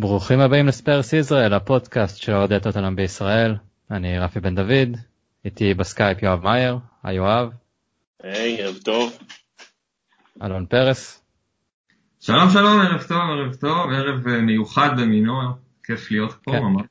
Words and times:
ברוכים 0.00 0.40
הבאים 0.40 0.66
ל 0.66 0.74
Spurs 0.74 1.12
ישראל, 1.12 1.54
הפודקאסט 1.54 2.16
של 2.16 2.32
אוהדי 2.32 2.60
טוטנאם 2.62 2.96
בישראל. 2.96 3.54
אני 3.90 4.18
רפי 4.18 4.40
בן 4.40 4.54
דוד, 4.54 4.96
איתי 5.44 5.74
בסקייפ 5.74 6.22
יואב 6.22 6.42
מאייר, 6.44 6.78
היי 7.02 7.16
יואב. 7.16 7.50
היי, 8.22 8.62
ערב 8.62 8.76
טוב. 8.76 9.18
אלון 10.42 10.66
פרס. 10.66 11.22
שלום 12.20 12.50
שלום, 12.50 12.80
ערב 12.80 13.02
טוב, 13.02 13.18
ערב 13.18 13.54
טוב, 13.54 13.90
ערב 13.92 14.28
אה, 14.28 14.40
מיוחד 14.40 14.90
במינו, 15.00 15.32
כיף 15.84 16.10
להיות 16.10 16.32
פה 16.44 16.52
כן. 16.52 16.58
ממש. 16.58 16.86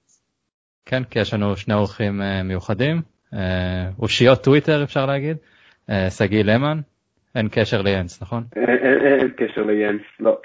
כן, 0.91 1.03
כי 1.03 1.19
יש 1.19 1.33
לנו 1.33 1.57
שני 1.57 1.73
אורחים 1.73 2.21
אה, 2.21 2.43
מיוחדים, 2.43 3.01
אה, 3.33 3.89
אושיות 3.99 4.43
טוויטר 4.43 4.83
אפשר 4.83 5.05
להגיד, 5.05 5.37
אה, 5.89 6.09
שגיא 6.09 6.43
למן, 6.43 6.79
אין 7.35 7.47
קשר 7.51 7.81
ליאנס, 7.81 8.21
נכון? 8.21 8.43
אין- 8.55 9.31
קשר 9.37 9.61
ליאנס, 9.61 10.01
לא. 10.19 10.37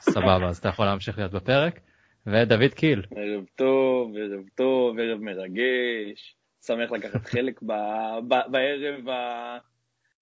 סבבה, 0.00 0.48
אז 0.48 0.58
אתה 0.58 0.68
יכול 0.68 0.86
להמשיך 0.86 1.18
להיות 1.18 1.32
בפרק. 1.32 1.80
ודוד 2.26 2.74
קיל, 2.74 3.02
ערב 3.16 3.44
טוב, 3.56 4.12
ערב 4.16 4.44
טוב, 4.54 4.98
ערב 4.98 5.20
מרגש. 5.20 6.36
שמח 6.66 6.92
לקחת 6.92 7.26
חלק 7.26 7.62
ב- 7.62 8.18
ב- 8.28 8.50
בערב 8.50 9.04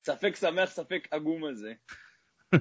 הספק 0.03 0.37
שמח, 0.37 0.69
ספק 0.71 1.09
עגום 1.11 1.45
הזה. 1.45 1.73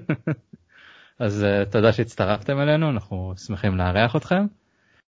אז 1.19 1.43
אה, 1.43 1.65
תודה 1.65 1.93
שהצטרפתם 1.93 2.59
אלינו, 2.59 2.89
אנחנו 2.89 3.33
שמחים 3.37 3.77
לארח 3.77 4.15
אתכם. 4.15 4.45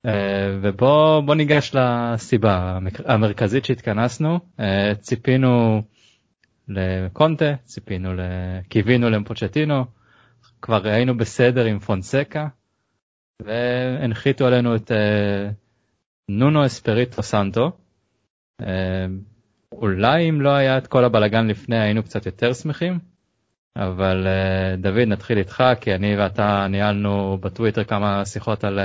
אה, 0.06 0.58
ובואו 0.62 1.22
בוא 1.26 1.36
ניגש 1.36 1.72
לסיבה 1.76 2.80
המרכזית 3.06 3.66
שהתכנסנו, 3.66 4.40
אה, 4.60 4.96
ציפינו 4.96 5.82
לקונטה, 6.68 7.54
ציפינו, 7.66 8.10
קיווינו 8.70 9.10
לפוצ'טינו, 9.10 9.86
כבר 10.62 10.88
היינו 10.88 11.18
בסדר 11.18 11.66
עם 11.66 11.80
פונסקה, 11.80 12.48
והנחיתו 13.42 14.48
עלינו 14.48 14.76
את 14.76 14.92
אה, 14.92 15.50
נונו 16.30 16.66
אספריטו 16.66 17.24
סנטו. 17.24 17.72
אולי 19.72 20.30
אם 20.30 20.42
לא 20.42 20.50
היה 20.50 20.78
את 20.78 20.88
כל 20.88 21.06
הבלגן 21.06 21.48
לפני 21.48 21.80
היינו 21.80 22.04
קצת 22.04 22.26
יותר 22.26 22.54
שמחים, 22.54 23.00
אבל 23.76 24.28
דוד 24.78 25.08
נתחיל 25.08 25.38
איתך 25.38 25.64
כי 25.82 25.96
אני 25.96 26.18
ואתה 26.18 26.68
ניהלנו 26.70 27.38
בטוויטר 27.42 27.84
כמה 27.84 28.26
שיחות 28.26 28.64
על 28.64 28.80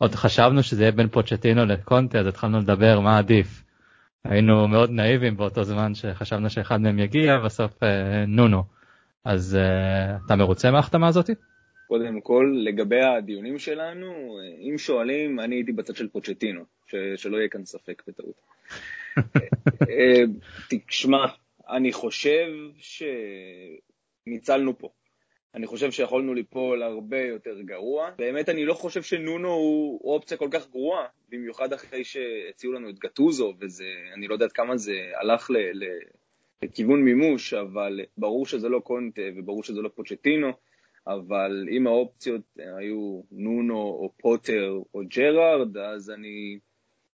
עוד 0.00 0.14
חשבנו 0.14 0.62
שזה 0.62 0.82
יהיה 0.82 0.92
בין 0.92 1.08
פוצ'טינו 1.08 1.64
לקונטה 1.64 2.18
אז 2.18 2.26
התחלנו 2.26 2.58
לדבר 2.58 3.00
מה 3.00 3.18
עדיף. 3.18 3.64
היינו 4.24 4.68
מאוד 4.68 4.90
נאיבים 4.90 5.36
באותו 5.36 5.64
זמן 5.64 5.94
שחשבנו 5.94 6.50
שאחד 6.50 6.80
מהם 6.80 6.98
יגיע 6.98 7.38
בסוף 7.38 7.82
אה, 7.82 8.24
נונו. 8.26 8.62
אז 9.24 9.56
אה, 9.56 10.16
אתה 10.26 10.36
מרוצה 10.36 10.70
מההחתמה 10.70 11.08
הזאתי? 11.08 11.32
קודם 11.88 12.20
כל, 12.20 12.54
לגבי 12.64 13.02
הדיונים 13.02 13.58
שלנו, 13.58 14.38
אם 14.70 14.78
שואלים, 14.78 15.40
אני 15.40 15.54
הייתי 15.56 15.72
בצד 15.72 15.96
של 15.96 16.08
פוצ'טינו, 16.08 16.64
ש- 16.86 16.94
שלא 17.16 17.36
יהיה 17.36 17.48
כאן 17.48 17.64
ספק 17.64 18.02
בטעות. 18.08 18.40
אה, 19.90 20.22
תשמע, 20.68 21.26
אני 21.70 21.92
חושב 21.92 22.46
שניצלנו 24.26 24.78
פה. 24.78 24.88
אני 25.54 25.66
חושב 25.66 25.90
שיכולנו 25.90 26.34
ליפול 26.34 26.82
הרבה 26.82 27.20
יותר 27.20 27.60
גרוע. 27.60 28.10
באמת, 28.18 28.48
אני 28.48 28.64
לא 28.64 28.74
חושב 28.74 29.02
שנונו 29.02 29.48
הוא 29.48 30.14
אופציה 30.14 30.36
כל 30.36 30.48
כך 30.50 30.70
גרועה, 30.70 31.06
במיוחד 31.28 31.72
אחרי 31.72 32.04
שהציעו 32.04 32.72
לנו 32.72 32.90
את 32.90 32.98
גטוזו, 32.98 33.54
וזה, 33.60 33.84
אני 34.14 34.28
לא 34.28 34.34
יודע 34.34 34.44
עד 34.44 34.52
כמה 34.52 34.76
זה 34.76 34.92
הלך 35.20 35.50
ל, 35.50 35.56
ל, 35.56 35.84
לכיוון 36.62 37.02
מימוש, 37.02 37.54
אבל 37.54 38.00
ברור 38.18 38.46
שזה 38.46 38.68
לא 38.68 38.78
קונטה 38.78 39.22
וברור 39.36 39.62
שזה 39.62 39.82
לא 39.82 39.88
פוצ'טינו, 39.94 40.52
אבל 41.06 41.68
אם 41.70 41.86
האופציות 41.86 42.42
היו 42.56 43.22
נונו 43.32 43.78
או 43.78 44.12
פוטר 44.20 44.78
או 44.94 45.00
ג'רארד, 45.16 45.76
אז 45.76 46.10
אני, 46.10 46.58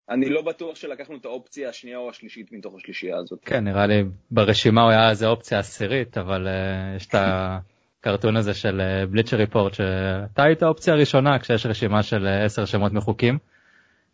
אני 0.09 0.29
לא 0.29 0.43
בטוח 0.43 0.77
שלקחנו 0.77 1.17
את 1.17 1.25
האופציה 1.25 1.69
השנייה 1.69 1.99
או 1.99 2.11
השלישית 2.11 2.53
מתוך 2.53 2.75
השלישייה 2.75 3.17
הזאת. 3.17 3.45
כן 3.45 3.65
נראה 3.65 3.87
לי 3.87 4.05
ברשימה 4.31 4.83
הוא 4.83 4.91
היה 4.91 5.11
איזה 5.11 5.27
אופציה 5.27 5.59
עשירית 5.59 6.19
אבל 6.19 6.49
אה, 6.49 6.97
יש 6.97 7.07
את 7.07 7.15
הקרטון 8.05 8.37
הזה 8.37 8.55
של 8.55 8.81
בליצ'ר 9.11 9.37
ריפורט 9.37 9.75
שאתה 9.75 10.43
היית 10.43 10.63
האופציה 10.63 10.95
הראשונה 10.95 11.39
כשיש 11.39 11.67
רשימה 11.67 12.03
של 12.03 12.27
אה, 12.27 12.45
עשר 12.45 12.65
שמות 12.65 12.93
מחוקים. 12.93 13.39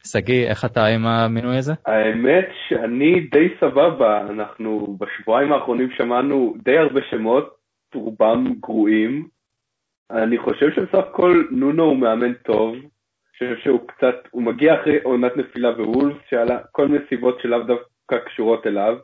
שגיא 0.05 0.49
איך 0.49 0.65
אתה 0.65 0.87
עם 0.87 1.07
המינוי 1.07 1.57
הזה? 1.57 1.73
האמת 1.87 2.49
שאני 2.69 3.21
די 3.21 3.49
סבבה, 3.61 4.21
אנחנו 4.31 4.97
בשבועיים 5.01 5.53
האחרונים 5.53 5.89
שמענו 5.97 6.55
די 6.65 6.79
הרבה 6.79 7.01
שמות, 7.11 7.55
רובם 7.95 8.45
גרועים. 8.61 9.27
אני 10.11 10.39
חושב 10.39 10.67
שבסך 10.75 11.05
הכל 11.11 11.45
נונו 11.51 11.85
הוא 11.85 11.97
מאמן 11.97 12.33
טוב, 12.35 12.75
אני 12.75 12.89
חושב 13.33 13.65
שהוא 13.65 13.81
קצת, 13.89 14.17
הוא 14.31 14.43
מגיע 14.43 14.81
אחרי 14.81 14.99
עונת 15.03 15.37
נפילה 15.37 15.73
בוולס, 15.73 16.17
שהיה 16.29 16.45
לה 16.45 16.59
כל 16.73 16.89
מיני 16.89 17.05
סיבות 17.09 17.41
שלאו 17.43 17.63
דווקא 17.63 18.19
קשורות 18.27 18.67
אליו. 18.67 18.97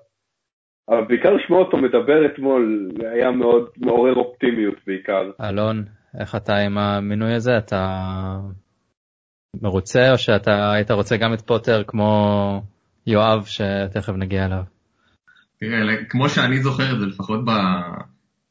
אבל 0.89 1.05
בעיקר 1.09 1.35
לשמוע 1.35 1.59
אותו 1.59 1.77
מדבר 1.77 2.27
אתמול 2.27 2.91
היה 3.13 3.31
מאוד 3.31 3.69
מעורר 3.77 4.15
אופטימיות 4.15 4.75
בעיקר. 4.87 5.31
אלון, 5.41 5.85
איך 6.21 6.35
אתה 6.35 6.57
עם 6.57 6.79
המינוי 6.79 7.35
הזה? 7.35 7.59
אתה 7.59 8.07
מרוצה 9.63 10.13
או 10.13 10.19
שאתה 10.19 10.73
היית 10.73 10.91
רוצה 10.91 11.17
גם 11.17 11.35
את 11.35 11.41
פוטר 11.41 11.83
כמו 11.87 12.63
יואב 13.07 13.45
שתכף 13.45 14.13
נגיע 14.13 14.45
אליו? 14.45 14.63
תראה, 15.61 16.05
כמו 16.09 16.29
שאני 16.29 16.57
זוכר 16.57 16.93
את 16.95 17.01
זה, 17.01 17.07
לפחות 17.07 17.45
ב... 17.45 17.51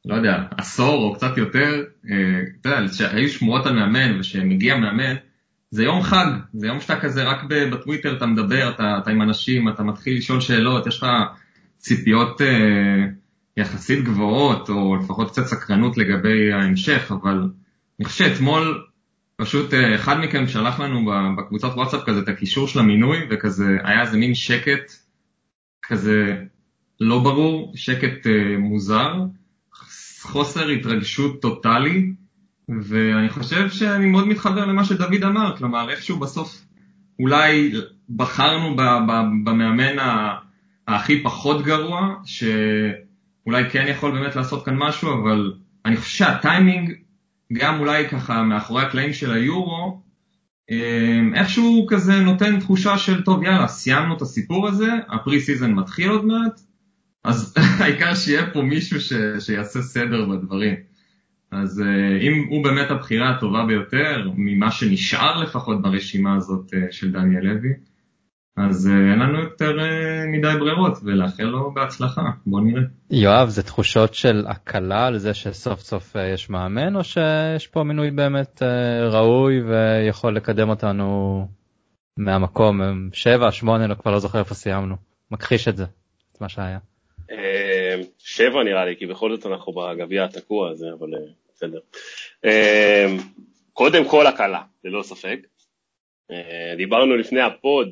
לא 0.06 0.16
יודע, 0.16 0.44
עשור 0.58 1.04
או 1.04 1.14
קצת 1.14 1.38
יותר, 1.38 1.84
אה, 2.12 2.42
אתה 2.62 2.70
יודע, 2.70 2.88
שהיו 2.88 3.30
שמועות 3.30 3.66
על 3.66 3.74
מאמן 3.74 4.20
ושמגיע 4.20 4.76
מאמן, 4.76 5.16
זה 5.72 5.84
יום 5.84 6.02
חג, 6.02 6.28
זה 6.54 6.68
יום 6.68 6.80
שאתה 6.80 7.00
כזה 7.00 7.24
רק 7.24 7.44
ב- 7.44 7.70
בטוויטר 7.74 8.18
אתה 8.18 8.26
מדבר, 8.26 8.70
אתה, 8.70 8.98
אתה 9.04 9.12
עם 9.12 9.22
אנשים, 9.22 9.70
אתה 9.70 9.84
מתחיל 9.84 10.18
לשאול 10.18 10.42
שאלות, 10.42 10.88
יש 10.88 10.98
לך 10.98 11.06
ציפיות 11.78 12.42
אה, 12.42 13.06
יחסית 13.58 14.04
גבוהות, 14.04 14.70
או 14.70 14.96
לפחות 14.96 15.32
קצת 15.32 15.46
סקרנות 15.46 15.98
לגבי 15.98 16.54
ההמשך, 16.54 17.12
אבל 17.12 17.50
אני 18.00 18.06
חושב 18.06 18.30
שאתמול 18.30 18.86
פשוט 19.38 19.74
אה, 19.74 19.96
אחד 19.96 20.20
מכם 20.20 20.48
שלח 20.48 20.80
לנו 20.80 21.12
בקבוצת 21.38 21.68
וואטסאפ 21.76 22.04
כזה 22.06 22.20
את 22.20 22.28
הקישור 22.30 22.68
של 22.68 22.80
המינוי, 22.80 23.18
וכזה 23.30 23.78
היה 23.84 24.02
איזה 24.02 24.18
מין 24.18 24.36
שקט 24.36 24.92
כזה 25.84 26.36
לא 27.00 27.20
ברור, 27.20 27.74
שקט 27.76 28.28
אה, 28.28 28.58
מוזר, 28.58 29.14
חוסר 30.22 30.68
התרגשות 30.70 31.42
טוטאלי, 31.42 32.12
ואני 32.70 33.30
חושב 33.30 33.70
שאני 33.70 34.06
מאוד 34.06 34.28
מתחבר 34.28 34.66
למה 34.66 34.86
שדוד 34.86 35.24
אמר, 35.24 35.58
כלומר 35.58 35.90
איכשהו 35.90 36.20
בסוף 36.20 36.62
אולי 37.20 37.74
בחרנו 38.10 38.76
במאמן 39.44 40.00
ה- 40.00 40.45
הכי 40.88 41.24
פחות 41.24 41.66
גרוע, 41.66 42.16
שאולי 42.26 43.70
כן 43.70 43.86
יכול 43.88 44.12
באמת 44.12 44.36
לעשות 44.36 44.66
כאן 44.66 44.76
משהו, 44.78 45.14
אבל 45.14 45.54
אני 45.86 45.98
חושב 45.98 46.18
שהטיימינג, 46.18 46.94
גם 47.54 47.80
אולי 47.80 48.10
ככה 48.10 48.44
מאחורי 48.44 48.84
הקלעים 48.84 49.14
של 49.14 49.32
היורו, 49.32 50.02
אה, 50.72 51.22
איכשהו 51.36 51.86
כזה 51.90 52.20
נותן 52.20 52.60
תחושה 52.60 52.98
של 52.98 53.24
טוב 53.24 53.44
יאללה 53.44 53.68
סיימנו 53.68 54.18
את 54.18 54.22
הסיפור 54.22 54.68
הזה, 54.68 54.88
ה 55.10 55.40
pre-season 55.40 55.72
מתחיל 55.72 56.10
עוד 56.10 56.26
מעט, 56.26 56.60
אז 57.24 57.56
העיקר 57.80 58.16
שיהיה 58.16 58.52
פה 58.54 58.62
מישהו 58.62 59.02
ש, 59.02 59.14
שיעשה 59.40 59.82
סדר 59.82 60.26
בדברים. 60.26 60.76
אז 61.52 61.82
אה, 61.82 62.18
אם 62.22 62.46
הוא 62.50 62.64
באמת 62.64 62.92
הבחירה 62.92 63.30
הטובה 63.30 63.66
ביותר, 63.66 64.30
ממה 64.36 64.72
שנשאר 64.72 65.44
לפחות 65.44 65.82
ברשימה 65.82 66.36
הזאת 66.36 66.74
אה, 66.74 66.92
של 66.92 67.12
דניאל 67.12 67.44
לוי, 67.44 67.74
אז 68.58 68.88
אה, 68.88 69.12
אין 69.12 69.20
לנו 69.20 69.40
יותר 69.40 69.80
אה, 69.80 70.26
מדי 70.28 70.60
ברירות, 70.60 70.98
ולאחל 71.04 71.44
לו 71.44 71.74
בהצלחה, 71.74 72.22
בוא 72.46 72.62
נראה. 72.62 72.82
יואב 73.12 73.50
זה 73.50 73.64
תחושות 73.64 74.14
של 74.14 74.46
הקלה 74.48 75.08
על 75.08 75.18
זה 75.18 75.34
שסוף 75.34 75.80
סוף 75.80 76.16
אה, 76.16 76.28
יש 76.28 76.50
מאמן 76.50 76.96
או 76.96 77.04
שיש 77.04 77.68
פה 77.68 77.84
מינוי 77.84 78.12
באמת 78.12 78.62
ראוי 79.12 79.62
ויכול 79.62 80.36
לקדם 80.36 80.70
אותנו 80.70 81.48
מהמקום 82.18 82.82
אה, 82.82 82.88
שבע 83.14 83.52
שמונה 83.52 83.88
לא 83.88 83.96
כבר 83.96 84.12
לא 84.12 84.20
זוכר 84.20 84.40
איפה 84.40 84.54
סיימנו 84.54 84.96
מכחיש 85.32 85.68
את 85.68 85.78
זה 85.78 85.86
את 86.32 86.42
מה 86.42 86.50
שהיה. 86.50 86.80
שבע 88.20 88.64
נראה 88.64 88.86
לי, 88.86 88.96
כי 89.00 89.06
בכל 89.06 89.36
זאת 89.36 89.46
אנחנו 89.46 89.74
בגביע 89.74 90.24
התקוע 90.24 90.70
הזה, 90.70 90.86
אבל 91.00 91.08
בסדר. 91.54 91.80
קודם 93.74 94.10
כל 94.10 94.28
הקלה, 94.28 94.62
ללא 94.84 95.04
ספק. 95.04 95.40
אה, 96.32 96.74
דיברנו 96.78 97.18
לפני 97.18 97.42
הפוד, 97.42 97.92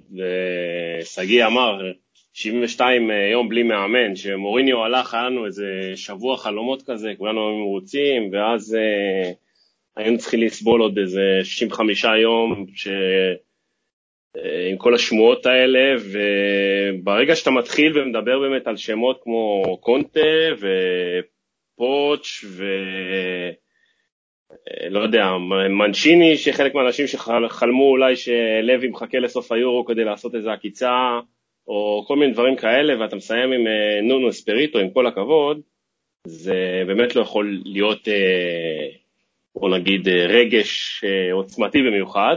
ושגיא 1.01 1.45
אמר, 1.45 1.91
72 2.33 3.09
יום 3.31 3.49
בלי 3.49 3.63
מאמן, 3.63 4.15
שמוריניו 4.15 4.83
הלך, 4.83 5.13
היה 5.13 5.23
לנו 5.23 5.45
איזה 5.45 5.91
שבוע 5.95 6.37
חלומות 6.37 6.83
כזה, 6.85 7.13
כולנו 7.17 7.47
היינו 7.47 7.65
מרוצים, 7.65 8.29
ואז 8.33 8.75
אה, 8.75 9.31
היינו 9.95 10.17
צריכים 10.17 10.41
לסבול 10.41 10.81
עוד 10.81 10.97
איזה 10.97 11.21
65 11.43 12.05
יום, 12.21 12.65
ש... 12.75 12.87
אה, 14.37 14.69
עם 14.71 14.77
כל 14.77 14.95
השמועות 14.95 15.45
האלה, 15.45 15.95
וברגע 16.11 17.35
שאתה 17.35 17.51
מתחיל 17.51 17.99
ומדבר 17.99 18.39
באמת 18.39 18.67
על 18.67 18.77
שמות 18.77 19.19
כמו 19.23 19.63
קונטה 19.81 20.19
ופוטש 21.77 22.43
ו... 22.43 22.65
אה, 24.69 24.89
לא 24.89 24.99
יודע, 24.99 25.25
מנצ'יני, 25.69 26.37
שחלק 26.37 26.75
מהאנשים 26.75 27.07
שחלמו 27.07 27.89
אולי 27.89 28.15
שלוי 28.15 28.87
מחכה 28.89 29.19
לסוף 29.19 29.51
היורו 29.51 29.85
כדי 29.85 30.03
לעשות 30.03 30.35
איזו 30.35 30.51
עקיצה, 30.51 31.19
או 31.67 32.03
כל 32.07 32.15
מיני 32.15 32.33
דברים 32.33 32.55
כאלה, 32.55 33.01
ואתה 33.01 33.15
מסיים 33.15 33.51
עם 33.51 33.67
אה, 33.67 34.01
נונו 34.01 34.29
אספריטו, 34.29 34.79
עם 34.79 34.89
כל 34.89 35.07
הכבוד, 35.07 35.61
זה 36.27 36.83
באמת 36.87 37.15
לא 37.15 37.21
יכול 37.21 37.61
להיות, 37.65 38.07
בוא 39.55 39.77
נגיד, 39.77 40.07
רגש 40.07 41.03
עוצמתי 41.31 41.79
במיוחד. 41.81 42.35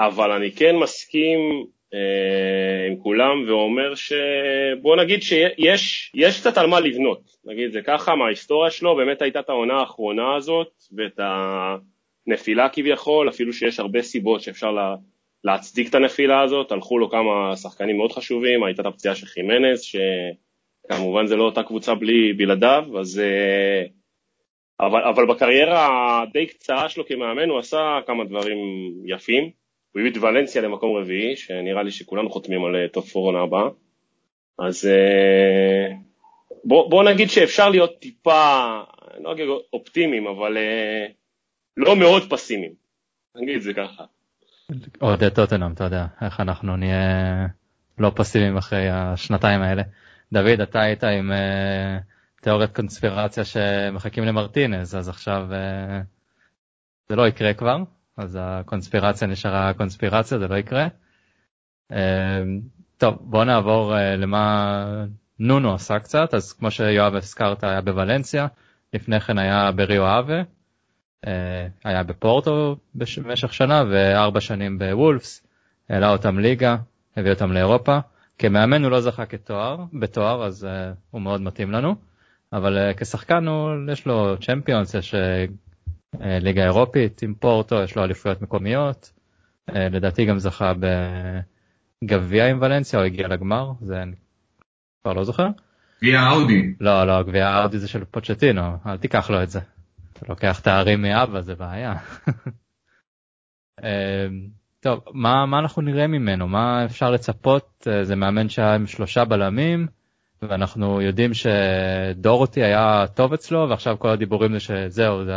אבל 0.00 0.32
אני 0.32 0.52
כן 0.52 0.76
מסכים 0.76 1.38
אה, 1.40 1.64
עם 2.88 2.96
כולם 2.96 3.44
ואומר 3.48 3.94
שבוא 3.94 4.96
נגיד 4.96 5.22
שיש 5.22 6.12
יש 6.14 6.40
קצת 6.40 6.58
על 6.58 6.66
מה 6.66 6.80
לבנות, 6.80 7.20
נגיד 7.44 7.72
זה 7.72 7.80
ככה, 7.82 8.14
מההיסטוריה 8.14 8.70
שלו 8.70 8.96
באמת 8.96 9.22
הייתה 9.22 9.40
את 9.40 9.48
העונה 9.48 9.74
האחרונה 9.74 10.36
הזאת 10.36 10.72
ואת 10.96 11.20
הנפילה 12.26 12.68
כביכול, 12.68 13.28
אפילו 13.28 13.52
שיש 13.52 13.80
הרבה 13.80 14.02
סיבות 14.02 14.40
שאפשר 14.40 14.70
לה, 14.70 14.94
להצדיק 15.44 15.88
את 15.88 15.94
הנפילה 15.94 16.42
הזאת, 16.42 16.72
הלכו 16.72 16.98
לו 16.98 17.10
כמה 17.10 17.56
שחקנים 17.56 17.96
מאוד 17.96 18.12
חשובים, 18.12 18.64
הייתה 18.64 18.82
את 18.82 18.86
הפציעה 18.86 19.14
של 19.14 19.26
חימנס, 19.26 19.82
שכמובן 19.82 21.26
זה 21.26 21.36
לא 21.36 21.44
אותה 21.44 21.62
קבוצה 21.62 21.94
בלי 21.94 22.32
בלעדיו, 22.32 22.84
אז... 23.00 23.20
אה, 23.20 23.84
אבל, 24.80 25.02
אבל 25.02 25.26
בקריירה 25.26 26.22
הדי 26.22 26.46
קצרה 26.46 26.88
שלו 26.88 27.06
כמאמן 27.06 27.48
הוא 27.48 27.58
עשה 27.58 27.98
כמה 28.06 28.24
דברים 28.24 28.58
יפים, 29.06 29.50
הוא 29.92 30.00
הביא 30.00 30.10
את 30.10 30.16
ולנסיה 30.16 30.62
למקום 30.62 30.96
רביעי, 30.96 31.36
שנראה 31.36 31.82
לי 31.82 31.90
שכולנו 31.90 32.30
חותמים 32.30 32.64
על 32.64 32.86
top 32.92 33.06
אה, 33.06 33.10
four 33.12 33.26
עונה 33.26 33.40
הבאה. 33.40 33.68
אז 34.58 34.86
אה, 34.86 35.94
בוא, 36.64 36.90
בוא 36.90 37.04
נגיד 37.04 37.30
שאפשר 37.30 37.68
להיות 37.68 37.98
טיפה, 37.98 38.80
אני 39.14 39.24
לא 39.24 39.32
אגיד 39.32 39.46
אופטימיים, 39.72 40.26
אבל 40.26 40.56
אה, 40.56 41.06
לא 41.76 41.96
מאוד 41.96 42.30
פסימיים. 42.30 42.72
נגיד 43.36 43.56
את 43.56 43.62
זה 43.62 43.74
ככה. 43.74 44.04
אוהדי 45.02 45.30
טוטנאם, 45.34 45.72
אתה 45.72 45.84
יודע, 45.84 46.06
איך 46.22 46.40
אנחנו 46.40 46.76
נהיה 46.76 47.46
לא 47.98 48.12
פסימיים 48.16 48.56
אחרי 48.56 48.88
השנתיים 48.90 49.62
האלה. 49.62 49.82
דוד, 50.32 50.60
אתה 50.60 50.80
היית 50.80 51.04
עם 51.04 51.32
תיאוריית 52.40 52.76
קונספירציה 52.76 53.44
שמחכים 53.44 54.24
למרטינז, 54.24 54.96
אז 54.96 55.08
עכשיו 55.08 55.46
זה 57.08 57.16
לא 57.16 57.28
יקרה 57.28 57.54
כבר. 57.54 57.76
אז 58.16 58.38
הקונספירציה 58.40 59.28
נשארה 59.28 59.72
קונספירציה, 59.74 60.38
זה 60.38 60.48
לא 60.48 60.54
יקרה. 60.54 60.86
אמ, 61.92 62.60
טוב, 62.98 63.16
בוא 63.20 63.44
נעבור 63.44 63.96
אה, 63.96 64.16
למה 64.16 65.04
נונו 65.38 65.74
עשה 65.74 65.98
קצת, 65.98 66.34
אז 66.34 66.52
כמו 66.52 66.70
שיואב 66.70 67.14
הזכרת 67.14 67.64
היה 67.64 67.80
בוולנסיה, 67.80 68.46
לפני 68.94 69.20
כן 69.20 69.38
היה 69.38 69.72
בריו 69.72 70.18
אבה, 70.18 70.42
אה, 71.26 71.66
היה 71.84 72.02
בפורטו 72.02 72.76
במשך 72.94 73.52
שנה 73.52 73.84
וארבע 73.90 74.40
שנים 74.40 74.78
בוולפס, 74.78 75.46
העלה 75.88 76.10
אותם 76.10 76.38
ליגה, 76.38 76.76
הביא 77.16 77.30
אותם 77.30 77.52
לאירופה. 77.52 77.98
כמאמן 78.38 78.84
הוא 78.84 78.90
לא 78.90 79.00
זכה 79.00 79.26
כתואר, 79.26 79.76
בתואר, 80.00 80.44
אז 80.46 80.64
uh, 80.64 80.96
הוא 81.10 81.20
מאוד 81.22 81.40
מתאים 81.40 81.70
לנו, 81.70 81.94
אבל 82.52 82.92
כשחקן 82.96 83.46
הוא, 83.48 83.70
יש 83.92 84.06
לו 84.06 84.36
צ'מפיונס, 84.40 84.94
יש 84.94 85.14
אה, 85.14 85.44
ליגה 86.18 86.64
אירופית 86.64 87.22
עם 87.22 87.34
פורטו, 87.34 87.82
יש 87.82 87.96
לו 87.96 88.04
אליפויות 88.04 88.42
מקומיות, 88.42 89.12
אה, 89.70 89.88
לדעתי 89.88 90.24
גם 90.24 90.38
זכה 90.38 90.72
בגביע 92.02 92.46
עם 92.46 92.58
ולנסיה 92.62 93.00
או 93.00 93.04
הגיע 93.04 93.28
לגמר, 93.28 93.72
זה 93.80 94.02
אני 94.02 94.16
כבר 95.02 95.12
לא 95.12 95.24
זוכר. 95.24 95.48
גביע 96.02 96.28
אאודי. 96.30 96.74
לא, 96.80 97.06
לא, 97.06 97.22
גביע 97.22 97.60
אאודי 97.60 97.78
זה 97.78 97.88
של 97.88 98.04
פוצ'טינו, 98.04 98.62
אל 98.86 98.96
תיקח 98.96 99.30
לו 99.30 99.42
את 99.42 99.50
זה. 99.50 99.60
אתה 100.12 100.26
לוקח 100.28 100.60
תארים 100.60 101.02
מאבא, 101.02 101.40
זה 101.40 101.54
בעיה. 101.54 101.94
אה, 103.84 104.26
טוב, 104.80 105.00
מה, 105.12 105.46
מה 105.46 105.58
אנחנו 105.58 105.82
נראה 105.82 106.06
ממנו? 106.06 106.48
מה 106.48 106.84
אפשר 106.84 107.10
לצפות? 107.10 107.86
זה 108.02 108.16
מאמן 108.16 108.48
שהיה 108.48 108.74
עם 108.74 108.86
שלושה 108.86 109.24
בלמים, 109.24 109.86
ואנחנו 110.42 111.00
יודעים 111.00 111.30
שדורותי 111.34 112.62
היה 112.62 113.04
טוב 113.14 113.32
אצלו, 113.32 113.66
ועכשיו 113.70 113.98
כל 113.98 114.10
הדיבורים 114.10 114.52
זה 114.52 114.60
שזהו, 114.60 115.24
זה 115.24 115.32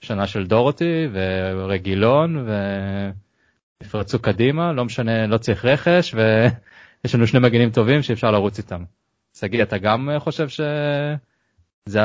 שנה 0.00 0.26
של 0.26 0.46
דורותי 0.46 1.08
ורגילון 1.12 2.46
ויפרצו 3.82 4.22
קדימה, 4.22 4.72
לא 4.72 4.84
משנה, 4.84 5.26
לא 5.26 5.36
צריך 5.36 5.64
רכש 5.64 6.14
ויש 6.14 7.14
לנו 7.14 7.26
שני 7.26 7.40
מגינים 7.40 7.70
טובים 7.70 8.02
שאפשר 8.02 8.30
לרוץ 8.30 8.58
איתם. 8.58 8.82
שגיא, 9.34 9.62
אתה 9.62 9.78
גם 9.78 10.08
חושב 10.18 10.48
שזה 10.48 12.00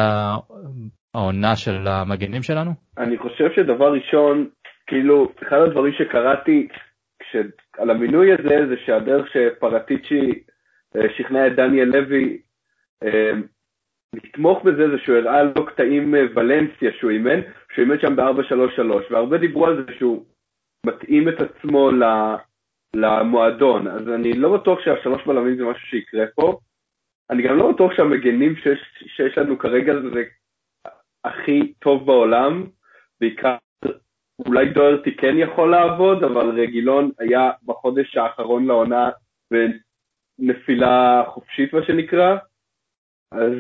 העונה 1.14 1.56
של 1.56 1.88
המגינים 1.88 2.44
שלנו? 2.44 2.72
אני 2.98 3.18
חושב 3.18 3.46
שדבר 3.56 3.94
ראשון, 3.94 4.48
כאילו, 4.88 5.32
אחד 5.48 5.58
הדברים 5.58 5.94
שקראתי 5.94 6.68
כש... 7.20 7.36
על 7.78 7.90
המינוי 7.90 8.34
הזה 8.34 8.68
זה 8.68 8.76
שהדרך 8.86 9.26
שפרטיצ'י 9.34 10.44
אה, 10.96 11.02
שכנע 11.18 11.48
את 11.48 11.56
דניאל 11.56 11.88
לוי 11.88 12.38
אה, 13.04 13.32
לתמוך 14.14 14.64
בזה 14.64 14.90
זה 14.90 14.98
שהוא 15.04 15.18
הראה 15.18 15.44
לו 15.44 15.66
קטעים 15.66 16.16
אה, 16.16 16.22
ולנסיה 16.36 16.92
שהוא 17.00 17.12
אימן, 17.12 17.40
שהוא 17.74 17.84
אימן 17.84 18.00
שם 18.00 18.16
ב-433, 18.16 19.14
והרבה 19.14 19.38
דיברו 19.38 19.66
על 19.66 19.86
זה 19.86 19.94
שהוא 19.98 20.26
מתאים 20.86 21.30
את 21.30 21.36
עצמו 21.42 21.90
למועדון, 22.96 23.88
אז 23.88 24.10
אני 24.10 24.34
לא 24.34 24.58
בטוח 24.58 24.80
שהשלוש 24.80 25.26
בלמים 25.26 25.58
זה 25.58 25.64
משהו 25.64 25.88
שיקרה 25.88 26.26
פה. 26.36 26.60
אני 27.30 27.44
גם 27.44 27.58
לא 27.58 27.72
בטוח 27.72 27.94
שהמגנים 27.96 28.56
שיש, 28.56 28.80
שיש 29.16 29.38
לנו 29.38 29.58
כרגע 29.58 29.94
זה 30.14 30.24
הכי 31.24 31.74
טוב 31.80 32.06
בעולם, 32.06 32.68
בעיקר 33.22 33.56
אולי 34.40 34.70
דוארטי 34.70 35.16
כן 35.16 35.36
יכול 35.38 35.72
לעבוד, 35.72 36.24
אבל 36.24 36.62
רגילון 36.62 37.12
היה 37.20 37.52
בחודש 37.66 38.18
האחרון 38.18 38.66
לעונה 38.66 39.10
בנפילה 40.40 41.24
חופשית 41.28 41.74
מה 41.74 41.84
שנקרא. 41.88 42.38
אז, 43.36 43.54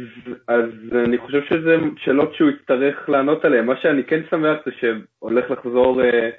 אז 0.47 0.69
אני 1.05 1.17
חושב 1.17 1.41
שזה 1.49 1.75
שאלות 1.97 2.33
שהוא 2.35 2.49
יצטרך 2.49 3.09
לענות 3.09 3.45
עליהן. 3.45 3.65
מה 3.65 3.73
שאני 3.81 4.03
כן 4.03 4.21
שמח 4.29 4.57
זה 4.65 4.71
שהולך 4.79 5.51
לחזור 5.51 6.01
אה, 6.03 6.29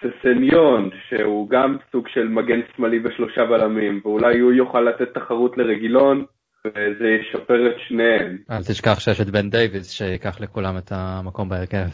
ססניון, 0.00 0.90
שהוא 1.08 1.50
גם 1.50 1.76
סוג 1.92 2.08
של 2.08 2.28
מגן 2.28 2.60
שמאלי 2.76 2.98
בשלושה 2.98 3.44
בלמים, 3.44 4.00
ואולי 4.04 4.38
הוא 4.38 4.52
יוכל 4.52 4.80
לתת 4.80 5.14
תחרות 5.14 5.58
לרגילון, 5.58 6.24
וזה 6.66 7.08
ישפר 7.08 7.66
את 7.70 7.76
שניהם. 7.88 8.38
אל 8.50 8.62
תשכח 8.62 9.00
שיש 9.00 9.20
את 9.20 9.30
בן 9.30 9.50
דייוויס 9.50 9.90
שיקח 9.90 10.40
לכולם 10.40 10.78
את 10.78 10.92
המקום 10.92 11.48
בהרכב. 11.48 11.88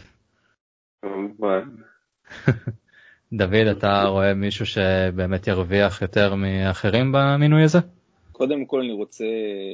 כמובן. 1.02 1.68
דוד, 3.38 3.66
אתה 3.78 4.02
רואה 4.04 4.34
מישהו 4.34 4.66
שבאמת 4.66 5.46
ירוויח 5.46 6.02
יותר 6.02 6.34
מאחרים 6.34 7.12
במינוי 7.12 7.64
הזה? 7.64 7.78
קודם 8.38 8.64
כל 8.64 8.80
אני 8.80 8.92
רוצה 8.92 9.24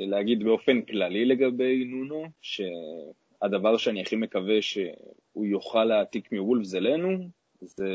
להגיד 0.06 0.44
באופן 0.44 0.82
כללי 0.82 1.24
לגבי 1.24 1.84
נונו, 1.84 2.24
שהדבר 2.40 3.76
שאני 3.76 4.02
הכי 4.02 4.16
מקווה 4.16 4.62
שהוא 4.62 5.46
יוכל 5.46 5.84
להעתיק 5.84 6.32
מוולפס 6.32 6.74
אלינו, 6.74 7.28
זה, 7.60 7.88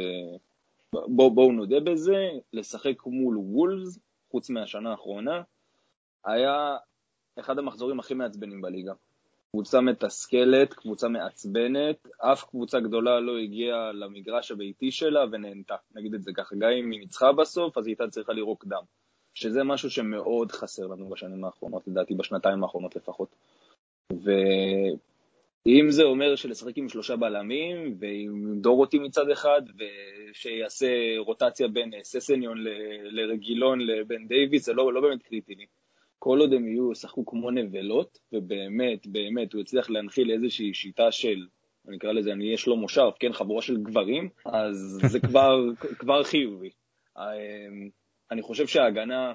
בואו 0.93 1.31
בוא 1.31 1.53
נודה 1.53 1.79
בזה, 1.79 2.29
לשחק 2.53 3.05
מול 3.05 3.37
וולפס, 3.37 3.99
חוץ 4.31 4.49
מהשנה 4.49 4.91
האחרונה, 4.91 5.41
היה 6.25 6.77
אחד 7.39 7.59
המחזורים 7.59 7.99
הכי 7.99 8.13
מעצבנים 8.13 8.61
בליגה. 8.61 8.93
קבוצה 9.51 9.81
מתסכלת, 9.81 10.73
קבוצה 10.73 11.07
מעצבנת, 11.07 12.07
אף 12.17 12.43
קבוצה 12.43 12.79
גדולה 12.79 13.19
לא 13.19 13.37
הגיעה 13.37 13.91
למגרש 13.91 14.51
הביתי 14.51 14.91
שלה 14.91 15.19
ונהנתה, 15.31 15.75
נגיד 15.95 16.13
את 16.13 16.23
זה 16.23 16.31
ככה, 16.35 16.55
גם 16.55 16.69
אם 16.69 16.91
היא 16.91 16.99
ניצחה 16.99 17.31
בסוף, 17.31 17.77
אז 17.77 17.87
היא 17.87 17.91
הייתה 17.91 18.11
צריכה 18.11 18.33
לירוק 18.33 18.65
דם. 18.65 18.83
שזה 19.33 19.63
משהו 19.63 19.89
שמאוד 19.89 20.51
חסר 20.51 20.87
לנו 20.87 21.09
בשנים 21.09 21.45
האחרונות, 21.45 21.87
לדעתי 21.87 22.15
בשנתיים 22.15 22.63
האחרונות 22.63 22.95
לפחות. 22.95 23.35
ואם 24.11 25.85
זה 25.89 26.03
אומר 26.03 26.35
שלשחק 26.35 26.77
עם 26.77 26.89
שלושה 26.89 27.15
בלמים, 27.15 27.95
ועם 27.99 28.61
דורותי 28.61 28.99
מצד 28.99 29.29
אחד, 29.29 29.61
ושיעשה 29.77 30.87
רוטציה 31.17 31.67
בין 31.67 31.91
ססניון 32.03 32.57
ל- 32.57 32.69
לרגילון 33.21 33.79
לבן 33.81 34.27
דייוויס, 34.27 34.65
זה 34.65 34.73
לא, 34.73 34.93
לא 34.93 35.01
באמת 35.01 35.23
קריטי 35.23 35.55
לי. 35.55 35.65
כל 36.19 36.39
עוד 36.39 36.53
הם 36.53 36.67
יהיו, 36.67 36.91
ישחקו 36.91 37.25
כמו 37.25 37.51
נבלות, 37.51 38.19
ובאמת, 38.33 39.07
באמת, 39.07 39.53
הוא 39.53 39.61
יצליח 39.61 39.89
להנחיל 39.89 40.31
איזושהי 40.31 40.73
שיטה 40.73 41.11
של, 41.11 41.47
אני 41.87 41.97
אקרא 41.97 42.11
לזה, 42.11 42.31
אני 42.31 42.53
יש 42.53 42.67
לו 42.67 42.75
מושב, 42.77 43.09
כן, 43.19 43.33
חבורה 43.33 43.61
של 43.61 43.77
גברים, 43.77 44.29
אז 44.45 44.99
זה 45.11 45.19
כבר, 45.19 45.59
כבר 45.99 46.23
חיובי. 46.23 46.69
אני 48.31 48.41
חושב 48.41 48.67
שההגנה 48.67 49.33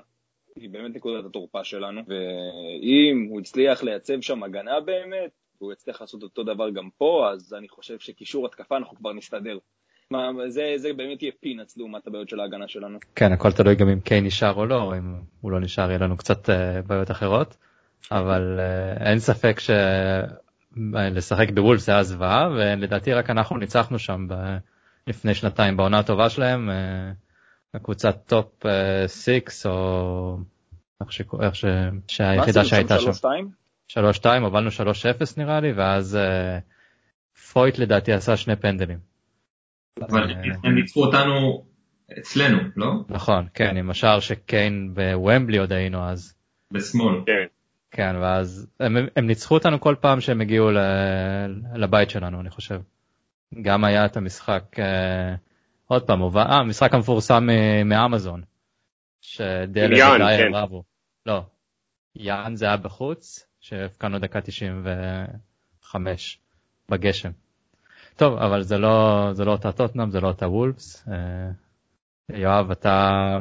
היא 0.57 0.71
באמת 0.71 0.97
נקודת 0.97 1.25
התורפה 1.25 1.65
שלנו, 1.65 2.01
ואם 2.09 3.27
הוא 3.31 3.41
הצליח 3.41 3.83
לייצב 3.83 4.21
שם 4.21 4.43
הגנה 4.43 4.81
באמת, 4.81 5.31
והוא 5.61 5.73
יצליח 5.73 6.01
לעשות 6.01 6.23
אותו 6.23 6.43
דבר 6.43 6.71
גם 6.71 6.89
פה, 6.99 7.31
אז 7.33 7.55
אני 7.59 7.69
חושב 7.69 7.99
שקישור 7.99 8.47
התקפה 8.47 8.77
אנחנו 8.77 8.97
כבר 8.97 9.13
נסתדר. 9.13 9.59
מה, 10.11 10.31
זה, 10.49 10.73
זה 10.77 10.93
באמת 10.93 11.23
יהיה 11.23 11.33
פינאץ 11.41 11.77
לעומת 11.77 12.07
הבעיות 12.07 12.29
של 12.29 12.41
ההגנה 12.41 12.69
שלנו. 12.69 12.99
כן, 13.15 13.33
הכל 13.33 13.53
תלוי 13.53 13.75
גם 13.75 13.89
אם 13.89 14.01
קיין 14.01 14.25
נשאר 14.25 14.55
או 14.55 14.67
לא, 14.67 14.83
או 14.83 14.97
אם 14.97 15.15
הוא 15.41 15.53
לא 15.53 15.61
נשאר 15.61 15.89
יהיה 15.89 15.99
לנו 15.99 16.17
קצת 16.17 16.49
uh, 16.49 16.53
בעיות 16.87 17.11
אחרות, 17.11 17.57
אבל 18.13 18.59
uh, 18.59 19.03
אין 19.03 19.19
ספק 19.19 19.61
שלשחק 19.61 21.51
בוולפס 21.51 21.89
היה 21.89 22.03
זוועה, 22.03 22.49
ולדעתי 22.51 23.13
רק 23.13 23.31
אנחנו 23.31 23.57
ניצחנו 23.57 23.99
שם 23.99 24.27
ב... 24.29 24.35
לפני 25.07 25.35
שנתיים 25.35 25.77
בעונה 25.77 25.99
הטובה 25.99 26.31
שלהם, 26.31 26.71
הקבוצת 27.75 28.16
top 28.26 28.62
6 29.07 29.66
או 29.66 30.37
איך, 31.00 31.12
ש... 31.12 31.23
איך 31.43 31.54
ש... 31.54 31.64
שהיחידה 32.09 32.64
שהייתה 32.64 32.99
שם. 32.99 33.11
3-2? 33.11 33.93
3-2, 33.93 34.26
הובלנו 34.43 34.69
3-0 34.69 34.73
נראה 35.37 35.61
לי, 35.61 35.73
ואז 35.73 36.19
אה, 36.19 37.43
פויט 37.52 37.78
לדעתי 37.78 38.12
עשה 38.12 38.37
שני 38.37 38.57
פנדלים. 38.57 38.99
אבל 40.00 40.35
הם 40.64 40.75
ניצחו 40.75 41.04
אותנו 41.04 41.64
אצלנו, 42.19 42.59
לא? 42.76 42.93
נכון, 43.09 43.47
כן, 43.54 43.76
עם 43.76 43.90
השער 43.90 44.21
שקיין 44.21 44.95
בוומבלי 44.95 45.59
עוד 45.59 45.73
היינו 45.73 46.09
אז. 46.09 46.35
בשמאל. 46.73 47.14
כן. 47.26 47.47
כן, 47.90 48.16
ואז 48.23 48.66
הם, 48.81 48.97
הם 49.16 49.26
ניצחו 49.26 49.54
אותנו 49.54 49.81
כל 49.81 49.95
פעם 50.00 50.21
שהם 50.21 50.40
הגיעו 50.40 50.71
ל, 50.71 50.78
לבית 51.75 52.11
שלנו, 52.11 52.40
אני 52.40 52.50
חושב. 52.50 52.81
גם 53.62 53.85
היה 53.85 54.07
את 54.07 54.16
המשחק, 54.16 54.64
אה, 54.78 55.35
עוד 55.88 56.03
פעם, 56.03 56.23
אה, 56.37 56.59
המשחק 56.59 56.95
המפורסם 56.95 57.49
מאמזון. 57.85 58.43
שדלת 59.21 59.93
ודייר 59.93 60.49
כן. 60.49 60.55
רבו. 60.55 60.83
לא, 61.26 61.43
יאן 62.17 62.57
זה 62.57 62.67
היה 62.67 62.76
בחוץ, 62.76 63.47
שהפקענו 63.61 64.19
דקה 64.19 64.41
95 64.41 66.38
בגשם. 66.88 67.31
טוב, 68.17 68.38
אבל 68.38 68.62
זה 68.62 68.79
לא, 68.79 69.29
זה 69.33 69.45
לא 69.45 69.53
אותה 69.53 69.73
טוטנאם, 69.73 70.11
זה 70.11 70.21
לא 70.21 70.29
אותה 70.29 70.49
וולפס. 70.49 71.09
אה, 71.09 71.50
יואב, 72.38 72.71
אתה, 72.71 73.38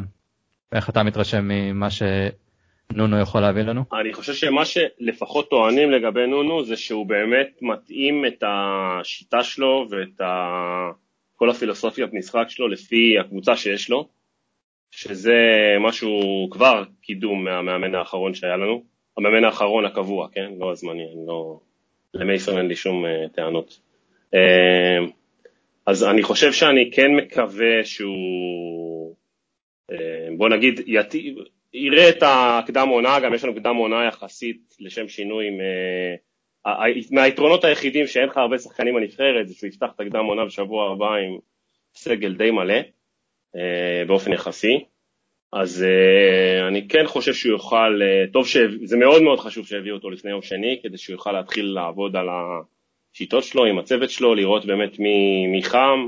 איך 0.72 0.90
אתה 0.90 1.04
מתרשם 1.04 1.48
ממה 1.48 1.88
שנונו 1.90 3.20
יכול 3.20 3.42
להביא 3.42 3.62
לנו? 3.62 3.84
אני 4.02 4.14
חושב 4.14 4.34
שמה 4.34 4.66
שלפחות 4.66 5.50
טוענים 5.50 5.92
לגבי 5.92 6.28
נונו 6.28 6.64
זה 6.64 6.78
שהוא 6.78 7.08
באמת 7.08 7.60
מתאים 7.62 8.26
את 8.26 8.44
השיטה 8.48 9.44
שלו 9.44 9.88
ואת 9.90 10.22
ה... 10.22 10.34
כל 11.44 11.50
הפילוסופיית 11.50 12.14
משחק 12.14 12.46
שלו 12.50 12.68
לפי 12.68 13.20
הקבוצה 13.20 13.56
שיש 13.56 13.90
לו, 13.90 14.08
שזה 14.92 15.34
משהו 15.80 16.12
כבר 16.52 16.84
קידום 17.02 17.44
מהמאמן 17.44 17.96
האחרון 17.96 18.34
שהיה 18.34 18.58
לנו, 18.58 18.84
המאמן 19.18 19.44
האחרון 19.44 19.86
הקבוע, 19.86 20.28
כן? 20.32 20.52
לא 20.60 20.72
הזמני, 20.72 21.04
לא... 21.28 21.60
למייסון 22.14 22.58
אין 22.58 22.68
לי 22.68 22.76
שום 22.76 23.06
uh, 23.06 23.30
טענות. 23.36 23.80
אמ, 24.34 24.40
אז 25.86 26.04
אני 26.04 26.24
חושב 26.24 26.52
שאני 26.52 26.92
כן 26.94 27.16
מקווה 27.16 27.84
שהוא, 27.84 29.16
אמ, 29.92 30.38
בוא 30.38 30.50
נגיד, 30.50 30.82
ית... 30.88 31.14
יראה 31.74 32.10
את 32.10 32.24
הקדם 32.26 32.88
עונה, 32.90 33.20
גם 33.20 33.34
יש 33.34 33.44
לנו 33.44 33.56
קדם 33.56 33.76
עונה 33.76 34.06
יחסית 34.08 34.76
לשם 34.80 35.08
שינוי, 35.08 35.46
אה, 35.46 36.16
מהיתרונות 37.12 37.64
היחידים 37.64 38.08
שאין 38.08 38.30
לך 38.30 38.38
הרבה 38.38 38.58
שחקנים 38.58 38.96
בנבחרת, 38.96 39.48
זה 39.48 39.56
שהוא 39.56 39.68
יפתח 39.68 39.88
את 39.96 40.00
הקדם 40.00 40.26
עונה 40.26 40.46
בשבוע 40.46 40.92
הבא 40.92 41.16
עם 41.16 41.38
סגל 41.96 42.34
די 42.34 42.52
מלא, 42.52 42.80
אה, 43.56 44.06
באופן 44.08 44.34
יחסי. 44.34 44.86
אז 45.54 45.86
uh, 45.86 46.68
אני 46.68 46.88
כן 46.88 47.08
חושב 47.08 47.34
שהוא 47.34 47.52
יוכל, 47.52 48.02
uh, 48.02 48.32
טוב, 48.32 48.46
זה 48.84 48.98
מאוד 48.98 49.22
מאוד 49.22 49.40
חשוב 49.40 49.68
שהביאו 49.68 49.96
אותו 49.96 50.10
לפני 50.10 50.32
יום 50.32 50.42
שני, 50.42 50.80
כדי 50.84 50.98
שהוא 50.98 51.14
יוכל 51.14 51.32
להתחיל 51.32 51.66
לעבוד 51.66 52.16
על, 52.16 52.28
השיטות 52.30 53.44
שלו, 53.44 53.66
עם 53.66 53.80
הצוות 53.80 54.10
שלו, 54.10 54.36
לראות 54.36 54.66
באמת 54.66 55.00
מי, 55.00 55.48
מי 55.48 55.64
חם. 55.64 56.08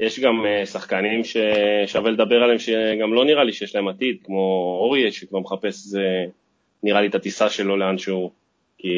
יש 0.00 0.20
גם 0.20 0.44
שחקנים 0.64 1.20
ששווה 1.24 2.10
לדבר 2.10 2.42
עליהם 2.42 2.58
שגם 2.58 3.14
לא 3.14 3.24
נראה 3.24 3.44
לי 3.44 3.52
שיש 3.52 3.74
להם 3.74 3.88
עתיד, 3.88 4.16
כמו 4.24 4.76
אורי 4.80 5.12
שכבר 5.12 5.38
מחפש, 5.38 5.94
נראה 6.82 7.00
לי 7.00 7.06
את 7.06 7.14
הטיסה 7.14 7.50
שלו 7.50 7.76
לאנשהו, 7.76 8.32
כי 8.78 8.88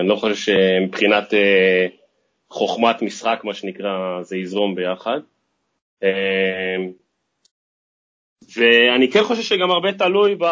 אני 0.00 0.08
לא 0.08 0.16
חושב 0.16 0.34
שמבחינת 0.34 1.32
uh, 1.32 1.36
חוכמת 2.50 3.02
משחק, 3.02 3.40
מה 3.44 3.54
שנקרא, 3.54 4.22
זה 4.22 4.36
יזרום 4.36 4.74
ביחד. 4.74 5.20
Uh, 6.04 6.06
ואני 8.56 9.10
כן 9.10 9.22
חושב 9.22 9.42
שגם 9.42 9.70
הרבה 9.70 9.92
תלוי 9.92 10.34
ב... 10.34 10.44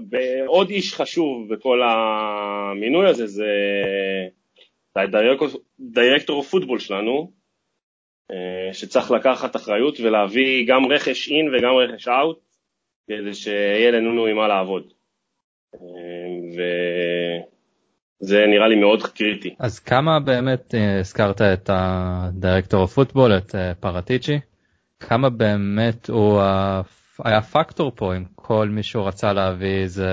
בעוד 0.00 0.70
איש 0.70 0.94
חשוב 0.94 1.54
בכל 1.54 1.80
המינוי 1.82 3.08
הזה, 3.08 3.26
זה 3.26 3.50
הדירקטור 4.96 6.42
פוטבול 6.42 6.78
שלנו, 6.78 7.32
אה, 8.30 8.72
שצריך 8.72 9.10
לקחת 9.10 9.56
אחריות 9.56 10.00
ולהביא 10.00 10.66
גם 10.68 10.92
רכש 10.92 11.28
אין 11.28 11.54
וגם 11.54 11.70
רכש 11.74 12.08
אאוט, 12.08 12.38
כדי 13.08 13.34
שיהיה 13.34 13.90
לנו 13.90 14.26
עם 14.26 14.36
מה 14.36 14.48
לעבוד. 14.48 14.92
אה, 15.74 15.80
וזה 18.22 18.44
נראה 18.48 18.68
לי 18.68 18.76
מאוד 18.80 19.02
קריטי. 19.02 19.54
אז 19.58 19.78
כמה 19.78 20.20
באמת 20.20 20.74
אה, 20.74 20.98
הזכרת 20.98 21.42
את 21.42 21.70
הדירקטור 21.72 22.86
פוטבול, 22.86 23.36
את 23.36 23.54
פרטיצ'י, 23.80 24.38
כמה 25.00 25.30
באמת 25.30 26.08
הוא 26.08 26.40
היה 27.24 27.42
פקטור 27.42 27.92
פה 27.96 28.14
עם 28.14 28.24
כל 28.34 28.68
מי 28.68 28.82
שהוא 28.82 29.06
רצה 29.06 29.32
להביא 29.32 29.82
איזה... 29.82 30.10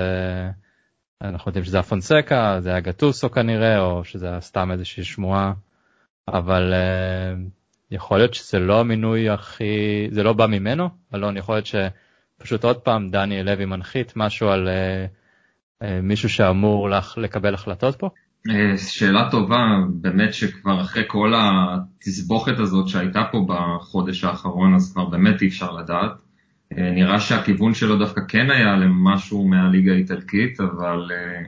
אנחנו 1.22 1.48
יודעים 1.48 1.64
שזה 1.64 1.78
הפונסקה, 1.78 2.56
זה 2.60 2.70
היה 2.70 2.80
גטוסו 2.80 3.30
כנראה, 3.30 3.80
או 3.80 4.04
שזה 4.04 4.28
היה 4.28 4.40
סתם 4.40 4.70
איזושהי 4.72 5.04
שמועה, 5.04 5.52
אבל 6.28 6.74
uh, 6.74 7.38
יכול 7.90 8.18
להיות 8.18 8.34
שזה 8.34 8.58
לא 8.58 8.80
המינוי 8.80 9.30
הכי, 9.30 10.08
זה 10.10 10.22
לא 10.22 10.32
בא 10.32 10.46
ממנו, 10.46 10.88
אלון, 11.14 11.36
יכול 11.36 11.54
להיות 11.54 11.66
שפשוט 11.66 12.64
עוד 12.64 12.80
פעם 12.80 13.10
דני 13.10 13.42
לוי 13.42 13.64
מנחית 13.64 14.12
משהו 14.16 14.48
על 14.48 14.68
uh, 14.68 15.10
מישהו 16.02 16.28
שאמור 16.28 16.90
לך, 16.90 17.18
לקבל 17.18 17.54
החלטות 17.54 17.96
פה? 17.96 18.08
שאלה 18.76 19.30
טובה, 19.30 19.66
באמת 19.88 20.34
שכבר 20.34 20.80
אחרי 20.80 21.02
כל 21.06 21.32
התסבוכת 21.36 22.58
הזאת 22.58 22.88
שהייתה 22.88 23.22
פה 23.32 23.46
בחודש 23.48 24.24
האחרון, 24.24 24.74
אז 24.74 24.92
כבר 24.92 25.04
באמת 25.04 25.42
אי 25.42 25.48
אפשר 25.48 25.72
לדעת. 25.72 26.12
אה, 26.78 26.90
נראה 26.90 27.20
שהכיוון 27.20 27.74
שלו 27.74 27.98
דווקא 27.98 28.20
כן 28.28 28.50
היה 28.50 28.76
למשהו 28.76 29.48
מהליגה 29.48 29.92
האיטלקית, 29.92 30.60
אבל 30.60 31.10
אה, 31.12 31.42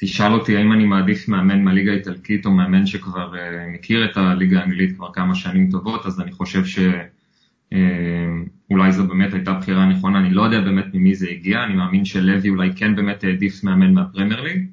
תשאל 0.00 0.32
אותי 0.32 0.56
האם 0.56 0.72
אני 0.72 0.84
מעדיף 0.84 1.28
מאמן 1.28 1.64
מהליגה 1.64 1.92
האיטלקית 1.92 2.46
או 2.46 2.50
מאמן 2.50 2.86
שכבר 2.86 3.38
אה, 3.38 3.66
מכיר 3.74 4.10
את 4.10 4.16
הליגה 4.16 4.60
האנגלית 4.60 4.96
כבר 4.96 5.12
כמה 5.12 5.34
שנים 5.34 5.70
טובות, 5.70 6.06
אז 6.06 6.20
אני 6.20 6.32
חושב 6.32 6.64
שאולי 7.74 8.92
זו 8.92 9.08
באמת 9.08 9.34
הייתה 9.34 9.52
בחירה 9.52 9.86
נכונה, 9.86 10.18
אני 10.18 10.30
לא 10.30 10.42
יודע 10.42 10.60
באמת 10.60 10.94
ממי 10.94 11.14
זה 11.14 11.26
הגיע, 11.30 11.64
אני 11.64 11.74
מאמין 11.74 12.04
שלוי 12.04 12.48
אולי 12.48 12.72
כן 12.76 12.96
באמת 12.96 13.24
העדיף 13.24 13.64
מאמן 13.64 13.94
מהפרמייר 13.94 14.40
ליג. 14.40 14.66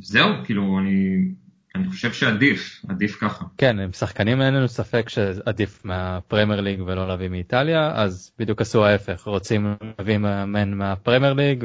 זהו, 0.00 0.28
כאילו, 0.44 0.78
אני 0.78 1.28
אני 1.74 1.88
חושב 1.88 2.12
שעדיף, 2.12 2.82
עדיף 2.88 3.16
ככה. 3.20 3.44
כן, 3.58 3.78
עם 3.78 3.92
שחקנים 3.92 4.42
אין 4.42 4.54
לנו 4.54 4.68
ספק 4.68 5.08
שעדיף 5.08 5.84
מהפרמייר 5.84 6.60
ליג 6.60 6.80
ולא 6.86 7.08
להביא 7.08 7.28
מאיטליה, 7.28 7.92
אז 7.94 8.32
בדיוק 8.38 8.60
עשו 8.60 8.84
ההפך, 8.84 9.22
רוצים 9.26 9.74
להביא 9.98 10.18
מאמן 10.18 10.74
מהפרמייר 10.74 11.32
ליג 11.32 11.64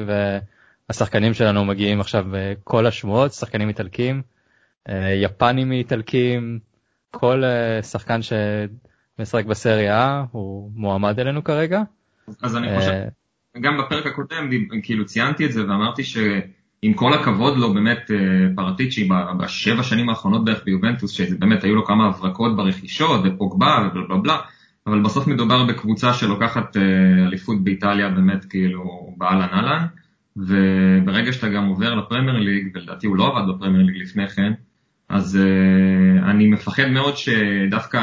והשחקנים 0.89 1.33
שלנו 1.33 1.65
מגיעים 1.65 1.99
עכשיו 1.99 2.25
כל 2.63 2.85
השמועות, 2.85 3.33
שחקנים 3.33 3.67
איטלקים, 3.67 4.21
אה, 4.89 5.13
יפנים 5.13 5.69
מאיטלקים, 5.69 6.59
כל 7.11 7.43
אה, 7.43 7.83
שחקן 7.83 8.19
שמשחק 9.19 9.45
בסריה 9.45 10.23
הוא 10.31 10.71
מועמד 10.75 11.19
אלינו 11.19 11.43
כרגע. 11.43 11.81
אז 12.41 12.57
אני 12.57 12.79
חושב, 12.79 12.91
אה, 12.91 13.61
גם 13.61 13.77
בפרק 13.77 14.05
הקודם 14.05 14.49
כאילו 14.83 15.05
ציינתי 15.05 15.45
את 15.45 15.51
זה 15.51 15.61
ואמרתי 15.61 16.03
ש... 16.03 16.17
עם 16.81 16.93
כל 16.93 17.13
הכבוד 17.13 17.57
לו 17.57 17.73
באמת 17.73 18.11
אה, 18.11 18.17
פרטיצ'י 18.55 19.09
בשבע 19.39 19.83
שנים 19.83 20.09
האחרונות 20.09 20.45
בערך 20.45 20.61
ביובנטוס, 20.65 21.11
שבאמת 21.11 21.63
היו 21.63 21.75
לו 21.75 21.85
כמה 21.85 22.07
הברקות 22.07 22.55
ברכישות 22.55 23.21
ופוגבה 23.23 23.88
ובלה 23.88 24.07
בלה 24.07 24.17
בלה, 24.17 24.38
אבל 24.88 25.03
בסוף 25.03 25.27
מדובר 25.27 25.65
בקבוצה 25.65 26.13
שלוקחת 26.13 26.77
אה, 26.77 26.81
אליפות 27.27 27.63
באיטליה 27.63 28.09
באמת 28.09 28.45
כאילו 28.45 29.13
באהלן 29.17 29.47
אהלן, 29.53 29.85
וברגע 30.38 31.33
שאתה 31.33 31.49
גם 31.49 31.65
עובר 31.65 31.95
לפרמייר 31.95 32.38
ליג, 32.38 32.67
ולדעתי 32.73 33.07
הוא 33.07 33.17
לא 33.17 33.27
עבד 33.27 33.55
בפרמייר 33.55 33.85
ליג 33.85 34.01
לפני 34.01 34.27
כן, 34.27 34.51
אז 35.09 35.39
אני 36.23 36.47
מפחד 36.47 36.88
מאוד 36.88 37.17
שדווקא 37.17 37.99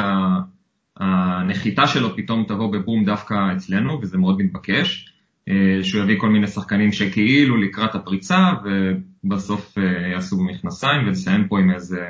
הנחיתה 0.97 1.87
שלו 1.87 2.17
פתאום 2.17 2.45
תבוא 2.49 2.73
בבום 2.73 3.05
דווקא 3.05 3.35
אצלנו, 3.57 3.99
וזה 4.03 4.19
מאוד 4.19 4.43
מתבקש. 4.43 5.13
אה, 5.49 5.85
שהוא 5.85 6.03
יביא 6.03 6.21
כל 6.21 6.29
מיני 6.29 6.47
שחקנים 6.47 6.93
שכאילו 6.93 7.57
לקראת 7.57 7.95
הפריצה 7.95 8.53
ובסוף 8.65 9.79
אה, 9.79 10.09
יעשו 10.09 10.37
במכנסיים 10.37 11.07
ונסיים 11.07 11.49
פה 11.49 11.59
עם 11.59 11.71
איזה 11.71 12.07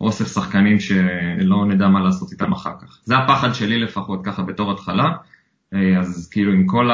אוסף 0.00 0.34
שחקנים 0.34 0.80
שלא 0.80 1.66
נדע 1.66 1.88
מה 1.88 2.00
לעשות 2.00 2.32
איתם 2.32 2.52
אחר 2.52 2.72
כך. 2.80 3.00
זה 3.04 3.16
הפחד 3.16 3.52
שלי 3.52 3.80
לפחות 3.80 4.20
ככה 4.24 4.42
בתור 4.42 4.72
התחלה, 4.72 5.10
אה, 5.74 5.98
אז 5.98 6.28
כאילו 6.32 6.52
עם 6.52 6.66
כל 6.66 6.90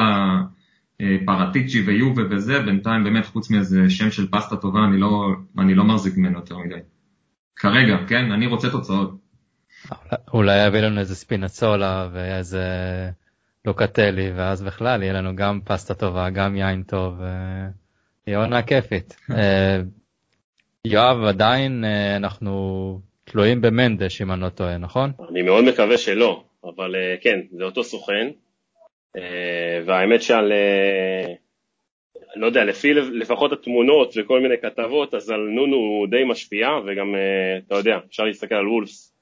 הפרטיצ'י 1.01 1.81
ויובה 1.81 2.23
וזה, 2.31 2.63
בינתיים 2.63 3.05
באמת 3.05 3.27
חוץ 3.27 3.51
מאיזה 3.51 3.91
שם 3.91 4.11
של 4.11 4.29
פסטה 4.31 4.57
טובה 4.57 4.85
אני 4.85 4.99
לא, 4.99 5.29
אני 5.59 5.75
לא 5.75 5.85
מחזיק 5.85 6.17
ממנו 6.17 6.39
יותר 6.39 6.59
מדי. 6.59 6.79
כרגע, 7.57 7.97
כן? 8.07 8.33
אני 8.33 8.47
רוצה 8.47 8.71
תוצאות. 8.71 9.28
אולי 10.35 10.67
יביא 10.67 10.81
לנו 10.81 11.01
איזה 11.01 11.15
ספינצולה 11.15 12.09
ואיזה 12.13 12.65
לוקטלי 13.65 14.31
ואז 14.37 14.63
בכלל 14.63 15.03
יהיה 15.03 15.13
לנו 15.13 15.37
גם 15.37 15.61
פסטה 15.65 15.95
טובה 15.95 16.31
גם 16.31 16.57
יין 16.57 16.83
טוב. 16.83 17.21
יהיה 18.27 18.39
עונה 18.39 18.63
כיפית. 18.63 19.17
יואב 20.85 21.25
עדיין 21.25 21.85
אנחנו 22.17 23.01
תלויים 23.25 23.61
במנדש 23.61 24.23
אם 24.23 24.33
אני 24.33 24.41
לא 24.41 24.49
טועה 24.49 24.79
נכון? 24.79 25.13
אני 25.31 25.43
מאוד 25.43 25.65
מקווה 25.65 25.99
שלא 25.99 26.45
אבל 26.65 26.95
כן 27.21 27.41
זה 27.51 27.65
אותו 27.65 27.85
סוכן 27.85 28.29
והאמת 29.87 30.23
שעל 30.23 30.53
לא 32.37 32.47
יודע, 32.47 32.65
לפי 32.65 32.95
לפחות 32.95 33.53
התמונות 33.53 34.15
וכל 34.17 34.41
מיני 34.41 34.55
כתבות, 34.63 35.15
אז 35.15 35.31
על 35.31 35.41
נונו 35.41 35.77
הוא 35.77 36.07
די 36.07 36.25
משפיע, 36.27 36.69
וגם, 36.87 37.15
אה, 37.15 37.59
אתה 37.67 37.75
יודע, 37.75 37.99
אפשר 38.09 38.23
להסתכל 38.25 38.55
על 38.55 38.69
וולפס, 38.69 39.15
אה, 39.15 39.18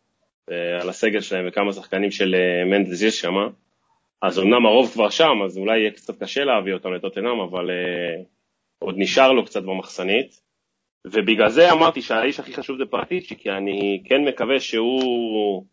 על 0.80 0.88
הסגל 0.88 1.20
שלהם 1.20 1.44
וכמה 1.48 1.72
שחקנים 1.72 2.10
של 2.10 2.34
אה, 2.34 2.64
מנדס 2.64 3.02
יש 3.02 3.20
שם, 3.20 3.34
אז 4.22 4.38
אמנם 4.38 4.66
הרוב 4.66 4.90
כבר 4.92 5.10
שם, 5.10 5.42
אז 5.44 5.58
אולי 5.58 5.78
יהיה 5.78 5.90
קצת 5.90 6.22
קשה 6.22 6.44
להביא 6.44 6.74
אותם 6.74 6.92
לטוטנאם, 6.92 7.40
אבל 7.40 7.70
uh, 7.70 8.24
עוד 8.78 8.94
נשאר 8.98 9.32
לו 9.32 9.44
קצת 9.44 9.62
במחסנית. 9.62 10.40
ובגלל 11.06 11.48
זה 11.48 11.72
אמרתי 11.72 12.02
שהאיש 12.02 12.40
הכי 12.40 12.52
חשוב 12.52 12.76
זה 12.78 12.84
פרטיצ'י, 12.90 13.36
כי 13.36 13.50
אני 13.50 14.02
כן 14.04 14.24
מקווה 14.24 14.60
שהוא 14.60 15.64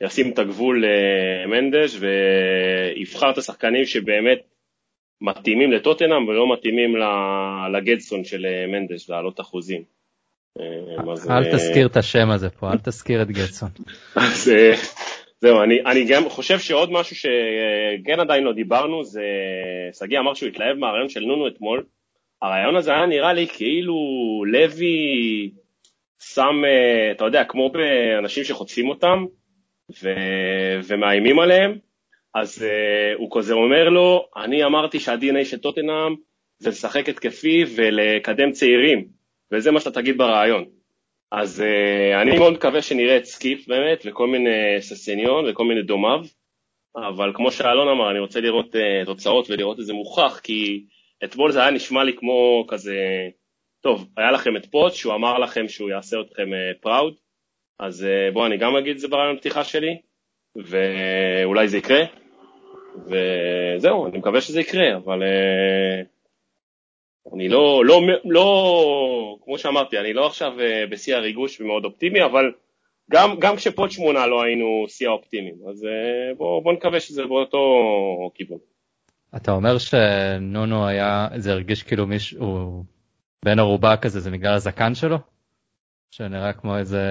ישים 0.00 0.32
את 0.32 0.38
הגבול 0.38 0.84
למנדש 0.86 1.96
ויבחר 2.00 3.30
את 3.30 3.38
השחקנים 3.38 3.84
שבאמת 3.84 4.38
מתאימים 5.20 5.72
לטוטנאם 5.72 6.28
ולא 6.28 6.52
מתאימים 6.52 6.96
לגדסון 7.72 8.24
של 8.24 8.46
אה, 8.46 8.66
מנדש, 8.66 9.10
לעלות 9.10 9.40
אחוזים. 9.40 9.93
אה, 10.60 11.36
אל 11.36 11.52
תזכיר 11.52 11.86
את 11.86 11.96
השם 11.96 12.30
הזה 12.30 12.50
פה, 12.50 12.72
אל 12.72 12.78
תזכיר 12.78 13.22
את 13.22 13.30
גדסון. 13.30 13.68
אה, 14.16 14.22
זהו, 15.40 15.62
אני, 15.62 15.80
אני 15.86 16.04
גם 16.04 16.28
חושב 16.28 16.58
שעוד 16.58 16.92
משהו 16.92 17.16
שכן 17.16 18.20
עדיין 18.20 18.44
לא 18.44 18.52
דיברנו, 18.52 19.04
זה, 19.04 19.22
שגיא 19.98 20.18
אמר 20.18 20.34
שהוא 20.34 20.48
התלהב 20.48 20.76
מהרעיון 20.76 21.08
של 21.08 21.20
נונו 21.20 21.48
אתמול. 21.48 21.84
הרעיון 22.42 22.76
הזה 22.76 22.90
היה 22.90 23.06
נראה 23.06 23.32
לי 23.32 23.46
כאילו 23.46 23.94
לוי 24.46 25.50
שם, 26.20 26.62
אתה 27.16 27.24
יודע, 27.24 27.44
כמו 27.44 27.70
באנשים 27.70 28.44
שחוטפים 28.44 28.88
אותם 28.88 29.24
ו, 30.02 30.08
ומאיימים 30.88 31.38
עליהם, 31.38 31.78
אז 32.34 32.62
uh, 32.62 33.18
הוא 33.18 33.38
כזה 33.38 33.54
אומר 33.54 33.88
לו, 33.88 34.28
אני 34.36 34.64
אמרתי 34.64 35.00
שה-DNA 35.00 35.44
של 35.44 35.58
טוטנאם 35.58 36.14
זה 36.58 36.70
לשחק 36.70 37.08
התקפי 37.08 37.64
ולקדם 37.76 38.52
צעירים, 38.52 39.08
וזה 39.54 39.70
מה 39.70 39.80
שאתה 39.80 40.00
תגיד 40.00 40.18
ברעיון. 40.18 40.64
אז 41.32 41.62
אה, 41.62 42.22
אני 42.22 42.38
מאוד 42.38 42.52
מקווה 42.52 42.82
שנראה 42.82 43.16
את 43.16 43.24
סקיפ 43.24 43.68
באמת, 43.68 44.02
וכל 44.06 44.26
מיני 44.26 44.80
ססניון 44.80 45.44
וכל 45.50 45.64
מיני 45.64 45.82
דומיו, 45.82 46.20
אבל 46.96 47.32
כמו 47.34 47.50
שאלון 47.50 47.88
אמר, 47.88 48.10
אני 48.10 48.18
רוצה 48.18 48.40
לראות 48.40 48.74
אה, 48.74 49.06
תוצאות 49.06 49.50
ולראות 49.50 49.80
את 49.80 49.84
זה 49.84 49.92
מוכח, 49.92 50.40
כי 50.42 50.84
אתמול 51.24 51.52
זה 51.52 51.60
היה 51.62 51.70
נשמע 51.70 52.04
לי 52.04 52.16
כמו 52.16 52.64
כזה, 52.68 52.96
טוב, 53.82 54.08
היה 54.16 54.30
לכם 54.30 54.56
את 54.56 54.66
פוץ', 54.66 54.92
שהוא 54.92 55.14
אמר 55.14 55.38
לכם 55.38 55.68
שהוא 55.68 55.90
יעשה 55.90 56.16
אתכם 56.20 56.50
proud, 56.80 57.14
אה, 57.14 57.84
אז 57.86 58.06
אה, 58.06 58.32
בואו 58.32 58.46
אני 58.46 58.56
גם 58.56 58.76
אגיד 58.76 58.94
את 58.94 58.98
זה 58.98 59.08
ברעיון 59.08 59.36
הפתיחה 59.36 59.64
שלי, 59.64 59.98
ואולי 60.56 61.68
זה 61.68 61.78
יקרה. 61.78 62.04
וזהו, 63.06 64.06
אני 64.06 64.18
מקווה 64.18 64.40
שזה 64.40 64.60
יקרה, 64.60 64.96
אבל 64.96 65.22
אה, 65.22 66.13
אני 67.32 67.48
לא, 67.48 67.84
לא, 67.84 68.00
לא, 68.24 69.36
כמו 69.44 69.58
שאמרתי, 69.58 69.98
אני 69.98 70.12
לא 70.12 70.26
עכשיו 70.26 70.52
uh, 70.58 70.90
בשיא 70.90 71.16
הריגוש 71.16 71.60
ומאוד 71.60 71.84
אופטימי, 71.84 72.24
אבל 72.24 72.52
גם, 73.10 73.36
גם 73.40 73.56
כשפוד 73.56 73.90
שמונה 73.90 74.26
לא 74.26 74.42
היינו 74.42 74.84
שיא 74.88 75.08
האופטימיים, 75.08 75.54
אז 75.70 75.82
uh, 75.82 76.36
בואו 76.36 76.62
בוא 76.62 76.72
נקווה 76.72 77.00
שזה 77.00 77.22
באותו 77.26 77.58
כיוון. 78.34 78.58
אתה 79.36 79.52
אומר 79.52 79.78
שנונו 79.78 80.86
היה, 80.86 81.28
זה 81.36 81.52
הרגיש 81.52 81.82
כאילו 81.82 82.06
מישהו 82.06 82.82
בן 83.44 83.58
ערובה 83.58 83.96
כזה, 83.96 84.20
זה 84.20 84.30
בגלל 84.30 84.54
הזקן 84.54 84.94
שלו? 84.94 85.18
שנראה 86.10 86.52
כמו 86.52 86.78
איזה 86.78 87.02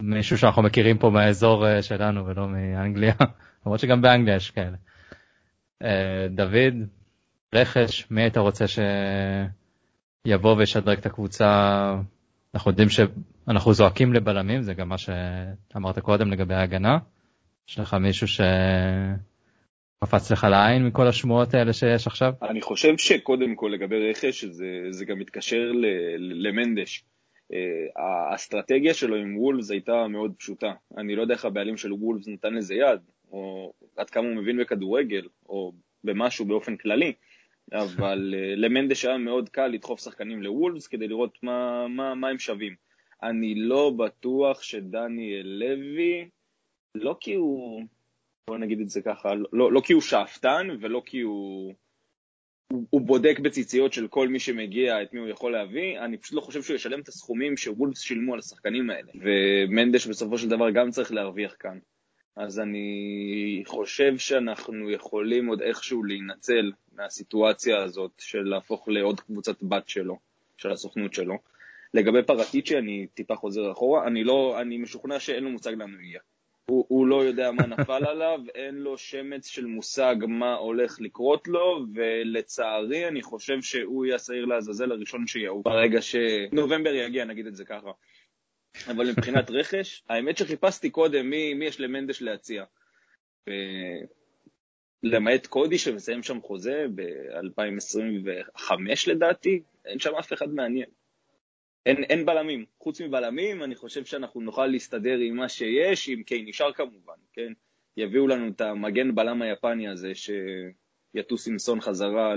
מישהו 0.00 0.38
שאנחנו 0.38 0.62
מכירים 0.62 0.98
פה 0.98 1.10
מהאזור 1.10 1.80
שלנו 1.80 2.26
ולא 2.26 2.48
מאנגליה, 2.48 3.14
למרות 3.66 3.80
שגם 3.80 4.02
באנגליה 4.02 4.36
יש 4.36 4.50
כאלה. 4.50 4.76
אה, 5.82 6.26
דוד, 6.30 6.74
רכש, 7.54 8.10
מי 8.10 8.22
היית 8.22 8.36
רוצה 8.36 8.64
שיבוא 10.26 10.56
וישדרג 10.56 10.98
את 10.98 11.06
הקבוצה? 11.06 11.46
אנחנו 12.54 12.70
יודעים 12.70 12.88
שאנחנו 12.88 13.72
זועקים 13.72 14.12
לבלמים, 14.12 14.62
זה 14.62 14.74
גם 14.74 14.88
מה 14.88 14.96
שאמרת 14.98 15.98
קודם 15.98 16.30
לגבי 16.30 16.54
ההגנה. 16.54 16.98
יש 17.68 17.78
לך 17.78 17.94
מישהו 17.94 18.26
שקפץ 18.28 20.32
לך 20.32 20.46
לעין 20.50 20.86
מכל 20.86 21.06
השמועות 21.06 21.54
האלה 21.54 21.72
שיש 21.72 22.06
עכשיו? 22.06 22.32
אני 22.42 22.62
חושב 22.62 22.98
שקודם 22.98 23.54
כל 23.54 23.70
לגבי 23.74 24.10
רכש, 24.10 24.44
זה, 24.44 24.66
זה 24.90 25.04
גם 25.04 25.18
מתקשר 25.18 25.72
ל, 25.72 25.86
למנדש. 26.48 27.04
Uh, 27.52 27.56
האסטרטגיה 28.32 28.94
שלו 28.94 29.16
עם 29.16 29.38
וולפס 29.38 29.70
הייתה 29.70 30.08
מאוד 30.08 30.32
פשוטה. 30.38 30.72
אני 30.98 31.16
לא 31.16 31.22
יודע 31.22 31.34
איך 31.34 31.44
הבעלים 31.44 31.76
של 31.76 31.92
וולפס 31.92 32.28
נתן 32.28 32.54
לזה 32.54 32.74
יד, 32.74 33.00
או 33.30 33.72
עד 33.96 34.10
כמה 34.10 34.26
הוא 34.26 34.36
מבין 34.36 34.60
בכדורגל, 34.60 35.22
או 35.48 35.72
במשהו 36.04 36.44
באופן 36.44 36.76
כללי, 36.76 37.12
אבל 37.72 38.34
אה, 38.36 38.54
למנדש 38.56 39.04
היה 39.04 39.18
מאוד 39.18 39.48
קל 39.48 39.66
לדחוף 39.66 40.00
שחקנים 40.00 40.42
לוולפס 40.42 40.86
כדי 40.86 41.08
לראות 41.08 41.38
מה, 41.42 41.88
מה, 41.88 42.14
מה 42.14 42.28
הם 42.28 42.38
שווים. 42.38 42.74
אני 43.22 43.54
לא 43.54 43.90
בטוח 43.90 44.62
שדניאל 44.62 45.46
לוי, 45.46 46.28
לא 46.94 47.16
כי 47.20 47.34
הוא, 47.34 47.82
בוא 48.50 48.58
נגיד 48.58 48.80
את 48.80 48.90
זה 48.90 49.02
ככה, 49.02 49.34
לא, 49.52 49.72
לא 49.72 49.80
כי 49.84 49.92
הוא 49.92 50.02
שאפתן 50.02 50.68
ולא 50.80 51.02
כי 51.06 51.20
הוא, 51.20 51.74
הוא, 52.72 52.84
הוא 52.90 53.00
בודק 53.00 53.38
בציציות 53.38 53.92
של 53.92 54.08
כל 54.08 54.28
מי 54.28 54.38
שמגיע 54.38 55.02
את 55.02 55.12
מי 55.12 55.20
הוא 55.20 55.28
יכול 55.28 55.52
להביא, 55.52 55.98
אני 55.98 56.18
פשוט 56.18 56.34
לא 56.34 56.40
חושב 56.40 56.62
שהוא 56.62 56.76
ישלם 56.76 57.00
את 57.00 57.08
הסכומים 57.08 57.56
שוולפס 57.56 58.00
שילמו 58.00 58.32
על 58.32 58.38
השחקנים 58.38 58.90
האלה, 58.90 59.12
ומנדש 59.20 60.06
בסופו 60.06 60.38
של 60.38 60.48
דבר 60.48 60.70
גם 60.70 60.90
צריך 60.90 61.12
להרוויח 61.12 61.56
כאן. 61.60 61.78
אז 62.36 62.60
אני 62.60 63.62
חושב 63.66 64.18
שאנחנו 64.18 64.90
יכולים 64.90 65.46
עוד 65.46 65.62
איכשהו 65.62 66.04
להינצל 66.04 66.72
מהסיטואציה 66.96 67.82
הזאת 67.82 68.10
של 68.18 68.42
להפוך 68.42 68.88
לעוד 68.88 69.20
קבוצת 69.20 69.62
בת 69.62 69.88
שלו, 69.88 70.18
של 70.56 70.72
הסוכנות 70.72 71.14
שלו. 71.14 71.38
לגבי 71.94 72.22
פרטיצ'י 72.22 72.78
אני 72.78 73.06
טיפה 73.14 73.36
חוזר 73.36 73.72
אחורה, 73.72 74.06
אני 74.06 74.24
לא, 74.24 74.60
אני 74.60 74.78
משוכנע 74.78 75.20
שאין 75.20 75.44
לו 75.44 75.50
מושג 75.50 75.70
לאן 75.70 75.92
הוא 75.92 76.00
הגיע. 76.00 76.20
הוא, 76.66 77.06
לא 77.06 77.24
יודע 77.24 77.50
מה 77.50 77.66
נפל 77.66 78.04
עליו, 78.06 78.40
אין 78.54 78.74
לו 78.74 78.98
שמץ 78.98 79.46
של 79.46 79.66
מושג 79.66 80.16
מה 80.28 80.54
הולך 80.54 81.00
לקרות 81.00 81.48
לו, 81.48 81.86
ולצערי 81.94 83.08
אני 83.08 83.22
חושב 83.22 83.62
שהוא 83.62 84.04
יהיה 84.04 84.16
השעיר 84.16 84.44
לעזאזל 84.44 84.92
הראשון 84.92 85.26
שיעוף 85.26 85.64
ברגע 85.64 86.02
שנובמבר 86.02 86.94
יגיע, 86.94 87.24
נגיד 87.24 87.46
את 87.46 87.56
זה 87.56 87.64
ככה. 87.64 87.90
אבל 88.86 89.10
מבחינת 89.10 89.50
רכש, 89.50 90.02
האמת 90.08 90.36
שחיפשתי 90.38 90.90
קודם 90.90 91.30
מי, 91.30 91.54
מי 91.54 91.64
יש 91.64 91.80
למנדש 91.80 92.22
להציע. 92.22 92.64
למעט 95.06 95.46
קודי 95.46 95.78
שמסיים 95.78 96.22
שם 96.22 96.40
חוזה 96.40 96.86
ב-2025 96.94 98.72
לדעתי, 99.06 99.62
אין 99.84 99.98
שם 99.98 100.14
אף 100.14 100.32
אחד 100.32 100.48
מעניין. 100.48 100.86
אין, 101.86 102.04
אין 102.04 102.26
בלמים. 102.26 102.64
חוץ 102.78 103.00
מבלמים, 103.00 103.62
אני 103.62 103.74
חושב 103.74 104.04
שאנחנו 104.04 104.40
נוכל 104.40 104.66
להסתדר 104.66 105.18
עם 105.18 105.36
מה 105.36 105.48
שיש, 105.48 106.08
אם 106.08 106.22
קיי 106.26 106.42
נשאר 106.42 106.72
כמובן, 106.72 107.14
כן? 107.32 107.52
יביאו 107.96 108.26
לנו 108.26 108.48
את 108.48 108.60
המגן 108.60 109.14
בלם 109.14 109.42
היפני 109.42 109.88
הזה, 109.88 110.12
שיטוס 110.14 111.48
עם 111.48 111.58
סון 111.58 111.80
חזרה 111.80 112.34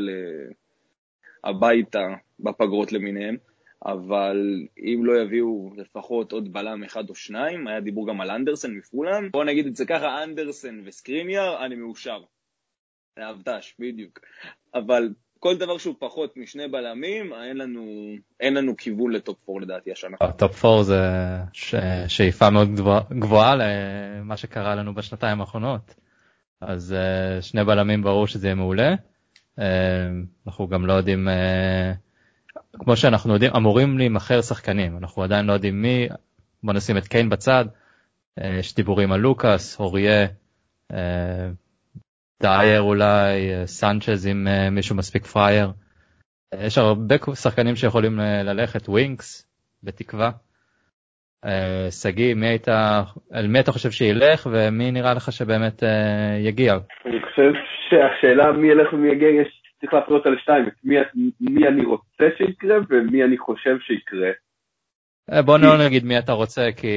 הביתה 1.44 2.08
בפגרות 2.40 2.92
למיניהם. 2.92 3.38
אבל 3.86 4.68
אם 4.78 5.06
לא 5.06 5.22
יביאו 5.22 5.72
לפחות 5.78 6.32
עוד 6.32 6.54
בלם 6.54 6.84
אחד 6.84 7.10
או 7.10 7.16
שניים, 7.16 7.68
היה 7.68 7.80
דיבור 7.80 8.08
גם 8.08 8.22
על 8.22 8.32
אנדרסן 8.32 8.72
מפולאם, 8.72 9.32
בוא 9.32 9.44
נגיד 9.44 9.66
את 9.66 9.76
זה 9.76 9.86
ככה, 9.86 10.24
אנדרסן 10.24 10.82
וסקריניאר, 10.86 11.66
אני 11.66 11.76
מאושר. 11.76 12.24
אבטש, 13.20 13.76
בדיוק. 13.80 14.20
אבל 14.76 15.10
כל 15.40 15.58
דבר 15.58 15.78
שהוא 15.78 15.96
פחות 16.00 16.38
משני 16.38 16.68
בלמים, 16.68 17.34
אין 17.34 17.58
לנו, 17.58 18.16
אין 18.40 18.54
לנו 18.54 18.78
כיוון 18.78 19.12
ל 19.12 19.21
top 19.21 19.50
4 19.50 19.62
לדעתי 19.62 19.92
השנה. 19.92 20.18
top 20.38 20.66
4 20.66 20.84
זה 20.84 21.02
ש... 21.54 21.76
שאיפה 22.08 22.50
מאוד 22.50 22.70
גבוהה 23.12 23.56
למה 23.56 24.38
שקרה 24.38 24.76
לנו 24.76 24.94
בשנתיים 24.94 25.42
האחרונות. 25.42 25.96
אז 26.62 26.94
אה, 26.94 27.42
שני 27.42 27.64
בלמים 27.64 28.02
ברור 28.02 28.28
שזה 28.28 28.48
יהיה 28.48 28.56
מעולה. 28.56 28.96
אה, 29.60 29.66
אנחנו 30.48 30.68
גם 30.68 30.86
לא 30.86 30.94
יודעים 30.94 31.30
אה, 31.30 31.94
כמו 32.74 32.98
שאנחנו 32.98 33.34
יודעים, 33.34 33.52
אמורים 33.56 33.98
להימכר 33.98 34.42
שחקנים, 34.42 34.98
אנחנו 34.98 35.24
עדיין 35.24 35.46
לא 35.46 35.54
יודעים 35.54 35.82
מי, 35.82 36.08
בוא 36.64 36.74
נשים 36.74 36.98
את 36.98 37.08
קיין 37.08 37.30
בצד, 37.30 37.66
יש 38.60 38.76
דיבורים 38.76 39.12
על 39.12 39.20
לוקאס, 39.20 39.80
אורייה, 39.80 40.28
דייר 42.42 42.82
אולי, 42.82 43.54
אה, 43.54 43.68
סנצ'ז 43.68 44.28
אם 44.28 44.48
מישהו 44.72 44.96
מספיק 44.96 45.26
פרייר. 45.26 45.72
יש 46.66 46.78
הרבה 46.78 47.16
שחקנים 47.36 47.76
שיכולים 47.76 48.20
ללכת, 48.20 48.90
ווינקס, 48.90 49.48
בתקווה. 49.84 50.32
אה, 51.46 51.92
שגיא, 51.92 52.34
מי 52.36 52.48
היית, 52.48 52.68
על 53.32 53.48
מי 53.48 53.60
אתה 53.60 53.72
חושב 53.72 53.92
שילך 53.92 54.48
ומי 54.52 54.92
נראה 54.92 55.14
לך 55.14 55.32
שבאמת 55.32 55.84
אה, 55.84 56.38
יגיע? 56.40 56.74
אני 57.06 57.22
חושב 57.22 57.52
שהשאלה 57.90 58.52
מי 58.52 58.68
ילך 58.68 58.94
ומי 58.94 59.12
יגיע, 59.12 59.30
יש, 59.30 59.62
צריך 59.82 59.94
להפריע 59.94 60.18
אותה 60.18 60.30
לשתיים, 60.30 60.66
מי, 60.84 60.96
מי 61.42 61.68
אני 61.68 61.86
רוצה 61.86 62.26
שיקרה 62.38 62.78
ומי 62.90 63.24
אני 63.24 63.38
חושב 63.38 63.78
שיקרה. 63.80 64.30
אה, 65.32 65.42
בוא 65.42 65.58
לא 65.58 65.86
נגיד 65.86 66.06
מי 66.06 66.20
אתה 66.20 66.32
רוצה, 66.32 66.70
כי 66.78 66.88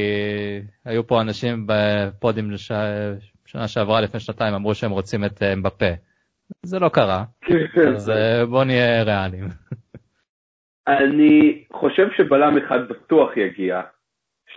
היו 0.84 1.06
פה 1.06 1.20
אנשים 1.20 1.66
בפודים. 1.66 2.50
שנה 3.52 3.68
שעברה, 3.68 4.00
לפני 4.00 4.20
שנתיים, 4.20 4.54
אמרו 4.54 4.74
שהם 4.74 4.90
רוצים 4.90 5.24
את 5.24 5.42
אמבפה. 5.42 5.92
זה 6.62 6.78
לא 6.78 6.88
קרה, 6.88 7.24
כן. 7.40 7.88
אז 7.88 8.12
בוא 8.48 8.64
נהיה 8.64 9.02
ריאליים. 9.02 9.44
אני 10.98 11.64
חושב 11.72 12.08
שבלם 12.16 12.56
אחד 12.58 12.88
בטוח 12.88 13.36
יגיע. 13.36 13.80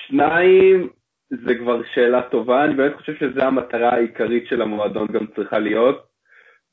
שניים, 0.08 0.90
זה 1.30 1.56
כבר 1.56 1.82
שאלה 1.94 2.22
טובה, 2.22 2.66
אני 2.66 2.74
באמת 2.76 2.96
חושב 2.96 3.14
שזו 3.16 3.42
המטרה 3.42 3.90
העיקרית 3.90 4.48
של 4.48 4.62
המועדון 4.62 5.08
גם 5.08 5.26
צריכה 5.36 5.60
להיות. 5.60 6.04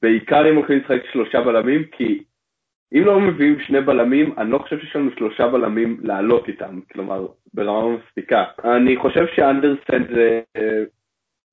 בעיקר 0.02 0.50
אם 0.50 0.56
הולכים 0.56 0.78
לשחק 0.78 1.02
שלושה 1.12 1.40
בלמים, 1.40 1.85
כי 1.85 2.22
אם 2.92 3.02
לא 3.04 3.20
מביאים 3.20 3.61
שני 3.61 3.80
בלמים, 3.80 4.35
אני 4.38 4.50
לא 4.50 4.59
חושב 4.59 4.78
שיש 4.80 4.96
לנו 4.96 5.11
שלושה 5.18 5.48
בלמים 5.48 6.00
לעלות 6.02 6.48
איתם, 6.48 6.80
כלומר, 6.92 7.26
ברמה 7.54 7.96
מספיקה. 7.96 8.44
אני 8.64 8.96
חושב 8.96 9.26
שאנדרסן 9.35 10.14
זה, 10.14 10.40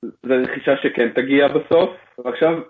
זה 0.05 0.35
רכישה 0.35 0.77
שכן 0.77 1.09
תגיע 1.09 1.47
בסוף, 1.47 1.89
ועכשיו, 2.25 2.61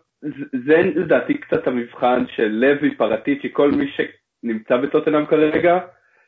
זה 0.65 0.77
לדעתי 0.95 1.37
קצת 1.37 1.67
המבחן 1.67 2.23
של 2.27 2.47
לוי, 2.47 2.95
פרטיצ'י, 2.95 3.49
כל 3.53 3.71
מי 3.71 3.91
שנמצא 3.91 4.77
בטוטנאם 4.77 5.25
כרגע, 5.25 5.79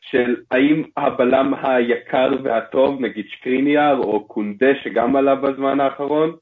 של 0.01 0.35
האם 0.51 0.83
הבלם 0.97 1.53
היקר 1.53 2.31
והטוב, 2.43 3.01
נגיד 3.01 3.25
שקריניאר 3.29 3.97
או 3.97 4.27
קונדה 4.27 4.75
שגם 4.83 5.15
עלה 5.15 5.35
בזמן 5.35 5.79
האחרון, 5.79 6.35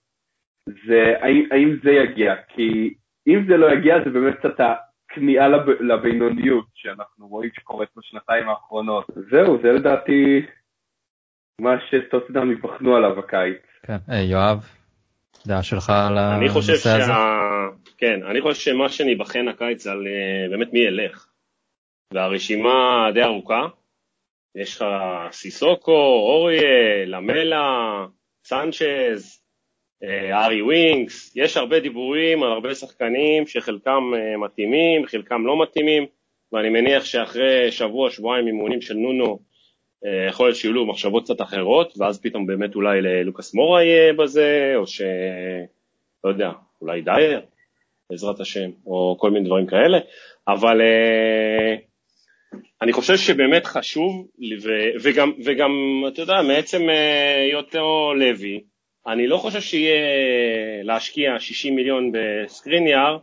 זה 0.87 1.13
האם, 1.21 1.47
האם 1.51 1.75
זה 1.83 1.91
יגיע, 1.91 2.35
כי 2.47 2.93
אם 3.27 3.45
זה 3.47 3.57
לא 3.57 3.71
יגיע 3.71 4.03
זה 4.03 4.09
באמת 4.09 4.35
קצת 4.35 4.59
הכניעה 4.59 5.47
לב, 5.47 5.69
לבינוניות 5.69 6.65
שאנחנו 6.73 7.27
רואים 7.27 7.49
שקורית 7.53 7.89
בשנתיים 7.97 8.49
האחרונות. 8.49 9.05
זהו, 9.31 9.61
זה 9.61 9.71
לדעתי 9.71 10.45
מה 11.61 11.75
שטוטנאם 11.79 12.51
יבחנו 12.51 12.95
עליו 12.95 13.15
בקיץ. 13.15 13.57
כן, 13.83 13.97
hey, 14.09 14.15
יואב, 14.15 14.65
דעה 15.47 15.63
שלך 15.63 15.89
על 15.89 16.17
הנושא 16.17 16.75
שה... 16.77 16.95
הזה? 16.95 17.11
כן, 17.97 18.19
אני 18.29 18.41
חושב 18.41 18.61
שמה 18.61 18.89
שניבחן 18.89 19.47
הקיץ 19.47 19.87
על 19.87 20.07
אה, 20.07 20.49
באמת 20.49 20.73
מי 20.73 20.79
ילך. 20.79 21.27
והרשימה 22.13 23.09
די 23.13 23.23
ארוכה. 23.23 23.67
יש 24.55 24.75
לך 24.75 24.85
סיסוקו, 25.31 25.91
אורייה, 25.91 27.05
למלה, 27.05 28.05
סנצ'ז, 28.43 29.41
אה, 30.03 30.45
הארי 30.45 30.61
ווינקס, 30.61 31.35
יש 31.35 31.57
הרבה 31.57 31.79
דיבורים 31.79 32.43
על 32.43 32.51
הרבה 32.51 32.75
שחקנים 32.75 33.47
שחלקם 33.47 34.03
אה, 34.15 34.37
מתאימים, 34.37 35.05
חלקם 35.05 35.45
לא 35.45 35.61
מתאימים, 35.61 36.05
ואני 36.51 36.69
מניח 36.69 37.05
שאחרי 37.05 37.71
שבוע, 37.71 38.11
שבועיים 38.11 38.47
אימונים 38.47 38.81
של 38.81 38.93
נונו, 38.93 39.31
אה, 39.31 39.46
יכול 40.29 40.47
להיות 40.47 40.55
שיהיו 40.55 40.85
מחשבות 40.85 41.23
קצת 41.23 41.41
אחרות, 41.41 41.93
ואז 41.97 42.21
פתאום 42.21 42.45
באמת 42.45 42.75
אולי 42.75 43.01
ללוקאס 43.01 43.53
מורה 43.53 43.83
יהיה 43.83 44.13
בזה, 44.13 44.73
או 44.75 44.87
ש... 44.87 45.01
לא 46.23 46.29
יודע, 46.29 46.51
אולי 46.81 47.01
דייר, 47.01 47.41
בעזרת 48.09 48.39
השם, 48.39 48.69
או 48.85 49.15
כל 49.19 49.31
מיני 49.31 49.45
דברים 49.45 49.67
כאלה, 49.67 49.97
אבל 50.47 50.81
אני 52.81 52.93
חושב 52.93 53.17
שבאמת 53.17 53.65
חשוב, 53.65 54.27
וגם, 55.03 55.31
וגם, 55.45 55.71
אתה 56.07 56.21
יודע, 56.21 56.41
מעצם 56.41 56.81
היותו 57.49 58.13
לוי, 58.13 58.61
אני 59.07 59.27
לא 59.27 59.37
חושב 59.37 59.61
שיהיה 59.61 59.95
להשקיע 60.83 61.39
60 61.39 61.75
מיליון 61.75 62.11
בסקריניאר 62.11 63.17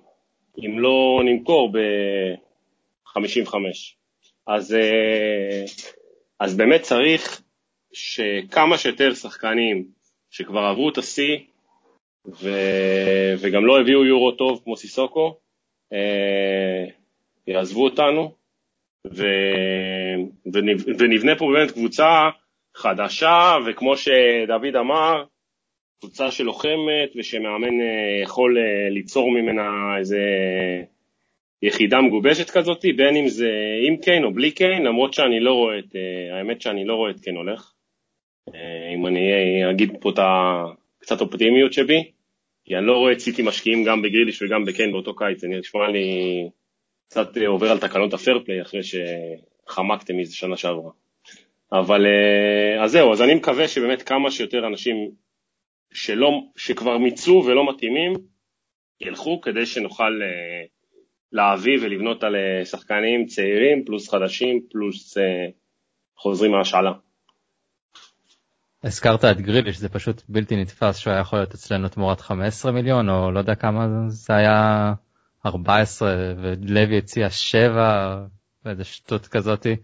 אם 0.58 0.78
לא 0.78 1.20
נמכור 1.24 1.72
ב-55. 1.72 3.54
אז, 4.46 4.74
אה, 4.74 5.64
אז 6.44 6.56
באמת 6.56 6.82
צריך 6.82 7.42
שכמה 7.92 8.78
שיותר 8.78 9.14
שחקנים 9.14 9.84
שכבר 10.30 10.60
עברו 10.60 10.88
את 10.88 10.98
השיא 10.98 11.38
ו... 12.26 12.48
וגם 13.38 13.66
לא 13.66 13.80
הביאו 13.80 14.04
יורו 14.04 14.32
טוב 14.32 14.60
כמו 14.64 14.76
סיסוקו, 14.76 15.38
אה, 15.92 16.84
יעזבו 17.46 17.84
אותנו. 17.84 18.34
ו... 19.06 19.24
ונבנה 20.98 21.38
פה 21.38 21.46
באמת 21.54 21.70
קבוצה 21.70 22.28
חדשה, 22.74 23.56
וכמו 23.66 23.96
שדוד 23.96 24.76
אמר, 24.80 25.24
קבוצה 26.00 26.30
שלוחמת 26.30 27.10
ושמאמן 27.16 27.80
אה, 27.80 28.22
יכול 28.22 28.58
אה, 28.58 28.90
ליצור 28.90 29.30
ממנה 29.30 29.96
איזה 29.98 30.20
יחידה 31.66 32.00
מגובשת 32.00 32.50
כזאת, 32.50 32.84
בין 32.96 33.16
אם 33.16 33.28
זה 33.28 33.50
עם 33.86 33.96
קיין 33.96 34.24
או 34.24 34.34
בלי 34.34 34.50
קיין, 34.50 34.82
למרות 34.82 35.14
שאני 35.14 35.40
לא 35.40 35.52
רואה 35.54 35.78
את, 35.78 35.96
אה, 35.96 36.38
האמת 36.38 36.60
שאני 36.60 36.84
לא 36.84 36.94
רואה 36.94 37.10
את 37.10 37.20
קיין 37.20 37.36
הולך. 37.36 37.70
אם 38.94 39.06
אני 39.06 39.30
אגיד 39.70 39.92
פה 40.00 40.10
את 40.10 40.18
קצת 40.98 41.20
אופטימיות 41.20 41.72
שבי, 41.72 42.10
כי 42.64 42.76
אני 42.76 42.86
לא 42.86 42.96
רואה 42.96 43.12
את 43.12 43.18
סיטי 43.18 43.42
משקיעים 43.42 43.84
גם 43.84 44.02
בגריליש 44.02 44.42
וגם 44.42 44.64
בקיין 44.64 44.92
באותו 44.92 45.16
קיץ, 45.16 45.40
זה 45.40 45.48
נשמע 45.48 45.88
לי 45.88 46.08
קצת 47.08 47.36
עובר 47.46 47.70
על 47.70 47.78
תקנות 47.78 48.14
הפייר 48.14 48.38
פליי 48.44 48.62
אחרי 48.62 48.80
שחמקתם 48.82 50.16
מזה 50.16 50.36
שנה 50.36 50.56
שעברה. 50.56 50.90
אבל 51.72 52.06
אז 52.82 52.90
זהו, 52.90 53.12
אז 53.12 53.22
אני 53.22 53.34
מקווה 53.34 53.68
שבאמת 53.68 54.02
כמה 54.02 54.30
שיותר 54.30 54.66
אנשים 54.66 55.10
שלא, 55.92 56.30
שכבר 56.56 56.98
מיצו 56.98 57.42
ולא 57.46 57.68
מתאימים, 57.68 58.12
ילכו 59.00 59.40
כדי 59.40 59.66
שנוכל 59.66 60.20
להביא 61.34 61.78
ולבנות 61.82 62.24
על 62.24 62.34
uh, 62.34 62.64
שחקנים 62.64 63.26
צעירים, 63.26 63.84
פלוס 63.84 64.10
חדשים, 64.10 64.60
פלוס 64.70 65.18
uh, 65.18 65.20
חוזרים 66.16 66.52
מהשאלה. 66.52 66.92
הזכרת 68.84 69.24
את 69.24 69.40
גריליש, 69.40 69.78
זה 69.78 69.88
פשוט 69.88 70.22
בלתי 70.28 70.56
נתפס 70.56 70.98
שהוא 70.98 71.12
היה 71.12 71.20
יכול 71.20 71.38
להיות 71.38 71.54
אצלנו 71.54 71.88
תמורת 71.88 72.20
15 72.20 72.72
מיליון, 72.72 73.08
או 73.08 73.30
לא 73.30 73.38
יודע 73.38 73.54
כמה 73.54 73.86
זה 74.08 74.36
היה 74.36 74.92
14, 75.46 76.14
ולוי 76.42 76.98
הציע 76.98 77.30
7, 77.30 78.24
ואיזה 78.64 78.84
שטות 78.84 79.26
כזאתי, 79.26 79.76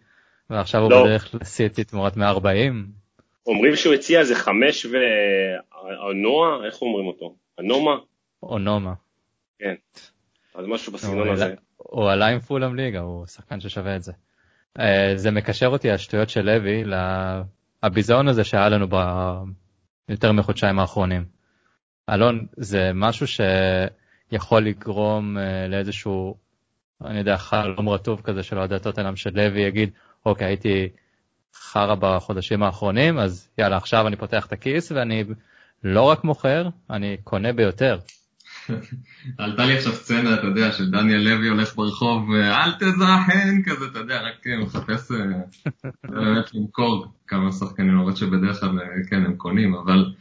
ועכשיו 0.51 0.81
לא. 0.81 0.97
הוא 0.97 1.07
בדרך 1.07 1.35
לסיטי 1.35 1.85
תמורת 1.85 2.17
140. 2.17 2.87
אומרים 3.47 3.77
שהוא 3.77 3.95
הציע 3.95 4.21
איזה 4.21 4.35
חמש 4.35 4.87
ואונואה, 4.87 6.67
איך 6.67 6.83
אומרים 6.83 7.07
אותו? 7.07 7.37
אנומה? 7.61 7.97
אונומה. 8.43 8.93
כן. 9.59 9.75
אז 10.55 10.65
משהו 10.69 10.93
בסגנון 10.93 11.29
הזה. 11.29 11.55
הוא 11.77 12.11
עלה 12.11 12.27
עם 12.27 12.41
פולאם 12.41 12.75
ליגה, 12.75 13.01
הוא 13.01 13.27
שחקן 13.27 13.61
ששווה 13.61 13.97
את 13.97 14.03
זה. 14.03 14.13
אה, 14.79 15.13
זה 15.17 15.31
מקשר 15.31 15.67
אותי 15.67 15.91
השטויות 15.91 16.29
של 16.29 16.41
לוי 16.41 16.85
לביזיון 17.83 18.29
הזה 18.29 18.45
שהיה 18.45 18.69
לנו 18.69 18.87
ביותר 20.09 20.33
מחודשיים 20.33 20.79
האחרונים. 20.79 21.25
אלון, 22.11 22.47
זה 22.57 22.91
משהו 22.95 23.27
שיכול 23.27 24.65
לגרום 24.65 25.39
אה, 25.39 25.69
לאיזשהו, 25.69 26.35
אני 27.05 27.19
יודע, 27.19 27.37
חלום 27.37 27.89
רטוב 27.89 28.21
כזה 28.21 28.43
של 28.43 28.59
אוהדי 28.59 28.79
טוטנאם 28.83 29.17
של 29.17 29.31
לוי 29.35 29.61
יגיד, 29.61 29.91
אוקיי, 30.27 30.47
הייתי 30.47 30.89
חרא 31.55 31.95
בחודשים 31.95 32.63
האחרונים, 32.63 33.19
אז 33.19 33.49
יאללה, 33.59 33.77
עכשיו 33.77 34.07
אני 34.07 34.17
פותח 34.17 34.47
את 34.47 34.53
הכיס 34.53 34.93
ואני 34.93 35.25
לא 35.85 36.03
רק 36.03 36.25
מוכר, 36.25 36.69
אני 36.91 37.17
קונה 37.25 37.53
ביותר. 37.53 37.99
עלתה 39.39 39.67
לי 39.67 39.77
עכשיו 39.77 39.93
סצנה, 39.93 40.35
אתה 40.35 40.47
יודע, 40.47 40.73
של 40.73 40.91
דניאל 40.91 41.21
לוי 41.21 41.49
הולך 41.49 41.77
ברחוב, 41.77 42.35
אל 42.35 42.73
תזהן 42.73 43.63
כזה, 43.67 43.85
אתה 43.91 43.99
יודע, 43.99 44.21
רק 44.23 44.47
אה, 44.47 44.59
מחפש 44.59 45.13
אה, 45.13 45.17
באמת 46.05 46.55
למכור 46.55 47.07
כמה 47.27 47.53
שחקנים, 47.53 47.89
למרות 47.89 48.17
שבדרך 48.17 48.61
כלל, 48.61 48.79
אה, 48.81 48.87
כן, 49.11 49.25
הם 49.25 49.37
קונים, 49.37 49.75
אבל 49.75 50.13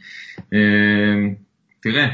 תראה, 1.82 2.08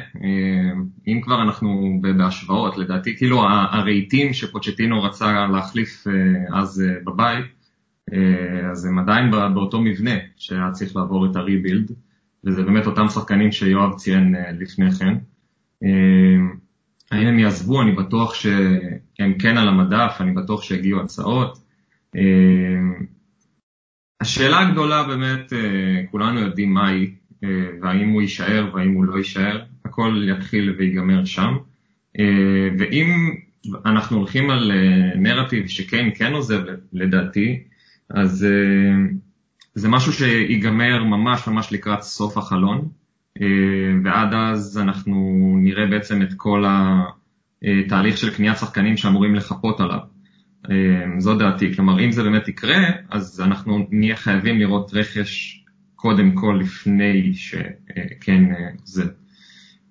אם 1.06 1.20
כבר 1.22 1.42
אנחנו 1.42 2.00
בהשוואות, 2.18 2.78
לדעתי, 2.78 3.16
כאילו 3.16 3.42
הרהיטים 3.48 4.32
שפוצ'טינו 4.32 5.02
רצה 5.02 5.46
להחליף 5.46 6.04
אז 6.52 6.82
בבית, 7.04 7.56
אה, 8.12 8.70
אז 8.70 8.84
הם 8.84 8.98
עדיין 8.98 9.30
באותו 9.30 9.80
מבנה 9.80 10.14
שהיה 10.36 10.70
צריך 10.72 10.96
לעבור 10.96 11.30
את 11.30 11.36
הריבילד, 11.36 11.92
וזה 12.44 12.62
באמת 12.62 12.86
אותם 12.86 13.08
שחקנים 13.08 13.52
שיואב 13.52 13.94
ציין 13.94 14.34
אה, 14.34 14.52
לפני 14.52 14.90
כן. 14.90 15.14
אה, 15.84 15.88
האם 17.10 17.26
הם 17.26 17.38
יעזבו? 17.38 17.82
אני 17.82 17.92
בטוח 17.92 18.34
שהם 18.34 19.38
כן 19.38 19.56
על 19.56 19.68
המדף, 19.68 20.16
אני 20.20 20.32
בטוח 20.32 20.62
שיגיעו 20.62 21.00
הצעות. 21.00 21.66
השאלה 24.20 24.60
הגדולה 24.60 25.02
באמת, 25.02 25.52
כולנו 26.10 26.40
יודעים 26.40 26.74
מה 26.74 26.88
היא, 26.88 27.10
והאם 27.82 28.08
הוא 28.08 28.22
יישאר 28.22 28.70
והאם 28.74 28.92
הוא 28.94 29.04
לא 29.04 29.18
יישאר, 29.18 29.62
הכל 29.84 30.24
יתחיל 30.28 30.74
ויגמר 30.78 31.24
שם. 31.24 31.56
ואם 32.78 33.34
אנחנו 33.86 34.16
הולכים 34.16 34.50
על 34.50 34.72
נרטיב 35.16 35.66
שכן 35.66 36.08
כן 36.14 36.32
עוזב 36.32 36.60
לדעתי, 36.92 37.62
אז 38.10 38.46
זה 39.74 39.88
משהו 39.88 40.12
שיגמר 40.12 41.04
ממש 41.04 41.48
ממש 41.48 41.72
לקראת 41.72 42.02
סוף 42.02 42.38
החלון, 42.38 42.88
ועד 44.04 44.34
אז 44.34 44.78
אנחנו 44.82 45.14
נראה 45.62 45.86
בעצם 45.86 46.22
את 46.22 46.28
כל 46.36 46.64
התהליך 47.62 48.16
של 48.16 48.34
קניית 48.34 48.56
שחקנים 48.58 48.96
שאמורים 48.96 49.34
לחפות 49.34 49.80
עליו. 49.80 49.98
זו 51.18 51.38
דעתי, 51.38 51.74
כלומר 51.74 52.04
אם 52.04 52.12
זה 52.12 52.22
באמת 52.22 52.48
יקרה, 52.48 52.78
אז 53.10 53.40
אנחנו 53.40 53.86
נהיה 53.90 54.16
חייבים 54.16 54.58
לראות 54.58 54.94
רכש 54.94 55.64
קודם 55.94 56.34
כל 56.34 56.58
לפני 56.60 57.34
שכן 57.34 58.42
זה. 58.84 59.04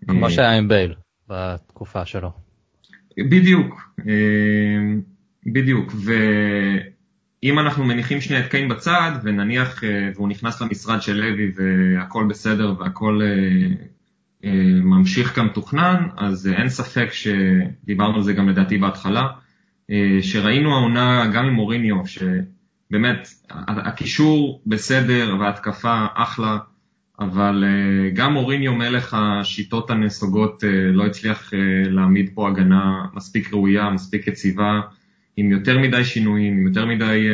כמו 0.08 0.30
שהיה 0.32 0.58
עם 0.58 0.68
בייל 0.68 0.94
בתקופה 1.30 2.06
שלו. 2.06 2.32
בדיוק, 3.30 3.96
בדיוק, 5.54 5.94
ואם 7.44 7.60
אנחנו 7.60 7.86
מניחים 7.86 8.22
שנייה 8.22 8.46
את 8.46 8.52
קיין 8.52 8.70
בצד 8.70 9.12
ונניח 9.24 9.84
והוא 10.16 10.30
נכנס 10.30 10.62
למשרד 10.62 11.02
של 11.02 11.14
לוי 11.14 11.52
והכל 11.56 12.26
בסדר 12.30 12.74
והכל 12.80 13.22
ממשיך 14.84 15.36
כמתוכנן, 15.36 16.08
אז 16.18 16.48
אין 16.48 16.70
ספק 16.70 17.10
שדיברנו 17.12 18.16
על 18.16 18.24
זה 18.24 18.34
גם 18.34 18.50
לדעתי 18.50 18.78
בהתחלה, 18.78 19.28
שראינו 20.22 20.74
העונה 20.76 21.32
גם 21.34 21.46
עם 21.46 21.54
מוריניו, 21.54 21.96
שבאמת 22.08 23.28
הקישור 23.68 24.62
בסדר 24.66 25.36
וההתקפה 25.40 26.06
אחלה, 26.14 26.58
אבל 27.20 27.64
גם 28.14 28.34
מוריניו 28.34 28.76
מלך 28.76 29.18
השיטות 29.20 29.90
הנסוגות 29.90 30.64
לא 30.94 31.06
הצליח 31.06 31.52
להעמיד 31.90 32.30
פה 32.34 32.50
הגנה 32.50 33.06
מספיק 33.14 33.54
ראויה, 33.54 33.90
מספיק 33.90 34.28
יציבה, 34.28 34.82
עם 35.38 35.52
יותר 35.52 35.80
מדי 35.80 36.04
שינויים, 36.04 36.54
עם 36.54 36.68
יותר 36.68 36.86
מדי 36.86 37.28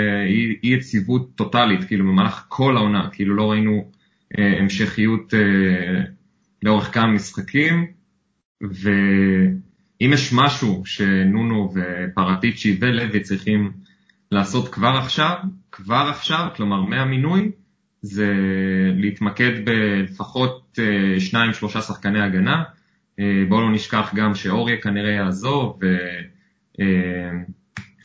אי 0.63 0.73
יציבות 0.73 1.35
טוטאלית, 1.35 1.83
כאילו 1.83 2.05
במהלך 2.05 2.45
כל 2.47 2.77
העונה, 2.77 3.09
כאילו 3.11 3.35
לא 3.35 3.51
ראינו 3.51 3.91
המשכיות 4.37 5.33
לאורך 6.63 6.93
כמה 6.93 7.07
משחקים, 7.07 7.85
ואם 8.61 10.13
יש 10.13 10.33
משהו 10.33 10.81
שנונו 10.85 11.73
ופרטיצ'י 11.73 12.77
ולוי 12.81 13.19
צריכים 13.19 13.71
לעשות 14.31 14.73
כבר 14.73 14.97
עכשיו, 15.03 15.37
כבר 15.71 16.07
עכשיו, 16.09 16.47
כלומר 16.55 16.81
מהמינוי, 16.81 17.51
זה 18.01 18.33
להתמקד 18.95 19.65
בלפחות 19.65 20.79
שניים 21.19 21.53
שלושה 21.53 21.81
שחקני 21.81 22.21
הגנה, 22.21 22.63
בואו 23.49 23.61
לא 23.61 23.71
נשכח 23.71 24.11
גם 24.15 24.35
שאורייה 24.35 24.77
כנראה 24.81 25.11
יעזוב 25.11 25.79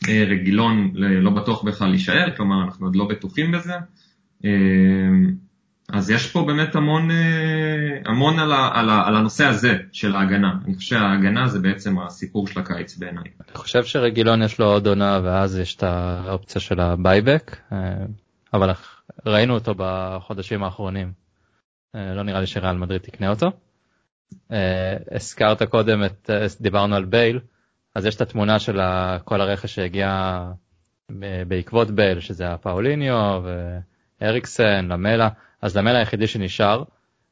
ורגילון 0.07 0.91
לא 0.95 1.31
בטוח 1.31 1.63
בכלל 1.63 1.91
יישאר, 1.91 2.35
כלומר 2.37 2.63
אנחנו 2.63 2.85
עוד 2.85 2.95
לא 2.95 3.07
בטוחים 3.07 3.51
בזה. 3.51 3.73
אז 5.89 6.09
יש 6.09 6.31
פה 6.31 6.43
באמת 6.47 6.75
המון, 6.75 7.09
המון 8.05 8.39
על, 8.39 8.51
על, 8.51 8.89
על 8.89 9.15
הנושא 9.15 9.45
הזה 9.45 9.77
של 9.91 10.15
ההגנה. 10.15 10.53
אני 10.65 10.75
חושב 10.75 10.95
שההגנה 10.95 11.47
זה 11.47 11.59
בעצם 11.59 11.99
הסיפור 11.99 12.47
של 12.47 12.59
הקיץ 12.59 12.97
בעיניי. 12.97 13.23
אני 13.23 13.55
חושב 13.55 13.83
שרגילון 13.83 14.41
יש 14.43 14.59
לו 14.59 14.65
עוד 14.65 14.87
עונה 14.87 15.19
ואז 15.23 15.59
יש 15.59 15.75
את 15.75 15.83
האופציה 15.83 16.61
של 16.61 16.79
ה 16.79 16.87
buy-back, 16.87 17.57
אבל 18.53 18.71
ראינו 19.25 19.53
אותו 19.53 19.73
בחודשים 19.77 20.63
האחרונים. 20.63 21.11
לא 21.93 22.23
נראה 22.23 22.39
לי 22.39 22.47
שריאל 22.47 22.77
מדריד 22.77 23.01
תקנה 23.01 23.29
אותו. 23.29 23.47
הזכרת 25.11 25.63
קודם 25.63 26.03
את, 26.03 26.29
דיברנו 26.61 26.95
על 26.95 27.05
בייל, 27.05 27.39
אז 27.97 28.05
יש 28.05 28.15
את 28.15 28.21
התמונה 28.21 28.59
של 28.59 28.79
כל 29.23 29.41
הרכש 29.41 29.75
שהגיע 29.75 30.39
בעקבות 31.47 31.91
בייל, 31.91 32.19
שזה 32.19 32.53
הפאוליניו 32.53 33.43
ואריקסן, 34.21 34.85
למלה. 34.85 35.29
אז 35.61 35.77
למל 35.77 35.95
היחידי 35.95 36.27
שנשאר, 36.27 36.83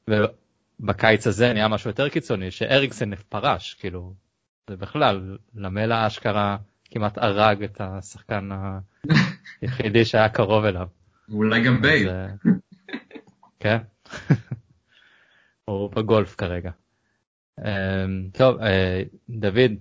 ובקיץ 0.10 1.28
הזה 1.28 1.54
נהיה 1.54 1.68
משהו 1.68 1.90
יותר 1.90 2.10
קיצוני, 2.10 2.52
שאריקסן 2.52 3.16
פרש, 3.16 3.74
כאילו, 3.74 4.14
זה 4.70 4.76
בכלל, 4.76 5.38
למלה 5.56 6.08
אשכרה 6.08 6.58
כמעט 6.92 7.18
הרג 7.18 7.64
את 7.64 7.82
השחקן 7.82 8.50
היחידי 9.62 10.06
שהיה 10.06 10.30
קרוב 10.30 10.66
אליו. 10.66 10.88
אולי 11.32 11.64
גם 11.64 11.82
בייל. 11.82 12.10
כן, 13.60 13.78
הוא 15.66 15.92
בגולף 15.92 16.36
כרגע. 16.36 16.72
טוב, 18.34 18.58
דוד, 19.30 19.72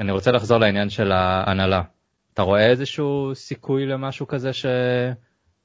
אני 0.00 0.12
רוצה 0.12 0.32
לחזור 0.32 0.58
לעניין 0.58 0.90
של 0.90 1.12
ההנהלה. 1.12 1.82
אתה 2.34 2.42
רואה 2.42 2.70
איזשהו 2.70 3.30
סיכוי 3.34 3.86
למשהו 3.86 4.26
כזה 4.26 4.52
ש... 4.52 4.66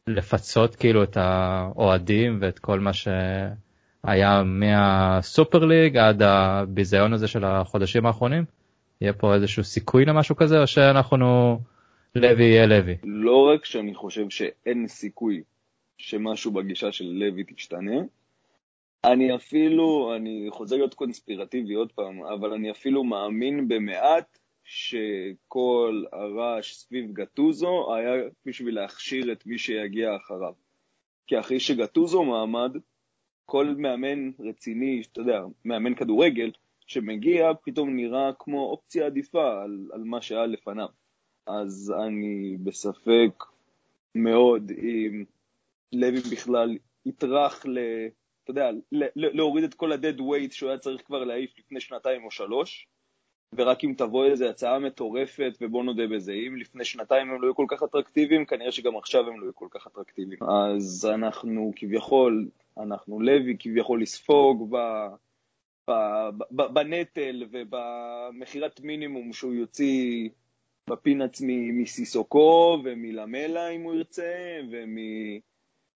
לפצות 0.08 0.76
כאילו 0.76 1.04
את 1.04 1.18
האוהדים 1.18 2.38
ואת 2.42 2.60
כל 2.60 2.80
מה 2.80 2.92
שהיה 2.94 4.44
מהסופר 4.44 5.66
ליג 5.66 5.98
עד 5.98 6.22
הביזיון 6.22 7.14
הזה 7.14 7.28
של 7.28 7.46
החודשים 7.46 8.06
האחרונים? 8.06 8.46
יהיה 9.02 9.14
פה 9.14 9.34
איזשהו 9.34 9.64
סיכוי 9.64 10.06
למשהו 10.06 10.36
כזה 10.36 10.62
או 10.62 10.68
שאנחנו 10.68 11.60
לוי 12.16 12.44
יהיה 12.44 12.66
לוי? 12.66 12.96
לא 13.04 13.52
רק 13.54 13.66
שאני 13.66 13.96
חושב 13.96 14.30
שאין 14.30 14.88
סיכוי 14.88 15.42
שמשהו 15.98 16.52
בגישה 16.52 16.92
של 16.92 17.06
לוי 17.06 17.44
תשתנה, 17.56 18.02
אני 19.04 19.36
אפילו, 19.36 20.16
אני 20.16 20.48
חוזר 20.50 20.76
להיות 20.76 20.94
קונספירטיבי 20.94 21.74
עוד 21.74 21.92
פעם, 21.92 22.24
אבל 22.24 22.54
אני 22.54 22.72
אפילו 22.72 23.04
מאמין 23.04 23.68
במעט 23.68 24.40
שכל 24.64 26.04
הרעש 26.12 26.74
סביב 26.74 27.12
גטוזו 27.14 27.96
היה 27.96 28.12
בשביל 28.46 28.76
להכשיר 28.76 29.32
את 29.32 29.46
מי 29.46 29.58
שיגיע 29.58 30.16
אחריו. 30.16 30.54
כי 31.28 31.40
אחרי 31.40 31.60
שגטוזו 31.60 32.24
מעמד, 32.24 32.72
כל 33.46 33.76
מאמן 33.78 34.32
רציני, 34.40 35.02
אתה 35.12 35.22
יודע, 35.22 35.42
מאמן 35.66 35.96
כדורגל, 35.96 36.52
שמגיע, 36.88 37.52
פתאום 37.64 37.96
נראה 37.96 38.32
כמו 38.40 38.70
אופציה 38.70 39.06
עדיפה 39.06 39.62
על, 39.64 39.90
על 39.94 40.04
מה 40.04 40.22
שהיה 40.22 40.46
לפניו. 40.46 40.88
אז 41.48 41.94
אני 42.08 42.58
בספק 42.64 43.44
מאוד 44.16 44.72
אם 44.72 45.26
לוי 45.94 46.22
בכלל 46.32 46.78
יטרח 47.06 47.66
ל... 47.66 47.80
אתה 48.50 48.60
יודע, 48.60 48.70
להוריד 49.16 49.64
את 49.64 49.74
כל 49.74 49.92
ה-dead 49.92 50.20
weight 50.20 50.52
שהוא 50.52 50.70
היה 50.70 50.80
צריך 50.80 51.02
כבר 51.06 51.24
להעיף 51.24 51.60
לפני 51.60 51.82
שנתיים 51.82 52.24
או 52.26 52.32
שלוש, 52.32 52.88
ורק 53.56 53.84
אם 53.84 53.94
תבוא 53.98 54.26
איזו 54.26 54.46
הצעה 54.46 54.80
מטורפת, 54.80 55.58
ובוא 55.62 55.84
נודה 55.84 56.08
בזה, 56.08 56.34
אם 56.34 56.56
לפני 56.56 56.86
שנתיים 56.86 57.30
הם 57.30 57.42
לא 57.42 57.48
היו 57.48 57.56
כל 57.56 57.66
כך 57.68 57.84
אטרקטיביים, 57.84 58.46
כנראה 58.46 58.72
שגם 58.72 58.98
עכשיו 58.98 59.28
הם 59.28 59.40
לא 59.40 59.46
יהיו 59.46 59.56
כל 59.56 59.68
כך 59.72 59.88
אטרקטיביים. 59.88 60.40
אז 60.44 61.10
אנחנו 61.14 61.72
כביכול, 61.76 62.50
אנחנו 62.78 63.22
לוי 63.22 63.56
כביכול 63.60 64.02
לספוג 64.02 64.76
ב, 64.76 65.98
בנטל 66.52 67.44
ובמכירת 67.52 68.82
מינימום 68.82 69.34
שהוא 69.34 69.54
יוציא 69.54 70.30
בפינאץ 70.90 71.42
מסיסוקו 71.74 72.78
ומלמלה 72.84 73.70
אם 73.70 73.82
הוא 73.82 73.96
ירצה, 73.96 74.60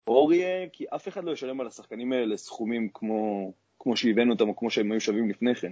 ומאוריה, 0.10 0.70
כי 0.74 0.86
אף 0.96 1.08
אחד 1.08 1.24
לא 1.24 1.32
ישלם 1.32 1.62
על 1.62 1.68
השחקנים 1.68 2.14
האלה 2.14 2.38
סכומים 2.38 2.90
כמו, 2.94 3.54
כמו 3.80 3.98
שהבאנו 3.98 4.34
אותם 4.34 4.50
או 4.50 4.56
כמו 4.56 4.70
שהם 4.70 4.92
היו 4.92 5.02
שווים 5.02 5.30
לפני 5.30 5.56
כן. 5.56 5.72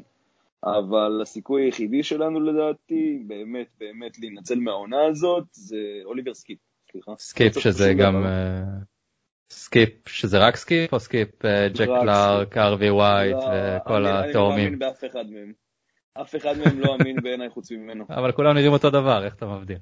אבל 0.64 1.20
הסיכוי 1.22 1.64
היחידי 1.64 2.04
שלנו 2.04 2.40
לדעתי, 2.40 3.24
באמת 3.28 3.68
באמת 3.80 4.20
להינצל 4.20 4.60
מהעונה 4.60 5.06
הזאת, 5.06 5.44
זה 5.52 5.78
אוליבר 6.06 6.34
סקיפ, 6.34 6.60
סליחה. 6.92 7.12
סקיפ 7.18 7.60
שזה 7.60 7.94
גם... 7.94 8.26
סקיפ 9.52 10.08
שזה 10.08 10.38
רק 10.38 10.56
סקיפ 10.56 10.94
או 10.94 11.00
סקיפ 11.00 11.46
אה, 11.46 11.68
ג'ק 11.70 11.88
קלארק, 12.02 12.58
הארווי 12.58 12.90
ווייט 12.90 13.36
לא, 13.36 13.78
וכל 13.82 14.06
התאומים? 14.06 14.28
אני 14.28 14.34
לא 14.34 14.50
מאמין 14.50 14.80
באף 14.80 15.04
אחד 15.06 15.26
מהם. 15.30 15.54
אף 16.14 16.36
אחד 16.36 16.58
מהם 16.58 16.80
לא 16.80 16.96
אמין 16.96 17.22
בעיניי 17.24 17.50
חוץ 17.50 17.72
ממנו. 17.72 18.06
אבל 18.10 18.32
כולם 18.32 18.56
נראים 18.56 18.72
אותו 18.72 18.90
דבר, 18.90 19.26
איך 19.26 19.36
אתה 19.36 19.46
מבדיל? 19.46 19.78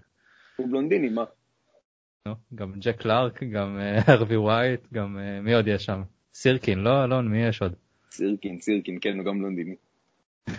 הוא 0.56 0.68
בלונדיני, 0.68 1.10
מה? 1.10 1.24
גם 2.56 2.74
ג'ק 2.80 3.02
קלארק, 3.02 3.44
גם 3.44 3.80
הארווי 4.10 4.38
ווייט, 4.38 4.82
גם 4.94 5.18
אה, 5.18 5.42
מי 5.42 5.54
עוד 5.54 5.68
יש 5.68 5.86
שם? 5.86 6.02
סירקין, 6.34 6.80
לא 6.80 7.04
אלון, 7.04 7.28
מי 7.28 7.46
יש 7.46 7.62
עוד? 7.62 7.74
סירקין, 8.12 8.62
סירקין, 8.62 8.98
כן, 9.02 9.18
הוא 9.18 9.26
גם 9.26 9.40
בלונדיני. 9.40 9.76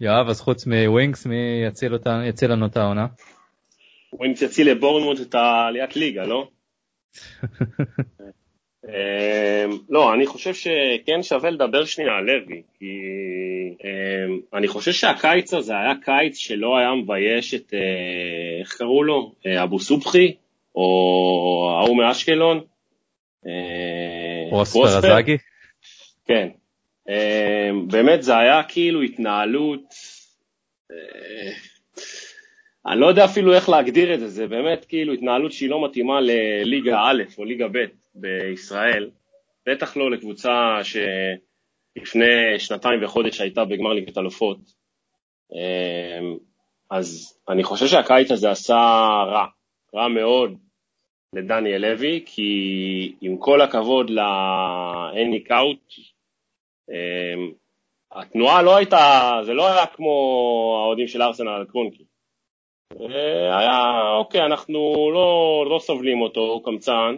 יואב, 0.00 0.28
אז 0.28 0.40
חוץ 0.40 0.66
מווינקס, 0.66 1.26
מי 1.26 1.62
יציל, 1.66 1.92
אותה, 1.92 2.22
יציל 2.24 2.52
לנו 2.52 2.66
את 2.66 2.76
העונה? 2.76 3.06
ווינקס 4.12 4.42
יציל 4.42 4.70
לבורנמוט 4.70 5.20
את 5.20 5.34
העליית 5.34 5.96
ליגה, 5.96 6.26
לא? 6.26 6.48
אמ, 8.88 9.78
לא, 9.88 10.14
אני 10.14 10.26
חושב 10.26 10.54
שכן 10.54 11.22
שווה 11.22 11.50
לדבר 11.50 11.84
שנייה 11.84 12.12
על 12.12 12.24
לוי, 12.24 12.62
כי 12.78 12.86
אמ, 13.84 14.40
אני 14.54 14.68
חושב 14.68 14.92
שהקיץ 14.92 15.54
הזה 15.54 15.72
היה 15.72 15.92
קיץ 16.04 16.36
שלא 16.36 16.78
היה 16.78 16.94
מבייש 16.94 17.54
את, 17.54 17.74
אה, 17.74 18.60
איך 18.60 18.76
קראו 18.78 19.02
לו? 19.02 19.32
אה, 19.46 19.62
אבו 19.62 19.78
סובחי, 19.78 20.34
או 20.74 21.78
ההוא 21.80 21.96
מאשקלון. 21.96 22.60
אה, 23.46 24.62
אזאגי? 24.98 25.36
כן, 26.26 26.48
אמ, 27.08 27.88
באמת 27.88 28.22
זה 28.22 28.38
היה 28.38 28.62
כאילו 28.62 29.02
התנהלות, 29.02 29.84
אני 32.86 33.00
לא 33.00 33.06
יודע 33.06 33.24
אפילו 33.24 33.54
איך 33.54 33.68
להגדיר 33.68 34.14
את 34.14 34.20
זה, 34.20 34.28
זה 34.28 34.46
באמת 34.46 34.84
כאילו 34.84 35.12
התנהלות 35.12 35.52
שהיא 35.52 35.70
לא 35.70 35.84
מתאימה 35.84 36.20
לליגה 36.20 36.98
א' 37.04 37.22
או 37.38 37.44
ליגה 37.44 37.68
ב' 37.68 37.84
בישראל, 38.16 39.10
בטח 39.66 39.96
לא 39.96 40.10
לקבוצה 40.10 40.78
שלפני 40.82 42.58
שנתיים 42.58 43.04
וחודש 43.04 43.40
הייתה 43.40 43.64
בגמר 43.64 43.92
ליגת 43.92 44.18
אלופות. 44.18 44.58
אמ, 45.52 46.36
אז 46.90 47.38
אני 47.48 47.64
חושב 47.64 47.86
שהקיץ 47.86 48.30
הזה 48.30 48.50
עשה 48.50 48.74
רע, 49.26 49.46
רע 49.94 50.08
מאוד 50.08 50.58
לדניאל 51.32 51.90
לוי, 51.90 52.22
כי 52.26 53.14
עם 53.20 53.36
כל 53.38 53.60
הכבוד 53.60 54.10
ל-Any 54.10 55.50
Out, 55.50 56.00
אמ, 56.90 57.52
התנועה 58.12 58.62
לא 58.62 58.76
הייתה, 58.76 59.32
זה 59.42 59.54
לא 59.54 59.66
היה 59.66 59.86
כמו 59.86 60.10
האוהדים 60.82 61.08
של 61.08 61.22
ארסנל 61.22 61.64
קרונקי. 61.68 62.04
אה, 63.00 63.58
היה, 63.58 64.10
אוקיי, 64.18 64.40
אנחנו 64.40 65.10
לא, 65.14 65.64
לא 65.70 65.78
סובלים 65.78 66.20
אותו, 66.20 66.40
הוא 66.40 66.64
קמצן, 66.64 67.16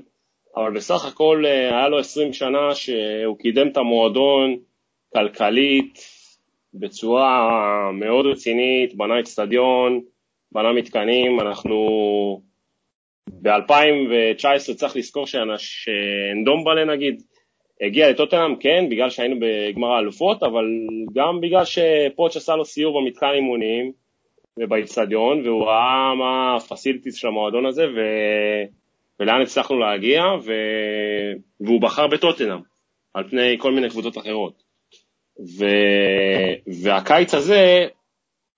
אבל 0.59 0.73
בסך 0.73 1.07
הכל 1.07 1.45
אה, 1.47 1.79
היה 1.79 1.89
לו 1.89 1.99
20 1.99 2.33
שנה 2.33 2.75
שהוא 2.75 3.39
קידם 3.39 3.69
את 3.69 3.77
המועדון 3.77 4.57
כלכלית 5.13 5.99
בצורה 6.75 7.49
מאוד 7.93 8.27
רצינית, 8.27 8.95
בנה 8.95 9.21
אצטדיון, 9.21 10.01
בנה 10.53 10.73
מתקנים, 10.73 11.41
אנחנו 11.41 11.77
ב-2019 13.43 14.75
צריך 14.75 14.97
לזכור 14.97 15.25
שאנדומבלה 15.27 16.85
נגיד 16.85 17.23
הגיע 17.81 18.11
לטוטנאם, 18.11 18.57
כן, 18.57 18.87
בגלל 18.91 19.11
שהיינו 19.11 19.37
בגמר 19.41 19.89
האלופות, 19.89 20.43
אבל 20.43 20.65
גם 21.15 21.41
בגלל 21.41 21.65
שפוטש 21.65 22.37
עשה 22.37 22.57
לו 22.57 22.65
סיור 22.65 23.01
במתקן 23.01 23.31
אימונים 23.35 23.93
ובאיצטדיון, 24.59 25.47
והוא 25.47 25.65
ראה 25.65 26.15
מה 26.15 26.57
הפסיליטיס 26.57 27.15
של 27.15 27.29
המועדון 27.29 27.67
הזה 27.67 27.85
ו... 27.97 28.01
ולאן 29.21 29.41
הצלחנו 29.43 29.79
להגיע, 29.79 30.23
ו... 30.43 30.53
והוא 31.61 31.81
בחר 31.81 32.07
בטוטנאם 32.07 32.59
על 33.15 33.29
פני 33.29 33.57
כל 33.59 33.73
מיני 33.73 33.91
קבוצות 33.91 34.19
אחרות. 34.19 34.63
ו... 35.59 35.65
והקיץ 36.83 37.35
הזה 37.35 37.87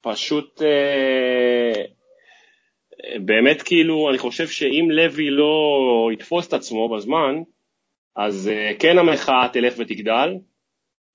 פשוט 0.01 0.63
אה... 0.63 1.85
באמת 3.19 3.63
כאילו, 3.63 4.11
אני 4.11 4.19
חושב 4.19 4.49
שאם 4.49 4.91
לוי 4.91 5.31
לא 5.31 6.11
יתפוס 6.13 6.49
את 6.49 6.53
עצמו 6.53 6.89
בזמן, 6.89 7.43
אז 8.17 8.49
אה, 8.49 8.73
כן 8.79 8.99
המחאה 8.99 9.49
תלך 9.53 9.75
ותגדל, 9.79 10.35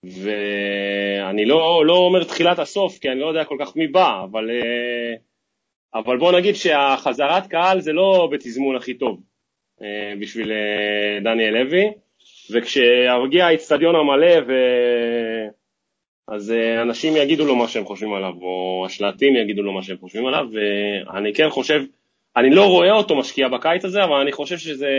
ואני 0.04 1.46
לא, 1.46 1.86
לא 1.86 1.98
אומר 1.98 2.24
תחילת 2.24 2.60
הסוף, 2.60 3.00
כי 3.00 3.10
אני 3.10 3.20
לא 3.20 3.28
יודע 3.28 3.46
כל 3.46 3.58
כך 3.60 3.76
מי 3.76 3.88
בא, 3.88 4.24
אבל, 4.24 4.50
אה, 4.52 5.16
אבל 6.00 6.18
בוא 6.18 6.32
נגיד 6.32 6.56
שהחזרת 6.56 7.48
קהל 7.48 7.82
זה 7.82 7.94
לא 7.94 8.30
בתזמון 8.32 8.76
הכי 8.76 8.94
טוב 8.94 9.22
בשביל 10.20 10.52
דניאל 11.24 11.64
לוי, 11.64 11.92
וכשיגיע 12.52 13.46
האיצטדיון 13.46 13.96
המלא, 13.96 14.42
ו... 14.48 14.52
אז 16.28 16.54
אנשים 16.82 17.16
יגידו 17.16 17.46
לו 17.46 17.56
מה 17.56 17.68
שהם 17.68 17.86
חושבים 17.86 18.14
עליו, 18.14 18.34
או 18.42 18.84
השלטים 18.86 19.36
יגידו 19.36 19.64
לו 19.64 19.74
מה 19.74 19.84
שהם 19.84 19.98
חושבים 19.98 20.26
עליו, 20.26 20.46
ואני 20.54 21.34
כן 21.34 21.50
חושב, 21.50 21.84
אני 22.38 22.50
לא 22.50 22.66
רואה 22.66 22.92
אותו 22.92 23.16
משקיע 23.16 23.48
בקיץ 23.48 23.86
הזה, 23.86 24.04
אבל 24.04 24.16
אני 24.16 24.32
חושב 24.32 24.58
שזה 24.58 24.90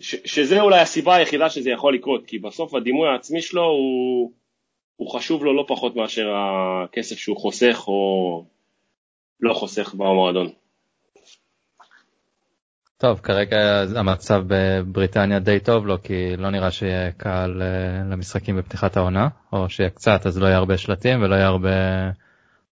שזה 0.00 0.60
אולי 0.60 0.80
הסיבה 0.80 1.14
היחידה 1.14 1.50
שזה 1.50 1.70
יכול 1.70 1.94
לקרות, 1.94 2.26
כי 2.26 2.38
בסוף 2.38 2.74
הדימוי 2.74 3.08
העצמי 3.08 3.42
שלו 3.42 3.64
הוא, 3.64 4.32
הוא 4.96 5.10
חשוב 5.10 5.44
לו 5.44 5.56
לא 5.56 5.64
פחות 5.68 5.96
מאשר 5.96 6.32
הכסף 6.34 7.18
שהוא 7.18 7.36
חוסך 7.36 7.84
או 7.86 8.44
לא 9.40 9.54
חוסך 9.54 9.94
במועדון. 9.94 10.48
טוב, 13.00 13.20
כרגע 13.22 13.56
המצב 13.96 14.42
בבריטניה 14.46 15.38
די 15.38 15.60
טוב 15.60 15.86
לו, 15.86 16.02
כי 16.02 16.36
לא 16.36 16.50
נראה 16.50 16.70
שיהיה 16.70 17.12
קהל 17.12 17.62
אה, 17.62 18.02
למשחקים 18.10 18.56
בפתיחת 18.56 18.96
העונה, 18.96 19.28
או 19.52 19.68
שיהיה 19.68 19.90
קצת, 19.90 20.26
אז 20.26 20.38
לא 20.38 20.46
יהיה 20.46 20.56
הרבה 20.56 20.76
שלטים 20.76 21.22
ולא 21.22 21.34
יהיה 21.34 21.46
הרבה 21.46 21.70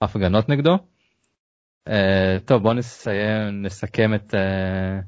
הפגנות 0.03 0.49
נגדו. 0.49 0.79
אה, 1.89 2.37
טוב, 2.45 2.63
בואו 2.63 2.75
נסיים, 2.75 3.63
נסכם 3.63 4.15
את 4.15 4.35
אה, 4.35 5.01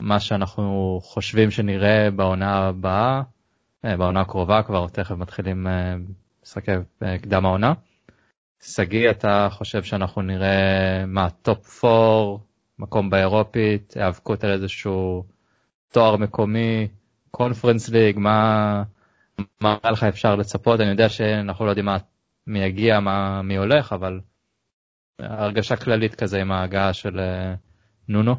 מה 0.00 0.20
שאנחנו 0.20 0.98
חושבים 1.02 1.50
שנראה 1.50 2.10
בעונה 2.10 2.56
הבאה, 2.56 3.22
אה, 3.84 3.96
בעונה 3.96 4.20
הקרובה 4.20 4.62
כבר, 4.62 4.88
תכף 4.88 5.14
מתחילים 5.14 5.66
משחקי 6.42 6.72
קדם 7.22 7.46
העונה. 7.46 7.72
שגיא, 8.62 9.10
אתה 9.10 9.48
חושב 9.50 9.82
שאנחנו 9.82 10.22
נראה 10.22 11.04
מה, 11.06 11.30
top 11.30 11.84
4, 11.84 12.46
מקום 12.78 13.10
באירופית, 13.10 13.92
היאבקות 13.96 14.44
על 14.44 14.52
איזשהו 14.52 15.24
תואר 15.92 16.16
מקומי, 16.16 16.88
Conference 17.30 17.92
League, 17.92 18.18
מה, 18.18 18.82
מה 19.60 19.76
לך 19.92 20.04
אפשר 20.04 20.36
לצפות? 20.36 20.80
אני 20.80 20.90
יודע 20.90 21.08
שאנחנו 21.08 21.64
לא 21.64 21.70
יודעים 21.70 21.88
מי 22.46 22.58
יגיע, 22.58 23.00
מה, 23.00 23.42
מי 23.42 23.56
הולך, 23.56 23.92
אבל 23.92 24.20
הרגשה 25.18 25.76
כללית 25.76 26.14
כזה 26.14 26.40
עם 26.40 26.52
ההגעה 26.52 26.92
של 26.92 27.20
נונו. 28.08 28.34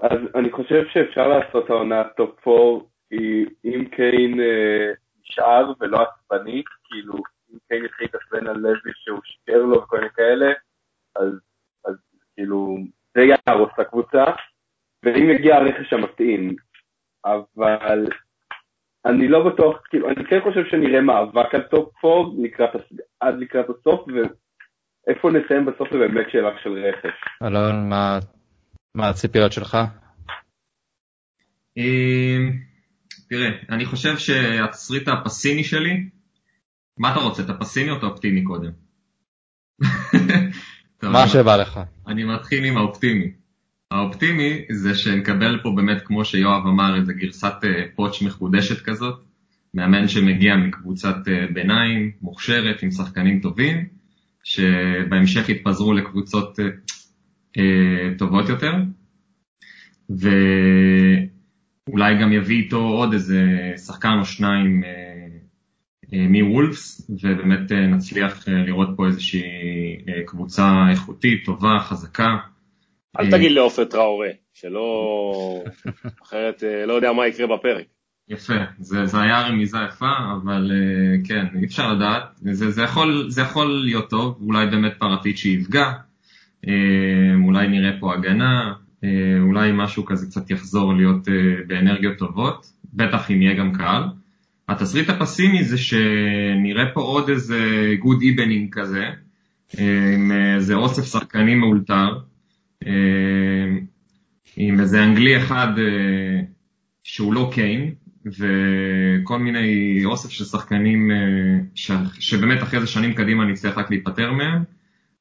אז 0.00 0.18
אני 0.34 0.52
חושב 0.52 0.82
שאפשר 0.92 1.28
לעשות 1.28 1.70
העונה 1.70 2.02
top 2.16 2.48
4 2.48 2.84
אם 3.64 3.84
קיין 3.96 4.40
אה, 4.40 4.92
נשאר 5.20 5.72
ולא 5.80 5.98
עצבני, 6.02 6.62
כאילו 6.84 7.14
אם 7.52 7.58
קיין 7.68 7.84
יתחיל 7.84 8.06
להתעצבן 8.06 8.46
על 8.46 8.56
לוי 8.56 8.92
שהוא 8.94 9.20
שיקר 9.24 9.58
לו 9.58 9.82
וכל 9.82 9.96
מיני 9.96 10.10
כאלה, 10.10 10.46
אז, 11.16 11.32
אז 11.84 11.94
כאילו 12.34 12.78
זה 13.18 13.24
יהרוס 13.24 13.70
את 13.74 13.78
הקבוצה, 13.78 14.24
ואם 15.04 15.30
יגיע 15.30 15.56
הרכש 15.56 15.92
המתאים, 15.92 16.56
אבל 17.24 18.06
אני 19.06 19.28
לא 19.28 19.50
בטוח, 19.50 19.76
כאילו 19.90 20.08
אני 20.08 20.24
כן 20.30 20.40
חושב 20.44 20.64
שנראה 20.70 21.00
מאבק 21.00 21.54
על 21.54 21.62
top 21.62 22.04
4 22.04 22.42
לקראת, 22.42 22.70
עד 23.20 23.34
לקראת 23.38 23.66
הסוף, 23.70 24.00
ואיפה 24.08 25.30
נסיים 25.30 25.66
בסוף 25.66 25.88
זה 25.92 25.98
באמת 25.98 26.26
שאלה 26.32 26.50
של 26.62 26.70
רכש. 26.72 27.16
אלון, 27.42 27.88
מה 27.88 28.18
מה 28.94 29.08
הציפיות 29.08 29.52
שלך? 29.52 29.76
אמ, 31.76 32.52
תראה, 33.28 33.48
אני 33.70 33.84
חושב 33.84 34.16
שהתסריט 34.16 35.08
הפסימי 35.08 35.64
שלי, 35.64 36.08
מה 36.98 37.12
אתה 37.12 37.20
רוצה, 37.20 37.42
את 37.42 37.50
הפסימי 37.50 37.90
או 37.90 37.96
את 37.98 38.02
האופטימי 38.02 38.44
קודם? 38.44 38.70
מה 41.02 41.28
שבא 41.28 41.56
לך. 41.56 41.80
אני 42.06 42.24
מתחיל 42.24 42.64
עם 42.64 42.76
האופטימי. 42.76 43.30
האופטימי 43.90 44.64
זה 44.70 44.94
שנקבל 44.94 45.60
פה 45.62 45.72
באמת, 45.76 46.02
כמו 46.02 46.24
שיואב 46.24 46.66
אמר, 46.66 46.96
איזה 46.96 47.12
גרסת 47.12 47.54
אה, 47.64 47.84
פוטש 47.94 48.22
מחודשת 48.22 48.84
כזאת, 48.84 49.24
מאמן 49.74 50.08
שמגיע 50.08 50.56
מקבוצת 50.56 51.16
אה, 51.28 51.46
ביניים, 51.52 52.10
מוכשרת, 52.22 52.82
עם 52.82 52.90
שחקנים 52.90 53.40
טובים, 53.40 53.86
שבהמשך 54.44 55.48
יתפזרו 55.48 55.92
לקבוצות 55.92 56.60
אה, 56.60 56.64
אה, 57.58 58.18
טובות 58.18 58.48
יותר, 58.48 58.72
ואולי 61.88 62.18
גם 62.20 62.32
יביא 62.32 62.56
איתו 62.56 62.78
עוד 62.78 63.12
איזה 63.12 63.72
שחקן 63.86 64.16
או 64.20 64.24
שניים 64.24 64.84
אה, 64.84 64.88
אה, 64.88 65.17
מוולפס, 66.12 67.10
ובאמת 67.10 67.72
נצליח 67.72 68.48
לראות 68.48 68.88
פה 68.96 69.06
איזושהי 69.06 69.42
קבוצה 70.26 70.84
איכותית, 70.90 71.44
טובה, 71.44 71.78
חזקה. 71.80 72.36
אל 73.20 73.30
תגיד 73.30 73.52
לעופר 73.52 73.84
טראורי, 73.84 74.30
שלא... 74.54 75.64
אחרת 76.24 76.62
לא 76.86 76.92
יודע 76.92 77.12
מה 77.12 77.26
יקרה 77.26 77.56
בפרק. 77.56 77.86
יפה, 78.28 78.54
זה, 78.78 79.06
זה 79.06 79.20
היה 79.20 79.40
רמיזה 79.40 79.78
יפה, 79.88 80.10
אבל 80.42 80.70
כן, 81.24 81.46
אי 81.60 81.64
אפשר 81.64 81.92
לדעת, 81.92 82.22
זה, 82.40 82.70
זה, 82.70 82.82
יכול, 82.82 83.26
זה 83.30 83.42
יכול 83.42 83.82
להיות 83.84 84.10
טוב, 84.10 84.38
אולי 84.40 84.66
באמת 84.66 84.92
פרטיצ'י 84.98 85.48
יפגע, 85.48 85.92
אה, 86.68 87.34
אולי 87.44 87.68
נראה 87.68 87.90
פה 88.00 88.14
הגנה, 88.14 88.72
אה, 89.04 89.08
אולי 89.40 89.70
משהו 89.74 90.04
כזה 90.04 90.26
קצת 90.26 90.50
יחזור 90.50 90.94
להיות 90.94 91.28
אה, 91.28 91.34
באנרגיות 91.66 92.18
טובות, 92.18 92.66
בטח 92.94 93.30
אם 93.30 93.42
יהיה 93.42 93.54
גם 93.54 93.72
קהל. 93.72 94.02
התסריט 94.68 95.08
הפסימי 95.08 95.64
זה 95.64 95.78
שנראה 95.78 96.84
פה 96.94 97.00
עוד 97.00 97.28
איזה 97.28 97.94
good 97.98 98.22
evening 98.22 98.74
כזה, 98.74 99.04
עם 99.78 100.32
איזה 100.54 100.74
אוסף 100.74 101.12
שחקנים 101.12 101.60
מאולתר, 101.60 102.18
עם 104.56 104.80
איזה 104.80 105.04
אנגלי 105.04 105.36
אחד 105.36 105.68
שהוא 107.02 107.34
לא 107.34 107.50
קיין, 107.54 107.94
וכל 108.26 109.38
מיני 109.38 110.00
אוסף 110.04 110.30
של 110.30 110.44
שחקנים 110.44 111.10
שבאמת 112.18 112.62
אחרי 112.62 112.80
זה 112.80 112.86
שנים 112.86 113.14
קדימה 113.14 113.44
נצטרך 113.44 113.78
רק 113.78 113.90
להיפטר 113.90 114.32
מהם. 114.32 114.62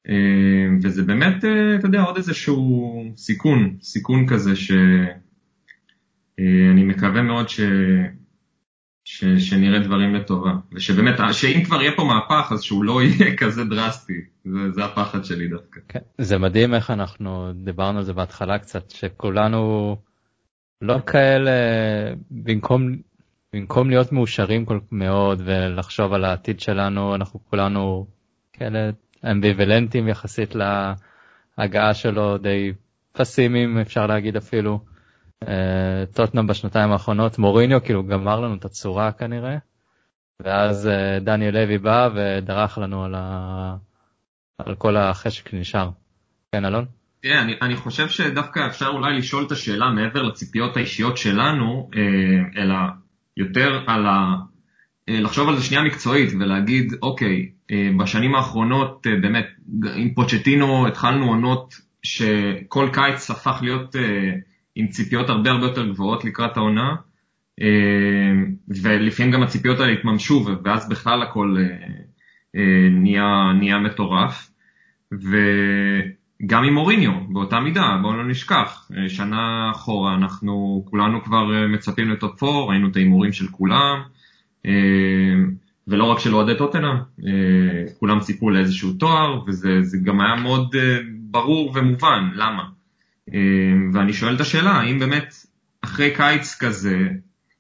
אה, 0.10 0.68
וזה 0.82 1.04
באמת, 1.04 1.46
אה, 1.46 1.76
אתה 1.76 1.88
יודע, 1.88 2.02
עוד 2.02 2.18
איזשהו 2.18 3.04
סיכון, 3.18 3.78
סיכון 3.82 4.28
כזה 4.28 4.56
שאני 4.56 4.82
אה, 6.82 6.86
מקווה 6.86 7.22
מאוד 7.22 7.50
ש... 7.50 7.60
ש, 9.10 9.24
שנראה 9.26 9.80
דברים 9.80 10.16
לטובה, 10.16 10.52
ושבאמת, 10.74 11.16
שאם 11.32 11.64
כבר 11.64 11.82
יהיה 11.82 11.92
פה 11.96 12.04
מהפך, 12.04 12.52
אז 12.52 12.64
שהוא 12.64 12.84
לא 12.84 13.02
יהיה 13.04 13.36
כזה 13.36 13.64
דרסטי, 13.64 14.14
זה, 14.46 14.72
זה 14.72 14.86
הפחד 14.86 15.26
שלי 15.26 15.48
דווקא. 15.48 15.80
כן, 15.88 16.00
זה 16.18 16.38
מדהים 16.38 16.74
איך 16.74 16.92
אנחנו 16.92 17.52
דיברנו 17.56 17.98
על 17.98 18.04
זה 18.04 18.14
בהתחלה 18.14 18.60
קצת, 18.60 18.90
שכולנו 18.90 19.96
לא 20.82 21.00
כאלה, 21.06 21.52
במקום, 22.32 22.96
במקום 23.54 23.90
להיות 23.90 24.12
מאושרים 24.12 24.66
כל 24.66 24.80
מאוד 24.92 25.42
ולחשוב 25.46 26.14
על 26.14 26.26
העתיד 26.26 26.60
שלנו, 26.60 27.16
אנחנו 27.16 27.40
כולנו 27.50 28.08
כאלה 28.54 28.90
אמביוולנטים 29.32 30.08
יחסית 30.08 30.56
להגעה 31.58 31.94
שלו, 31.94 32.38
די 32.38 32.74
פסימיים 33.12 33.78
אפשר 33.78 34.08
להגיד 34.08 34.36
אפילו. 34.36 34.80
אה, 35.44 36.06
טוטנאם 36.14 36.48
בשנתיים 36.48 36.92
האחרונות, 36.92 37.40
מוריניו 37.40 37.84
כאילו 37.84 38.04
גמר 38.04 38.40
לנו 38.40 38.56
את 38.56 38.66
הצורה 38.66 39.12
כנראה, 39.12 39.58
ואז 40.42 40.88
אה, 40.88 41.20
דניאל 41.20 41.54
לוי 41.54 41.78
בא 41.78 42.10
ודרך 42.16 42.78
לנו 42.78 43.04
על, 43.04 43.16
ה... 43.16 43.76
על 44.58 44.76
כל 44.76 44.98
החשק 44.98 45.50
שנשאר. 45.50 45.90
כן, 46.52 46.66
אלון? 46.66 46.86
תראה, 47.22 47.42
אני, 47.42 47.54
אני 47.62 47.76
חושב 47.76 48.10
שדווקא 48.10 48.68
אפשר 48.68 48.88
אולי 48.88 49.18
לשאול 49.18 49.44
את 49.48 49.52
השאלה 49.52 49.90
מעבר 49.90 50.24
לציפיות 50.24 50.78
האישיות 50.78 51.18
שלנו, 51.18 51.90
אה, 51.96 52.62
אלא 52.62 52.76
יותר 53.38 53.84
על 53.88 54.06
ה... 54.06 54.36
לחשוב 55.10 55.50
על 55.50 55.56
זה 55.56 55.64
שנייה 55.64 55.84
מקצועית 55.84 56.30
ולהגיד, 56.40 56.94
אוקיי, 57.02 57.52
בשנים 58.00 58.36
האחרונות 58.36 59.08
באמת, 59.22 59.46
עם 59.96 60.14
פוצ'טינו 60.14 60.88
התחלנו 60.88 61.28
עונות 61.28 61.74
שכל 62.04 62.90
קיץ 62.94 63.30
הפך 63.30 63.60
להיות 63.62 63.96
עם 64.78 64.88
ציפיות 64.88 65.30
הרבה 65.30 65.52
הרבה 65.52 65.66
יותר 65.66 65.88
גבוהות 65.88 66.26
לקראת 66.26 66.58
העונה, 66.58 66.96
אה, 67.62 68.32
ולפעמים 68.68 69.32
גם 69.32 69.44
הציפיות 69.44 69.80
האלה 69.80 69.94
התממשו, 69.94 70.46
ואז 70.64 70.90
בכלל 70.90 71.22
הכל 71.22 71.56
אה, 71.60 71.64
אה, 72.56 72.90
נהיה, 72.92 73.52
נהיה 73.60 73.80
מטורף. 73.80 74.52
וגם 75.12 76.64
עם 76.64 76.74
מוריניו, 76.74 77.12
באותה 77.30 77.60
מידה, 77.60 77.98
בואו 78.02 78.14
לא 78.14 78.28
נשכח, 78.28 78.92
שנה 79.08 79.72
אחורה 79.72 80.16
אנחנו 80.16 80.86
כולנו 80.90 81.24
כבר 81.24 81.68
מצפים 81.74 82.10
לטופ 82.10 82.44
4, 82.44 82.54
ראינו 82.70 82.88
את 82.88 82.96
ההימורים 82.96 83.32
של 83.32 83.48
כולם, 83.48 84.02
ולא 85.88 86.04
רק 86.04 86.20
של 86.20 86.36
אוהדי 86.36 86.58
טוטנאם, 86.58 86.96
כולם 88.00 88.20
ציפו 88.20 88.50
לאיזשהו 88.50 88.94
תואר, 88.94 89.44
וזה 89.48 89.98
גם 90.04 90.22
היה 90.22 90.36
מאוד 90.36 90.76
ברור 91.32 91.72
ומובן, 91.76 92.30
למה? 92.36 92.64
אמ, 93.34 93.92
ואני 93.94 94.14
שואל 94.14 94.36
את 94.36 94.42
השאלה, 94.42 94.72
האם 94.72 95.00
באמת 95.00 95.34
אחרי 95.82 96.14
קיץ 96.16 96.58
כזה, 96.60 97.08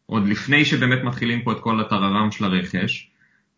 עוד 0.05 0.27
לפני 0.27 0.65
שבאמת 0.65 1.03
מתחילים 1.03 1.41
פה 1.41 1.51
את 1.51 1.59
כל 1.59 1.81
הטררם 1.81 2.31
של 2.31 2.45
הרכש, 2.45 3.09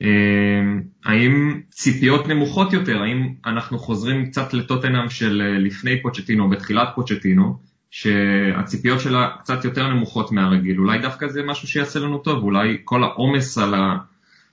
אמ, 0.01 0.81
האם 1.05 1.61
ציפיות 1.69 2.27
נמוכות 2.27 2.73
יותר, 2.73 3.01
האם 3.01 3.33
אנחנו 3.45 3.79
חוזרים 3.79 4.25
קצת 4.25 4.53
לטוטנאם 4.53 5.09
של 5.09 5.41
אה, 5.41 5.59
לפני 5.59 6.01
פוצ'טינו, 6.01 6.49
בתחילת 6.49 6.89
פוצ'טינו, 6.95 7.57
שהציפיות 7.91 8.99
שלה 8.99 9.29
קצת 9.39 9.65
יותר 9.65 9.87
נמוכות 9.87 10.31
מהרגיל, 10.31 10.79
אולי 10.79 10.99
דווקא 10.99 11.27
זה 11.27 11.43
משהו 11.43 11.67
שיעשה 11.67 11.99
לנו 11.99 12.17
טוב, 12.17 12.43
אולי 12.43 12.77
כל 12.83 13.03
העומס 13.03 13.57
על, 13.57 13.73
ה, 13.73 13.97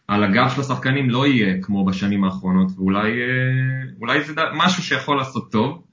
על 0.09 0.25
הגב 0.25 0.49
של 0.55 0.61
השחקנים 0.61 1.11
לא 1.11 1.27
יהיה 1.27 1.63
כמו 1.63 1.85
בשנים 1.85 2.25
האחרונות, 2.25 2.69
ואולי 2.77 3.13
אה, 4.13 4.23
זה 4.23 4.33
משהו 4.55 4.83
שיכול 4.83 5.17
לעשות 5.17 5.53
טוב. 5.53 5.86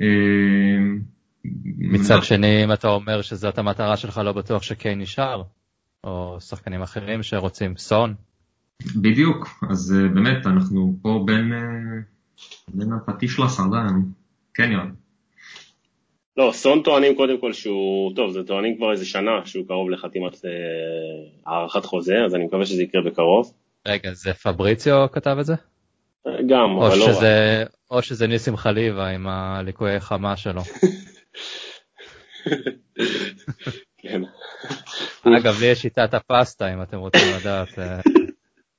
אמ, 0.00 1.00
מצד 1.78 2.22
שני 2.22 2.64
אם 2.64 2.72
אתה 2.72 2.88
אומר 2.88 3.22
שזאת 3.22 3.58
המטרה 3.58 3.96
שלך 3.96 4.20
לא 4.24 4.32
בטוח 4.32 4.62
שקיין 4.62 5.00
נשאר 5.00 5.42
או 6.04 6.36
שחקנים 6.40 6.82
אחרים 6.82 7.22
שרוצים 7.22 7.76
סון. 7.76 8.14
בדיוק 8.96 9.48
אז 9.70 9.96
אה, 9.96 10.08
באמת 10.08 10.46
אנחנו 10.46 10.96
פה 11.02 11.22
בין, 11.26 11.52
אה, 11.52 11.58
בין 12.68 12.92
הפטיש 12.92 13.40
לסרדן 13.40 14.00
כן 14.54 14.72
יואב. 14.72 14.88
לא, 16.36 16.50
סון 16.52 16.82
טוענים 16.82 17.16
קודם 17.16 17.40
כל 17.40 17.52
שהוא, 17.52 18.14
טוב, 18.16 18.32
זה 18.32 18.42
טוענים 18.42 18.76
כבר 18.76 18.92
איזה 18.92 19.06
שנה 19.06 19.30
שהוא 19.44 19.66
קרוב 19.66 19.90
לחתימת 19.90 20.44
אה, 20.44 20.50
הארכת 21.46 21.84
חוזה, 21.84 22.14
אז 22.26 22.34
אני 22.34 22.44
מקווה 22.44 22.66
שזה 22.66 22.82
יקרה 22.82 23.02
בקרוב. 23.02 23.52
רגע, 23.88 24.12
זה 24.12 24.32
פבריציו 24.32 25.06
כתב 25.12 25.36
את 25.40 25.46
זה? 25.46 25.54
גם, 26.26 26.76
אבל 26.78 26.98
לא 26.98 27.06
שזה, 27.06 27.64
או 27.90 28.02
שזה 28.02 28.26
ניסים 28.26 28.56
חליבה 28.56 29.08
עם 29.08 29.26
הליקויי 29.26 30.00
חמה 30.00 30.36
שלו. 30.36 30.62
כן. 33.98 34.22
אגב, 35.38 35.60
לי 35.60 35.66
יש 35.66 35.82
שיטת 35.82 36.14
הפסטה, 36.14 36.74
אם 36.74 36.82
אתם 36.82 36.98
רוצים 36.98 37.22
לדעת, 37.40 37.78
אה, 37.78 38.00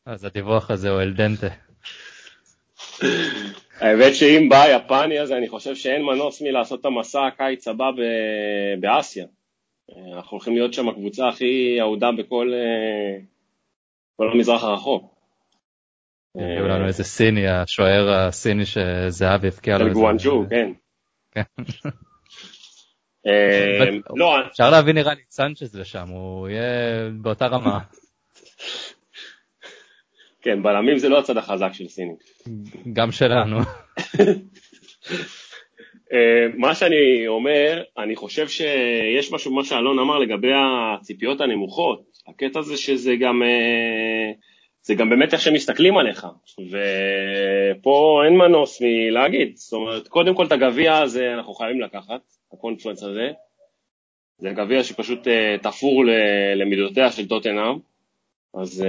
אז 0.06 0.26
הדיווח 0.26 0.72
הזה 0.72 0.89
הוא 0.89 1.02
אלדנטה. 1.02 1.48
האמת 3.80 4.16
שאם 4.16 4.50
בא 4.50 4.62
היפני 4.62 5.20
הזה, 5.20 5.38
אני 5.38 5.50
חושב 5.50 5.76
שאין 5.76 6.02
מנוס 6.02 6.41
מלעשות 6.41 6.80
את 6.80 6.86
המסע 6.86 7.26
הקיץ 7.26 7.68
הבא 7.68 7.86
באסיה. 8.80 9.26
אנחנו 10.14 10.32
הולכים 10.32 10.54
להיות 10.54 10.74
שם 10.74 10.89
הקבוצה 10.89 11.28
הכי 11.28 11.78
אהודה 11.82 12.12
בכל 12.12 12.52
אה, 12.54 14.28
המזרח 14.34 14.64
הרחוק. 14.64 15.14
הביאו 16.36 16.68
לנו 16.68 16.88
איזה 16.88 17.04
סיני, 17.04 17.48
השוער 17.48 18.14
הסיני 18.14 18.64
שזהבי 18.66 19.48
הפקיע 19.48 19.78
לו. 19.78 19.88
של 19.88 19.94
גואנג'ו, 19.94 20.44
כן. 20.50 20.72
כן. 21.32 21.64
אה, 23.28 23.86
לא, 24.16 24.36
אפשר 24.48 24.70
להביא 24.70 24.94
נראה 24.94 25.14
לי 25.14 25.22
סנצ'ז 25.30 25.76
לשם, 25.76 26.08
הוא 26.08 26.50
יהיה 26.50 27.10
באותה 27.22 27.46
רמה. 27.46 27.80
כן, 30.42 30.64
בלמים 30.64 30.98
זה 30.98 31.10
לא 31.10 31.20
הצד 31.20 31.38
החזק 31.38 31.74
של 31.74 31.88
סיני. 31.88 32.14
גם 32.94 33.12
שלנו. 33.12 33.58
אה, 36.14 36.48
מה 36.58 36.76
שאני 36.76 37.28
אומר, 37.28 37.84
אני 37.98 38.16
חושב 38.16 38.48
שיש 38.48 39.32
משהו, 39.32 39.54
מה 39.54 39.64
שאלון 39.64 40.00
אמר 40.00 40.20
לגבי 40.20 40.52
הציפיות 40.56 41.42
הנמוכות, 41.42 42.04
הקטע 42.28 42.62
זה 42.62 42.78
שזה 42.78 43.16
גם... 43.20 43.44
אה, 43.44 44.32
זה 44.86 44.96
גם 44.96 45.10
באמת 45.10 45.34
איך 45.34 45.42
שמסתכלים 45.42 45.98
עליך, 45.98 46.28
ופה 46.60 48.22
אין 48.26 48.38
מנוס 48.38 48.82
מלהגיד, 48.82 49.56
זאת 49.56 49.74
אומרת, 49.74 50.08
קודם 50.08 50.36
כל 50.36 50.46
את 50.46 50.52
הגביע 50.52 50.98
הזה 50.98 51.34
אנחנו 51.34 51.54
חייבים 51.54 51.82
לקחת, 51.82 52.22
ה 52.54 52.58
Conference 52.58 53.04
הזה, 53.04 53.30
זה 54.38 54.50
גביע 54.50 54.84
שפשוט 54.84 55.28
uh, 55.28 55.32
תפור 55.64 56.04
למידותיה 56.56 57.12
של 57.12 57.28
טוטנאם, 57.28 57.76
אז 58.54 58.82
אה, 58.82 58.86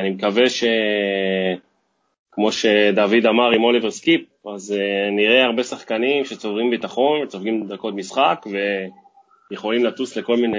אני 0.00 0.10
מקווה 0.10 0.44
שכמו 0.48 2.52
שדוד 2.52 3.26
אמר 3.26 3.50
עם 3.54 3.64
אוליבר 3.64 3.90
סקיפ, 3.90 4.20
אז 4.54 4.74
uh, 4.76 4.80
נראה 5.10 5.44
הרבה 5.44 5.62
שחקנים 5.62 6.24
שצוברים 6.24 6.70
ביטחון, 6.70 7.26
צוברים 7.26 7.66
דקות 7.68 7.94
משחק, 7.94 8.44
ויכולים 9.50 9.84
לטוס 9.84 10.16
לכל 10.16 10.36
מיני 10.36 10.58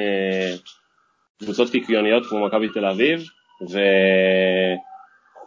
קבוצות 1.39 1.71
קיקיוניות 1.71 2.25
כמו 2.25 2.45
מכבי 2.45 2.67
תל 2.73 2.85
אביב, 2.85 3.38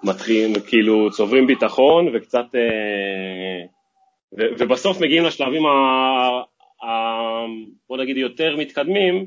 ומתחילים, 0.04 0.52
כאילו 0.66 1.10
צוברים 1.10 1.46
ביטחון 1.46 2.08
וקצת, 2.14 2.54
אה, 2.54 3.64
ו, 4.38 4.42
ובסוף 4.58 5.00
מגיעים 5.00 5.24
לשלבים, 5.24 5.66
ה, 5.66 5.70
ה, 6.84 6.88
בוא 7.88 7.98
נגיד, 7.98 8.16
יותר 8.16 8.56
מתקדמים, 8.56 9.26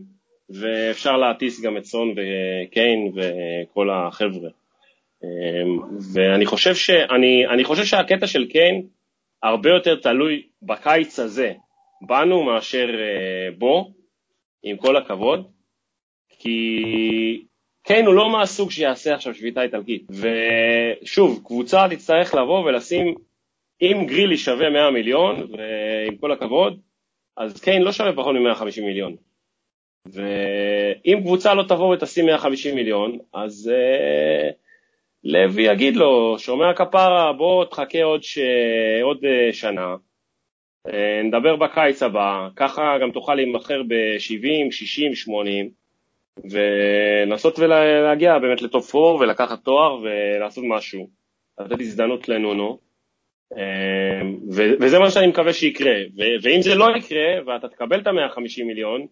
ואפשר 0.49 1.17
להטיס 1.17 1.61
גם 1.61 1.77
את 1.77 1.85
סון 1.85 2.09
וקיין 2.11 3.11
וכל 3.15 3.89
החבר'ה. 3.89 4.49
אה, 5.23 5.63
ואני 6.13 6.45
חושב, 6.45 6.75
שאני, 6.75 7.47
אני 7.53 7.63
חושב 7.63 7.83
שהקטע 7.83 8.27
של 8.27 8.45
קיין 8.45 8.87
הרבה 9.43 9.69
יותר 9.69 9.95
תלוי 9.95 10.47
בקיץ 10.61 11.19
הזה 11.19 11.53
בנו 12.01 12.43
מאשר 12.43 12.87
אה, 12.99 13.51
בו, 13.57 13.91
עם 14.63 14.77
כל 14.77 14.97
הכבוד, 14.97 15.47
כי 16.39 17.45
קיין 17.85 18.05
הוא 18.05 18.13
לא 18.13 18.29
מהסוג 18.29 18.71
שיעשה 18.71 19.15
עכשיו 19.15 19.33
שביתה 19.33 19.61
איטלקית. 19.61 20.07
ושוב, 20.09 21.41
קבוצה 21.45 21.87
תצטרך 21.89 22.35
לבוא 22.35 22.65
ולשים, 22.65 23.15
אם 23.81 24.05
גרילי 24.07 24.37
שווה 24.37 24.69
100 24.69 24.91
מיליון, 24.91 25.35
ועם 25.35 26.17
כל 26.17 26.31
הכבוד, 26.31 26.79
אז 27.37 27.61
קיין 27.61 27.81
לא 27.81 27.91
שווה 27.91 28.13
פחות 28.15 28.35
מ-150 28.35 28.81
מיליון. 28.81 29.15
ואם 30.05 31.19
קבוצה 31.21 31.53
לא 31.53 31.63
תבוא 31.63 31.93
ותשים 31.93 32.25
150 32.25 32.75
מיליון, 32.75 33.17
אז 33.33 33.71
uh, 33.73 34.53
לוי 35.23 35.63
יגיד 35.63 35.95
לו, 35.95 36.39
שומע 36.39 36.73
כפרה, 36.73 37.33
בוא 37.33 37.65
תחכה 37.65 38.03
עוד, 38.03 38.23
ש... 38.23 38.39
עוד 39.03 39.17
uh, 39.17 39.53
שנה, 39.53 39.95
uh, 40.87 40.91
נדבר 41.23 41.55
בקיץ 41.55 42.03
הבא, 42.03 42.47
ככה 42.55 42.97
גם 43.01 43.11
תוכל 43.11 43.35
להימכר 43.35 43.83
ב-70, 43.83 44.71
60, 44.71 45.15
80, 45.15 45.84
ולנסות 46.43 47.59
ולהגיע 47.59 48.39
באמת 48.39 48.61
לטופ 48.61 48.95
4 48.95 49.07
ולקחת 49.23 49.63
תואר 49.63 50.01
ולעשות 50.01 50.63
משהו, 50.67 51.09
לתת 51.59 51.81
הזדמנות 51.81 52.29
לנונו, 52.29 52.79
אמ, 53.53 54.37
וזה 54.79 54.99
מה 54.99 55.11
שאני 55.11 55.27
מקווה 55.27 55.53
שיקרה, 55.53 55.95
ואם 56.43 56.61
זה 56.61 56.75
לא 56.75 56.85
יקרה 56.97 57.27
ואתה 57.45 57.67
תקבל 57.67 58.01
את 58.01 58.07
ה-150 58.07 58.63
מיליון, 58.65 59.07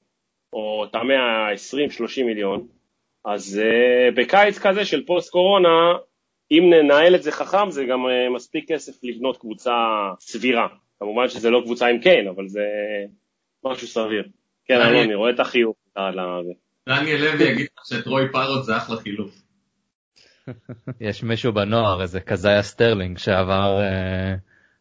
או 0.53 0.85
את 0.85 0.95
ה-120-30 0.95 2.23
מיליון, 2.25 2.67
אז 3.25 3.61
אה, 3.61 4.15
בקיץ 4.15 4.59
כזה 4.59 4.85
של 4.85 5.05
פוסט 5.05 5.31
קורונה, 5.31 5.93
אם 6.51 6.63
ננהל 6.69 7.15
את 7.15 7.23
זה 7.23 7.31
חכם, 7.31 7.69
זה 7.69 7.85
גם 7.85 7.99
אה, 8.05 8.35
מספיק 8.35 8.71
כסף 8.71 9.03
לבנות 9.03 9.37
קבוצה 9.37 9.71
סבירה. 10.19 10.67
כמובן 10.99 11.29
שזה 11.29 11.49
לא 11.49 11.61
קבוצה 11.65 11.87
עם 11.87 11.99
קיין, 11.99 12.27
אבל 12.27 12.47
זה 12.47 12.65
משהו 13.65 13.87
סביר. 13.87 14.23
כן, 14.65 14.81
אלון, 14.81 15.03
אני 15.03 15.15
רואה 15.15 15.29
את 15.29 15.39
החיוך. 15.39 15.75
דניאל 16.89 17.21
לוי 17.21 17.43
יגיד 17.43 17.67
לך 17.77 17.85
שטרוי 17.85 18.31
פארוט 18.31 18.63
זה 18.63 18.77
אחלה 18.77 18.97
חילוף. 18.97 19.43
יש 21.07 21.23
מישהו 21.23 21.53
בנוער, 21.53 22.01
איזה 22.01 22.19
קזאיה 22.19 22.63
סטרלינג, 22.63 23.17
שעבר 23.17 23.81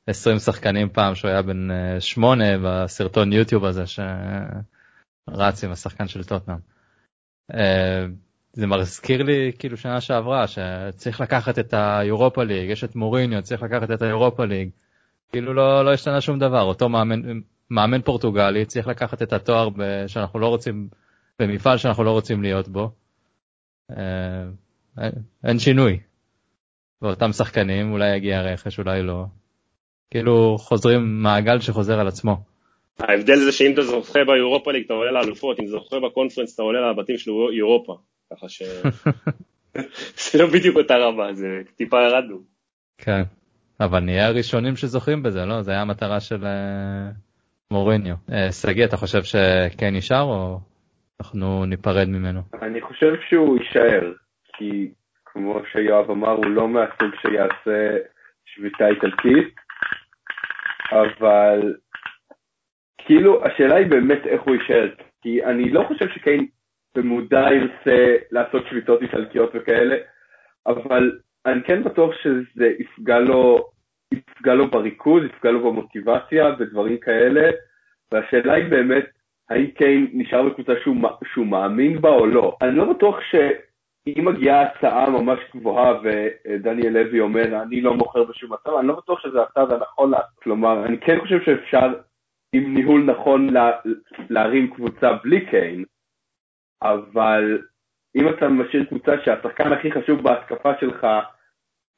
20 0.06 0.38
שחקנים 0.38 0.88
פעם 0.88 1.14
שהוא 1.14 1.30
היה 1.30 1.42
בן 1.42 1.68
8 2.00 2.44
בסרטון 2.64 3.32
יוטיוב 3.32 3.64
הזה 3.64 3.84
שרץ 3.86 5.64
עם 5.64 5.72
השחקן 5.72 6.08
של 6.08 6.24
טוטנאם. 6.24 6.58
זה 8.52 8.66
מזכיר 8.66 9.22
לי 9.22 9.52
כאילו 9.58 9.76
שנה 9.76 10.00
שעברה 10.00 10.44
שצריך 10.46 11.20
לקחת 11.20 11.58
את 11.58 11.74
היורופה 11.76 12.44
ליג, 12.44 12.70
יש 12.70 12.84
את 12.84 12.96
מוריניו, 12.96 13.42
צריך 13.42 13.62
לקחת 13.62 13.90
את 13.90 14.02
היורופה 14.02 14.44
ליג. 14.44 14.70
כאילו 15.32 15.54
לא, 15.54 15.84
לא 15.84 15.92
השתנה 15.92 16.20
שום 16.20 16.38
דבר, 16.38 16.62
אותו 16.62 16.88
מאמן, 16.88 17.20
מאמן 17.70 18.02
פורטוגלי 18.02 18.64
צריך 18.64 18.86
לקחת 18.86 19.22
את 19.22 19.32
התואר 19.32 19.68
ב, 19.68 20.06
שאנחנו 20.06 20.38
לא 20.38 20.46
רוצים, 20.46 20.88
במפעל 21.38 21.78
שאנחנו 21.78 22.04
לא 22.04 22.10
רוצים 22.10 22.42
להיות 22.42 22.68
בו. 22.68 22.90
אה, 23.90 25.08
אין 25.44 25.58
שינוי. 25.58 26.00
ואותם 27.02 27.32
שחקנים, 27.32 27.92
אולי 27.92 28.16
יגיע 28.16 28.42
רכש, 28.42 28.78
אולי 28.78 29.02
לא. 29.02 29.24
כאילו 30.10 30.56
חוזרים 30.58 31.22
מעגל 31.22 31.60
שחוזר 31.60 32.00
על 32.00 32.08
עצמו. 32.08 32.36
ההבדל 32.98 33.36
זה 33.36 33.52
שאם 33.52 33.72
אתה 33.72 33.82
זוכה 33.82 34.20
ביורופה 34.26 34.72
ליג 34.72 34.84
אתה 34.84 34.94
עולה 34.94 35.12
לאלופות, 35.12 35.60
אם 35.60 35.66
זוכה 35.66 35.96
בקונפרנס 36.00 36.54
אתה 36.54 36.62
עולה 36.62 36.90
לבתים 36.90 37.18
של 37.18 37.30
אירופה. 37.56 37.96
ככה 38.32 38.48
ש... 38.48 38.62
זה 40.32 40.38
לא 40.38 40.46
בדיוק 40.52 40.76
אותה 40.76 40.94
רמה, 40.94 41.34
זה 41.34 41.46
טיפה 41.76 41.96
ירדנו. 42.02 42.38
כן, 42.98 43.22
אבל 43.80 44.00
נהיה 44.00 44.26
הראשונים 44.26 44.76
שזוכים 44.76 45.22
בזה, 45.22 45.44
לא? 45.44 45.62
זה 45.62 45.70
היה 45.70 45.80
המטרה 45.80 46.20
של 46.20 46.44
אה, 46.44 47.10
מוריניו. 47.70 48.14
אה, 48.32 48.52
שגיא, 48.52 48.84
אתה 48.84 48.96
חושב 48.96 49.22
שכן 49.22 49.96
נשאר 49.96 50.22
או 50.22 50.58
אנחנו 51.22 51.64
ניפרד 51.66 52.08
ממנו? 52.08 52.40
אני 52.62 52.80
חושב 52.80 53.14
שהוא 53.28 53.58
יישאר, 53.58 54.12
כי 54.56 54.90
כמו 55.24 55.60
שיואב 55.72 56.10
אמר, 56.10 56.30
הוא 56.30 56.46
לא 56.46 56.68
מהסוג 56.68 57.14
שיעשה 57.20 57.96
שביתה 58.44 58.88
איטלקית, 58.88 59.54
אבל 60.92 61.74
כאילו 62.98 63.46
השאלה 63.46 63.74
היא 63.74 63.86
באמת 63.86 64.26
איך 64.26 64.42
הוא 64.42 64.54
יישאר, 64.54 64.88
כי 65.22 65.44
אני 65.44 65.70
לא 65.70 65.84
חושב 65.88 66.08
שקיין 66.08 66.46
במודע 66.94 67.46
ירצה 67.52 68.16
לעשות 68.30 68.66
שביתות 68.70 69.02
איטלקיות 69.02 69.50
וכאלה, 69.54 69.96
אבל 70.66 71.18
אני 71.46 71.62
כן 71.62 71.84
בטוח 71.84 72.14
שזה 72.22 72.66
יפגע 72.78 73.18
לו, 73.18 73.68
יפגע 74.12 74.54
לו 74.54 74.70
בריכוז, 74.70 75.22
יפגע 75.24 75.50
לו 75.50 75.60
במוטיבציה 75.60 76.46
ודברים 76.58 76.98
כאלה, 76.98 77.50
והשאלה 78.12 78.52
היא 78.52 78.70
באמת, 78.70 79.21
האם 79.52 79.66
קיין 79.66 80.10
נשאר 80.12 80.42
בקבוצה 80.42 80.72
שהוא, 80.82 80.96
שהוא 81.32 81.46
מאמין 81.46 82.00
בה 82.00 82.08
או 82.08 82.26
לא. 82.26 82.56
אני 82.62 82.76
לא 82.76 82.92
בטוח 82.92 83.16
שאם 83.30 84.24
מגיעה 84.24 84.62
הצעה 84.62 85.10
ממש 85.10 85.38
גבוהה 85.56 85.94
ודניאל 86.02 86.92
לוי 86.92 87.20
אומר, 87.20 87.62
אני 87.62 87.80
לא 87.80 87.94
מוכר 87.94 88.24
בשום 88.24 88.52
מצב, 88.52 88.70
אני 88.78 88.88
לא 88.88 88.96
בטוח 88.96 89.20
שזה 89.20 89.42
הצעד 89.42 89.72
הנכון 89.72 90.10
לעשות. 90.10 90.38
כלומר, 90.42 90.86
אני 90.86 90.98
כן 90.98 91.20
חושב 91.20 91.42
שאפשר 91.44 91.94
עם 92.52 92.74
ניהול 92.74 93.04
נכון 93.04 93.50
לה, 93.50 93.70
להרים 94.30 94.74
קבוצה 94.74 95.12
בלי 95.24 95.46
קיין, 95.50 95.84
אבל 96.82 97.62
אם 98.16 98.28
אתה 98.28 98.48
משאיר 98.48 98.84
קבוצה 98.84 99.12
שהשחקן 99.24 99.72
הכי 99.72 99.92
חשוב 99.92 100.22
בהתקפה 100.22 100.72
שלך 100.80 101.06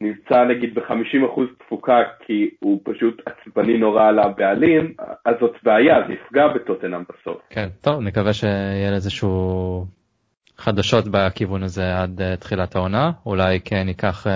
נמצא 0.01 0.45
נגיד 0.45 0.75
ב-50% 0.75 1.41
תפוקה 1.59 2.03
כי 2.27 2.51
הוא 2.61 2.81
פשוט 2.85 3.23
עצבני 3.27 3.79
נורא 3.79 4.09
על 4.09 4.19
הבעלים, 4.19 4.95
אז 5.25 5.35
זאת 5.41 5.57
בעיה, 5.63 5.97
זה 6.07 6.13
יפגע 6.13 6.49
בטוטנאם 6.55 7.03
בסוף. 7.03 7.43
כן, 7.51 7.69
טוב, 7.81 8.01
נקווה 8.01 8.33
שיהיה 8.33 8.95
איזשהו 8.95 9.87
חדשות 10.57 11.05
בכיוון 11.11 11.63
הזה 11.63 11.99
עד 11.99 12.21
uh, 12.21 12.41
תחילת 12.41 12.77
העונה, 12.77 13.13
אולי 13.27 13.61
כן 13.61 13.85
ייקח 13.89 14.27
uh, 14.27 14.31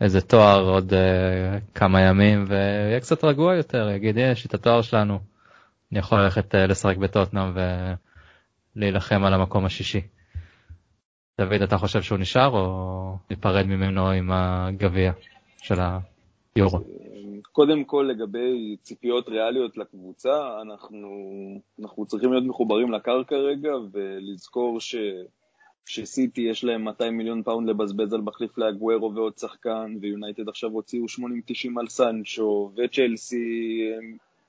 איזה 0.00 0.20
תואר 0.20 0.70
עוד 0.70 0.92
uh, 0.92 0.96
כמה 1.74 2.00
ימים 2.00 2.44
ויהיה 2.48 3.00
קצת 3.00 3.24
רגוע 3.24 3.56
יותר, 3.56 3.90
יגיד 3.90 4.16
יש 4.16 4.46
את 4.46 4.54
התואר 4.54 4.82
שלנו, 4.82 5.18
אני 5.92 5.98
יכול 5.98 6.18
ללכת 6.20 6.54
אה, 6.54 6.58
לשחק 6.58 6.96
בטוטנאם 6.96 7.52
ולהילחם 8.76 9.24
על 9.24 9.34
המקום 9.34 9.64
השישי. 9.64 10.00
דוד, 11.40 11.62
אתה 11.62 11.78
חושב 11.78 12.02
שהוא 12.02 12.18
נשאר 12.18 12.48
או 12.48 13.16
ניפרד 13.30 13.66
ממנו 13.66 14.10
עם 14.10 14.30
הגביע 14.32 15.12
של 15.62 15.74
היורו? 16.54 16.78
קודם 17.52 17.84
כל 17.84 18.08
לגבי 18.10 18.76
ציפיות 18.82 19.28
ריאליות 19.28 19.76
לקבוצה, 19.76 20.60
אנחנו, 20.62 21.08
אנחנו 21.80 22.06
צריכים 22.06 22.32
להיות 22.32 22.44
מחוברים 22.44 22.92
לקרקע 22.92 23.36
רגע 23.36 23.72
ולזכור 23.92 24.80
ש, 24.80 24.94
שסיטי 25.86 26.40
יש 26.40 26.64
להם 26.64 26.84
200 26.84 27.16
מיליון 27.16 27.42
פאונד 27.42 27.68
לבזבז 27.68 28.12
על 28.12 28.20
מחליף 28.20 28.58
לאגוורו 28.58 29.14
ועוד 29.14 29.38
שחקן, 29.38 29.96
ויונייטד 30.00 30.48
עכשיו 30.48 30.70
הוציאו 30.70 31.04
80-90 31.04 31.80
על 31.80 31.88
סנצ'ו, 31.88 32.72
וצ'לסי 32.76 33.80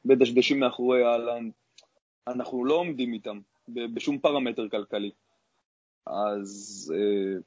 מדשדשים 0.06 0.60
מאחוריהן. 0.60 1.50
אנחנו 2.28 2.66
לא 2.66 2.74
עומדים 2.74 3.14
איתם 3.14 3.40
בשום 3.68 4.18
פרמטר 4.18 4.70
כלכלי. 4.70 5.12
אז 6.08 6.94
אה, 6.96 7.40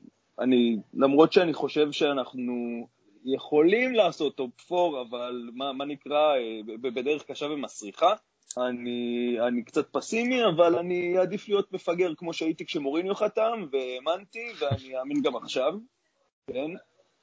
אני, 0.45 0.77
למרות 0.95 1.33
שאני 1.33 1.55
חושב 1.55 1.93
שאנחנו 1.93 2.87
יכולים 3.25 3.95
לעשות 3.95 4.37
top 4.37 4.73
4, 4.73 5.01
אבל 5.01 5.51
מה, 5.55 5.73
מה 5.73 5.85
נקרא, 5.85 6.37
אה, 6.37 6.61
בדרך 6.83 7.23
קשה 7.25 7.47
ומסריחה, 7.47 8.15
אני, 8.59 9.37
אני 9.41 9.63
קצת 9.63 9.89
פסימי, 9.93 10.45
אבל 10.45 10.79
אני 10.79 11.19
אעדיף 11.19 11.49
להיות 11.49 11.73
מפגר 11.73 12.15
כמו 12.15 12.33
שהייתי 12.33 12.67
כשמוריניו 12.67 13.15
חתם, 13.15 13.67
והאמנתי, 13.73 14.53
ואני 14.59 14.99
אאמין 14.99 15.23
גם 15.23 15.37
עכשיו, 15.37 15.75
כן? 16.47 16.71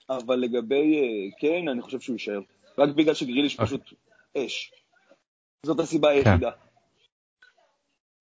אבל 0.10 0.36
לגבי 0.36 1.02
קיין, 1.40 1.70
אני 1.70 1.82
חושב 1.82 2.00
שהוא 2.00 2.14
יישאר. 2.14 2.40
רק 2.78 2.90
בגלל 2.90 3.14
שגריליש 3.14 3.56
פשוט 3.56 3.82
אש. 4.38 4.72
זאת 5.66 5.80
הסיבה 5.80 6.24
כן. 6.24 6.50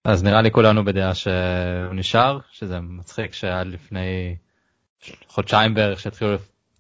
אז 0.04 0.24
נראה 0.24 0.42
לי 0.42 0.50
כולנו 0.50 0.84
בדעה 0.84 1.14
שהוא 1.14 1.94
נשאר, 1.94 2.38
שזה 2.50 2.80
מצחיק 2.80 3.32
שעד 3.32 3.66
לפני 3.66 4.36
חודשיים 5.26 5.74
בערך 5.74 6.00
שהתחילו, 6.00 6.30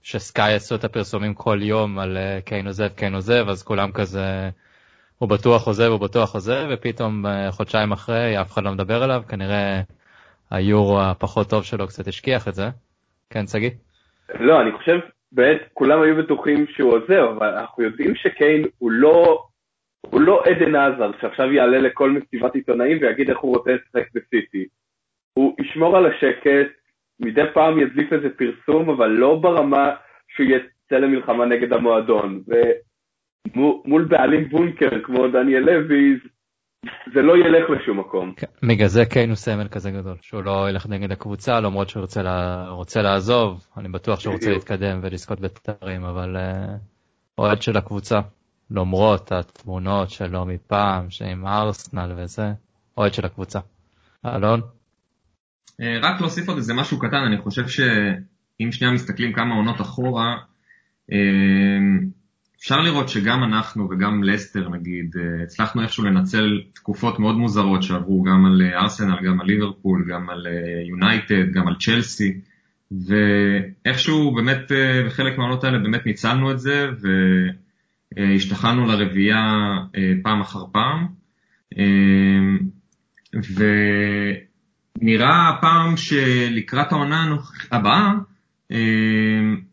שסקאי 0.02 0.54
עשו 0.54 0.74
את 0.74 0.84
הפרסומים 0.84 1.34
כל 1.34 1.58
יום 1.62 1.98
על 1.98 2.16
אה, 2.16 2.40
קיין 2.44 2.66
עוזב, 2.66 2.88
קיין 2.88 3.14
עוזב, 3.14 3.48
אז 3.48 3.62
כולם 3.62 3.92
כזה, 3.92 4.50
הוא 5.18 5.28
בטוח 5.28 5.66
עוזב, 5.66 5.90
הוא 5.90 6.00
בטוח 6.00 6.34
עוזב, 6.34 6.66
ופתאום 6.72 7.26
אה, 7.26 7.50
חודשיים 7.50 7.92
אחרי 7.92 8.40
אף 8.40 8.52
אחד 8.52 8.64
לא 8.64 8.72
מדבר 8.72 9.02
עליו, 9.02 9.22
כנראה 9.28 9.80
היורו 10.50 11.00
הפחות 11.00 11.50
טוב 11.50 11.64
שלו 11.64 11.86
קצת 11.86 12.08
השכיח 12.08 12.48
את 12.48 12.54
זה. 12.54 12.68
כן, 13.30 13.46
שגיא? 13.46 13.70
לא, 14.40 14.60
אני 14.60 14.72
חושב, 14.72 14.98
באמת, 15.32 15.60
כולם 15.74 16.02
היו 16.02 16.16
בטוחים 16.16 16.66
שהוא 16.68 16.92
עוזב, 16.92 17.36
אבל 17.38 17.46
אנחנו 17.46 17.84
יודעים 17.84 18.14
שקיין 18.14 18.64
הוא 18.78 18.90
לא 18.90 19.44
הוא 20.00 20.20
לא 20.20 20.42
עדן 20.44 20.76
עזר 20.76 21.10
שעכשיו 21.20 21.52
יעלה 21.52 21.78
לכל 21.78 22.10
מסיבת 22.10 22.54
עיתונאים 22.54 22.98
ויגיד 23.00 23.30
איך 23.30 23.38
הוא 23.38 23.56
רוצה 23.56 23.70
לשחק 23.70 24.08
בסיטי. 24.14 24.66
הוא 25.34 25.56
ישמור 25.60 25.96
על 25.96 26.06
השקט, 26.06 26.72
מדי 27.20 27.44
פעם 27.54 27.78
ידליף 27.78 28.12
איזה 28.12 28.28
פרסום, 28.36 28.90
אבל 28.90 29.06
לא 29.06 29.34
ברמה 29.34 29.90
שהוא 30.28 30.46
יצא 30.46 30.96
למלחמה 30.96 31.46
נגד 31.46 31.72
המועדון. 31.72 32.42
ומול 33.56 34.04
בעלים 34.04 34.48
בונקר 34.48 35.04
כמו 35.04 35.28
דניאל 35.28 35.62
לוי, 35.62 36.18
זה 37.14 37.22
לא 37.22 37.36
ילך 37.36 37.70
לשום 37.70 38.00
מקום. 38.00 38.32
כן, 38.36 38.46
בגלל 38.68 38.88
זה 38.88 39.04
קיין 39.04 39.28
הוא 39.28 39.36
סמל 39.36 39.68
כזה 39.68 39.90
גדול, 39.90 40.16
שהוא 40.20 40.42
לא 40.44 40.70
ילך 40.70 40.86
נגד 40.88 41.12
הקבוצה 41.12 41.60
למרות 41.60 41.88
שהוא 41.88 42.00
רוצה, 42.00 42.22
לה, 42.22 42.68
רוצה 42.68 43.02
לעזוב, 43.02 43.66
אני 43.76 43.88
בטוח 43.88 44.20
שהוא 44.20 44.34
רוצה 44.34 44.50
להתקדם 44.50 45.00
ולזכות 45.02 45.40
בתארים, 45.40 46.04
אבל 46.04 46.36
uh, 46.36 46.40
אוהד 47.38 47.62
של 47.62 47.76
הקבוצה. 47.76 48.20
למרות 48.70 49.32
התמונות 49.32 50.10
שלו 50.10 50.46
מפעם, 50.46 51.10
שעם 51.10 51.46
ארסנל 51.46 52.12
וזה, 52.16 52.52
אוהד 52.96 53.14
של 53.14 53.26
הקבוצה. 53.26 53.58
אלון? 54.26 54.60
אה, 55.80 55.98
רק 56.02 56.20
להוסיף 56.20 56.48
עוד 56.48 56.56
איזה 56.56 56.74
משהו 56.74 56.98
קטן, 56.98 57.16
אני 57.16 57.38
חושב 57.38 57.68
שאם 57.68 58.72
שנייה 58.72 58.92
מסתכלים 58.92 59.32
כמה 59.32 59.54
עונות 59.54 59.80
אחורה, 59.80 60.36
אה, 61.12 61.18
אפשר 62.58 62.80
לראות 62.80 63.08
שגם 63.08 63.44
אנחנו 63.44 63.88
וגם 63.90 64.22
לסטר 64.22 64.68
נגיד, 64.68 65.14
אה, 65.16 65.42
הצלחנו 65.42 65.82
איכשהו 65.82 66.04
לנצל 66.04 66.60
תקופות 66.74 67.18
מאוד 67.18 67.36
מוזרות 67.36 67.82
שעברו 67.82 68.22
גם 68.22 68.46
על 68.46 68.62
ארסנל, 68.74 69.16
גם 69.26 69.40
על 69.40 69.46
ליברפול, 69.46 70.06
גם 70.10 70.30
על 70.30 70.46
יונייטד, 70.88 71.52
גם 71.52 71.68
על 71.68 71.74
צ'לסי, 71.80 72.40
ואיכשהו 72.90 74.34
באמת 74.34 74.72
בחלק 75.06 75.38
מהעונות 75.38 75.64
האלה 75.64 75.78
באמת 75.78 76.06
ניצלנו 76.06 76.50
את 76.50 76.58
זה, 76.60 76.86
ו... 77.02 77.08
אה, 78.18 78.34
השתחררנו 78.34 78.86
לרביעייה 78.86 79.76
אה, 79.96 80.12
פעם 80.22 80.40
אחר 80.40 80.64
פעם, 80.72 81.06
אה, 81.78 81.84
נראה 85.00 85.48
הפעם 85.48 85.96
שלקראת 85.96 86.92
העונה 86.92 87.36
הבאה, 87.70 88.12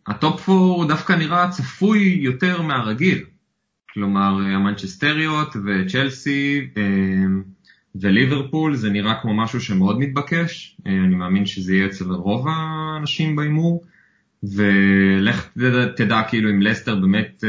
ה 0.08 0.18
top 0.18 0.50
4 0.50 0.88
דווקא 0.88 1.14
נראה 1.14 1.50
צפוי 1.50 2.18
יותר 2.22 2.62
מהרגיל. 2.62 3.24
כלומר, 3.94 4.40
המנצ'סטריות 4.56 5.56
וצ'לסי 5.66 6.68
וליברפול 7.96 8.76
זה 8.76 8.90
נראה 8.90 9.22
כמו 9.22 9.34
משהו 9.34 9.62
שמאוד 9.62 10.00
מתבקש, 10.00 10.78
אני 10.86 11.16
מאמין 11.16 11.46
שזה 11.46 11.76
יהיה 11.76 11.86
אצל 11.86 12.06
רוב 12.06 12.48
האנשים 12.48 13.36
בהימור, 13.36 13.84
ולך 14.44 15.50
תדע 15.96 16.22
כאילו 16.30 16.50
אם 16.50 16.62
לסטר 16.62 16.96
באמת 16.96 17.44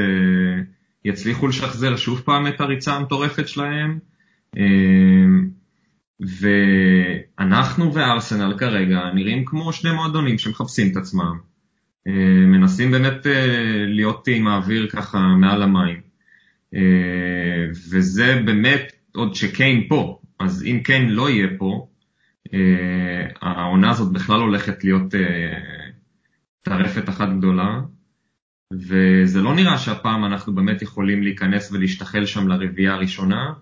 יצליחו 1.05 1.47
לשחזר 1.47 1.97
שוב 1.97 2.21
פעם 2.21 2.47
את 2.47 2.61
הריצה 2.61 2.95
המטורפת 2.95 3.49
שלהם. 3.49 3.99
ואנחנו 7.39 7.95
וארסנל 7.95 8.59
כרגע 8.59 9.01
נראים 9.15 9.45
כמו 9.45 9.73
שני 9.73 9.93
מועדונים 9.93 10.39
שמחפשים 10.39 10.93
את 10.93 10.97
עצמם. 10.97 11.39
מנסים 12.47 12.91
באמת 12.91 13.27
להיות 13.87 14.29
עם 14.29 14.49
האוויר 14.49 14.89
ככה 14.91 15.19
מעל 15.19 15.63
המים. 15.63 16.01
וזה 17.91 18.43
באמת 18.45 18.93
עוד 19.15 19.35
שקיין 19.35 19.87
פה, 19.89 20.21
אז 20.41 20.65
אם 20.65 20.81
קיין 20.85 21.09
לא 21.09 21.31
יהיה 21.31 21.49
פה, 21.59 21.89
העונה 23.41 23.91
הזאת 23.91 24.13
בכלל 24.13 24.41
הולכת 24.41 24.85
להיות 24.85 25.15
טרפת 26.63 27.09
אחת 27.09 27.29
גדולה. 27.39 27.81
וזה 28.73 29.43
לא 29.43 29.55
נראה 29.55 29.79
שהפעם 29.79 30.25
אנחנו 30.25 30.55
באמת 30.55 30.83
יכולים 30.83 31.23
להיכנס 31.23 31.73
ולהשתחל 31.73 32.27
שם 32.27 32.49
לרביעייה 32.49 32.95
הראשונה, 32.95 33.53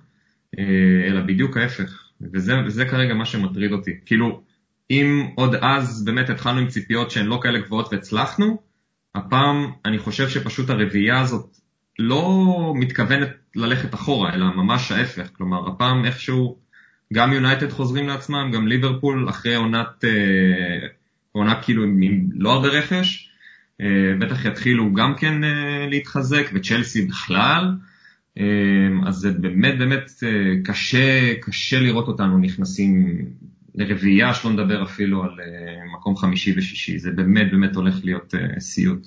אלא 1.09 1.20
בדיוק 1.20 1.57
ההפך. 1.57 2.07
וזה, 2.20 2.54
וזה 2.66 2.84
כרגע 2.84 3.14
מה 3.14 3.24
שמטריד 3.24 3.72
אותי. 3.72 3.90
כאילו, 4.07 4.42
אם 4.90 5.26
עוד 5.34 5.54
אז 5.54 6.04
באמת 6.04 6.30
התחלנו 6.30 6.61
עם 6.61 6.68
ציפיות 6.68 7.11
שהן 7.11 7.26
לא 7.26 7.38
כאלה 7.42 7.59
גבוהות 7.59 7.92
והצלחנו, 7.92 8.62
הפעם 9.14 9.72
אני 9.84 9.98
חושב 9.98 10.28
שפשוט 10.28 10.70
הרביעייה 10.70 11.20
הזאת 11.20 11.57
לא 11.98 12.72
מתכוונת 12.76 13.28
ללכת 13.57 13.94
אחורה, 13.94 14.34
אלא 14.34 14.46
ממש 14.46 14.92
ההפך. 14.92 15.28
כלומר, 15.32 15.68
הפעם 15.68 16.04
איכשהו 16.04 16.59
גם 17.12 17.32
יונייטד 17.32 17.70
חוזרים 17.70 18.09
לעצמם, 18.09 18.50
גם 18.54 18.68
ליברפול 18.68 19.28
אחרי 19.28 19.54
עונת, 19.54 20.04
אה, 20.04 20.88
עונה 21.32 21.62
כאילו 21.62 21.84
עם 21.84 22.00
לא 22.34 22.52
הרבה 22.52 22.68
רכש, 22.68 23.26
אה, 23.26 23.26
בטח 24.20 24.45
יתחילו 24.45 24.93
גם 24.93 25.14
כן 25.14 25.45
אה, 25.45 25.87
להתחזק, 25.91 26.51
וצ'לסי 26.55 27.07
בכלל. 27.07 27.74
אז 29.07 29.14
זה 29.14 29.33
באמת 29.33 29.79
באמת 29.79 30.11
קשה, 30.64 31.35
קשה 31.41 31.81
לראות 31.81 32.09
אותנו 32.09 32.39
נכנסים 32.39 33.18
לרביעייה, 33.74 34.35
שלא 34.35 34.53
נדבר 34.53 34.83
אפילו 34.83 35.22
על 35.22 35.31
מקום 35.95 36.16
חמישי 36.16 36.55
ושישי, 36.57 36.99
זה 36.99 37.11
באמת 37.11 37.51
באמת 37.51 37.77
הולך 37.77 37.95
להיות 38.05 38.35
סיוט. 38.59 39.07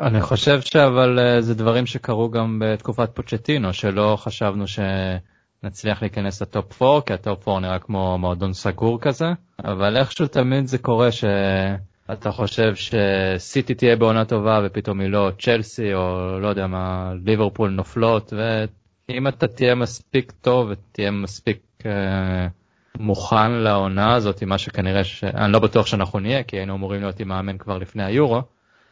אני 0.00 0.20
חושב 0.20 0.60
שאבל 0.60 1.40
זה 1.40 1.54
דברים 1.54 1.86
שקרו 1.86 2.30
גם 2.30 2.62
בתקופת 2.64 3.10
פוצ'טינו, 3.14 3.72
שלא 3.72 4.16
חשבנו 4.20 4.64
שנצליח 4.66 6.02
להיכנס 6.02 6.42
ל 6.42 6.52
top 6.52 6.82
4, 6.82 7.00
כי 7.06 7.12
ה 7.12 7.21
top 7.21 7.48
4 7.48 7.60
נראה 7.60 7.78
כמו 7.78 8.18
מועדון 8.18 8.52
סגור 8.52 9.00
כזה, 9.00 9.26
אבל 9.64 9.96
איכשהו 9.96 10.26
תמיד 10.26 10.66
זה 10.66 10.78
קורה 10.78 11.12
ש... 11.12 11.24
אתה 12.12 12.30
חושב 12.30 12.74
שסיטי 12.74 13.74
תהיה 13.74 13.96
בעונה 13.96 14.24
טובה 14.24 14.60
ופתאום 14.64 15.00
היא 15.00 15.08
לא 15.08 15.30
צ'לסי 15.38 15.94
או 15.94 16.38
לא 16.40 16.48
יודע 16.48 16.66
מה 16.66 17.12
ליברפול 17.24 17.70
נופלות 17.70 18.32
ואם 19.08 19.28
אתה 19.28 19.48
תהיה 19.48 19.74
מספיק 19.74 20.32
טוב 20.40 20.68
ותהיה 20.70 21.10
מספיק 21.10 21.58
אה, 21.86 22.46
מוכן 22.98 23.52
לעונה 23.52 24.14
הזאת 24.14 24.42
מה 24.42 24.58
שכנראה 24.58 25.04
שאני 25.04 25.52
לא 25.52 25.58
בטוח 25.58 25.86
שאנחנו 25.86 26.20
נהיה 26.20 26.42
כי 26.42 26.56
היינו 26.56 26.74
אמורים 26.74 27.00
להיות 27.00 27.20
עם 27.20 27.28
מאמן 27.28 27.58
כבר 27.58 27.78
לפני 27.78 28.04
היורו 28.04 28.42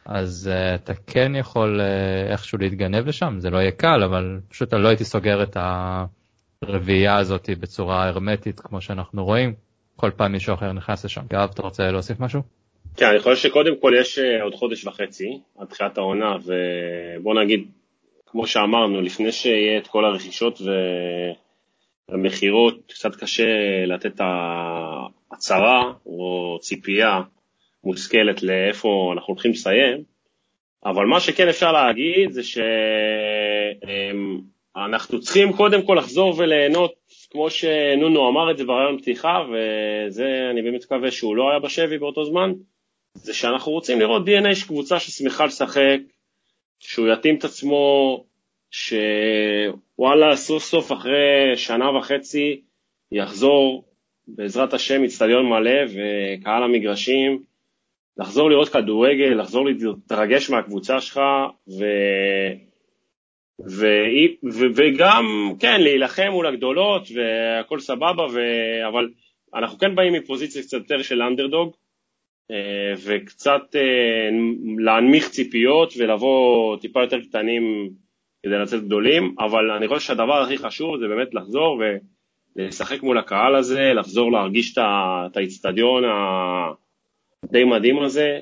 אז 0.05 0.51
אה, 0.53 0.75
אתה 0.75 0.93
כן 1.07 1.35
יכול 1.35 1.81
אה, 1.81 2.31
איכשהו 2.31 2.57
להתגנב 2.57 3.07
לשם 3.07 3.35
זה 3.39 3.49
לא 3.49 3.57
יהיה 3.57 3.71
קל 3.71 4.03
אבל 4.03 4.39
פשוט 4.49 4.73
אני 4.73 4.83
לא 4.83 4.87
הייתי 4.87 5.03
סוגר 5.03 5.43
את 5.43 5.57
הרביעייה 6.61 7.17
הזאת 7.17 7.49
בצורה 7.59 8.07
הרמטית 8.07 8.59
כמו 8.59 8.81
שאנחנו 8.81 9.25
רואים 9.25 9.53
כל 9.95 10.11
פעם 10.15 10.31
מישהו 10.31 10.53
אחר 10.53 10.71
נכנס 10.71 11.05
לשם. 11.05 11.21
גב 11.29 11.49
אתה 11.53 11.61
רוצה 11.61 11.91
להוסיף 11.91 12.19
משהו? 12.19 12.58
כן, 12.99 13.05
אני 13.05 13.19
חושב 13.19 13.35
שקודם 13.35 13.75
כל 13.81 13.93
יש 13.99 14.19
אה, 14.19 14.43
עוד 14.43 14.55
חודש 14.55 14.85
וחצי 14.85 15.39
עד 15.57 15.67
תחילת 15.67 15.97
העונה, 15.97 16.35
ובוא 16.45 17.41
נגיד, 17.43 17.67
כמו 18.25 18.47
שאמרנו, 18.47 19.01
לפני 19.01 19.31
שיהיה 19.31 19.77
את 19.77 19.87
כל 19.87 20.05
הרכישות 20.05 20.61
והמכירות, 22.09 22.91
קצת 22.93 23.15
קשה 23.15 23.45
לתת 23.85 24.21
הצהרה 25.31 25.93
או 26.05 26.57
ציפייה 26.61 27.21
מושכלת 27.83 28.43
לאיפה 28.43 29.11
אנחנו 29.13 29.33
הולכים 29.33 29.51
לסיים, 29.51 30.03
אבל 30.85 31.05
מה 31.05 31.19
שכן 31.19 31.49
אפשר 31.49 31.71
להגיד 31.71 32.31
זה 32.31 32.41
שאנחנו 34.75 35.19
צריכים 35.19 35.53
קודם 35.53 35.85
כל 35.85 35.95
לחזור 35.97 36.33
וליהנות, 36.37 36.93
כמו 37.31 37.49
שנונו 37.49 38.29
אמר 38.29 38.51
את 38.51 38.57
זה 38.57 38.65
ברעיון 38.65 38.97
פתיחה, 38.97 39.43
וזה 39.47 40.47
אני 40.51 40.61
באמת 40.61 40.83
מקווה 40.85 41.11
שהוא 41.11 41.35
לא 41.35 41.49
היה 41.49 41.59
בשבי 41.59 41.97
באותו 41.97 42.25
זמן, 42.25 42.51
זה 43.13 43.33
שאנחנו 43.33 43.71
רוצים 43.71 43.99
לראות 43.99 44.27
DNA 44.27 44.55
של 44.55 44.67
קבוצה 44.67 44.99
ששמחה 44.99 45.45
לשחק, 45.45 45.99
שהוא 46.79 47.07
יתאים 47.07 47.37
את 47.37 47.43
עצמו, 47.43 48.25
שוואלה 48.71 50.35
סוף 50.35 50.63
סוף 50.63 50.91
אחרי 50.91 51.55
שנה 51.55 51.97
וחצי 51.97 52.61
יחזור 53.11 53.85
בעזרת 54.27 54.73
השם 54.73 55.03
אצטדיון 55.03 55.45
מלא 55.45 55.79
וקהל 55.87 56.63
המגרשים, 56.63 57.43
לחזור 58.17 58.49
לראות 58.49 58.69
כדורגל, 58.69 59.41
לחזור 59.41 59.65
להתרגש 59.65 60.49
מהקבוצה 60.49 61.01
שלך 61.01 61.17
ו... 61.67 61.83
ו... 63.69 63.85
ו... 64.53 64.65
וגם, 64.75 65.53
כן, 65.59 65.81
להילחם 65.81 66.27
מול 66.31 66.47
הגדולות 66.47 67.07
והכל 67.15 67.79
סבבה, 67.79 68.23
ו... 68.33 68.39
אבל 68.87 69.09
אנחנו 69.55 69.77
כן 69.77 69.95
באים 69.95 70.13
מפוזיציה 70.13 70.61
קצת 70.61 70.77
יותר 70.77 71.01
של 71.01 71.21
אנדרדוג, 71.21 71.75
וקצת 73.05 73.61
אה, 73.75 74.29
להנמיך 74.77 75.29
ציפיות 75.29 75.93
ולבוא 75.97 76.77
טיפה 76.77 77.01
יותר 77.01 77.21
קטנים 77.21 77.89
כדי 78.43 78.57
לצאת 78.57 78.83
גדולים, 78.83 79.35
אבל 79.39 79.71
אני 79.71 79.87
חושב 79.87 80.07
שהדבר 80.07 80.41
הכי 80.41 80.57
חשוב 80.57 80.99
זה 80.99 81.07
באמת 81.07 81.33
לחזור 81.33 81.81
ולשחק 82.55 83.03
מול 83.03 83.17
הקהל 83.17 83.55
הזה, 83.55 83.91
לחזור 83.95 84.31
להרגיש 84.31 84.77
את 84.77 85.37
האיצטדיון 85.37 86.03
הדי 87.43 87.63
מדהים 87.63 87.99
הזה, 87.99 88.39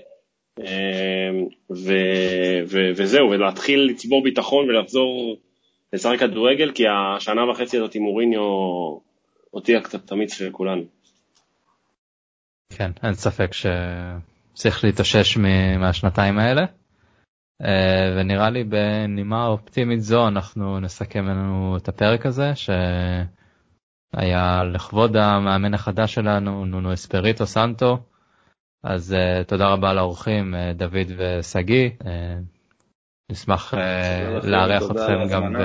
אה, 0.59 1.29
ו, 1.71 1.93
ו, 2.67 2.91
וזהו, 2.95 3.29
ולהתחיל 3.29 3.79
לצבור 3.79 4.23
ביטחון 4.23 4.69
ולחזור 4.69 5.37
לשחק 5.93 6.19
כדורגל, 6.19 6.71
כי 6.71 6.83
השנה 6.87 7.49
וחצי 7.49 7.77
הזאת 7.77 7.95
עם 7.95 8.03
מוריניו 8.03 8.41
הותירה 9.51 9.81
קצת 9.81 10.05
את 10.05 10.11
המיץ 10.11 10.33
של 10.33 10.51
כולנו. 10.51 10.96
כן, 12.69 12.91
אין 13.03 13.13
ספק 13.13 13.51
שצריך 13.53 14.83
להתאושש 14.83 15.37
מהשנתיים 15.79 16.39
האלה. 16.39 16.65
אה, 17.61 18.15
ונראה 18.17 18.49
לי 18.49 18.63
בנימה 18.63 19.47
אופטימית 19.47 20.01
זו 20.01 20.27
אנחנו 20.27 20.79
נסכם 20.79 21.25
לנו 21.25 21.77
את 21.77 21.87
הפרק 21.87 22.25
הזה 22.25 22.51
שהיה 22.55 24.63
לכבוד 24.63 25.15
המאמן 25.15 25.73
החדש 25.73 26.13
שלנו 26.13 26.65
נונו 26.65 26.93
אספריטו 26.93 27.45
סנטו. 27.45 27.97
אז 28.83 29.15
uh, 29.15 29.43
תודה 29.43 29.67
רבה 29.67 29.93
לאורחים 29.93 30.53
uh, 30.53 30.77
דוד 30.77 31.11
ושגיא. 31.17 31.89
Uh, 31.99 32.05
נשמח 33.31 33.73
uh, 33.73 33.77
לארח 34.43 34.83
אתכם 34.91 35.27
גם 35.31 35.53
ב... 35.53 35.57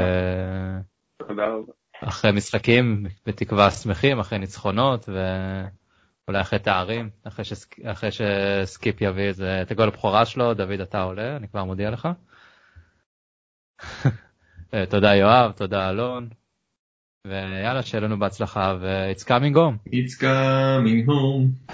אחרי 2.05 2.33
משחקים 2.33 3.07
בתקווה 3.27 3.71
שמחים 3.71 4.19
אחרי 4.19 4.39
ניצחונות. 4.39 5.09
ו... 5.09 5.19
אולי 6.29 6.41
אחרי 6.41 6.59
תארים, 6.59 7.11
אחרי, 7.25 7.45
שסק... 7.45 7.81
אחרי 7.81 8.11
שסקיפ 8.11 9.01
יביא 9.01 9.31
את 9.63 9.71
הגול 9.71 9.89
הבכורה 9.89 10.27
שלו, 10.27 10.55
דוד 10.55 10.81
אתה 10.81 11.03
עולה, 11.03 11.37
אני 11.37 11.49
כבר 11.49 11.65
מודיע 11.65 11.91
לך. 11.91 12.09
תודה 14.91 15.15
יואב, 15.15 15.53
תודה 15.53 15.91
אלון, 15.91 16.29
ויאללה 17.27 17.83
שיהיה 17.83 18.05
לנו 18.05 18.19
בהצלחה 18.19 18.77
ו- 18.81 19.13
it's 19.13 19.25
coming 19.25 19.55
home. 19.55 19.89
It's 19.89 20.21
coming 20.21 21.07
home. 21.07 21.73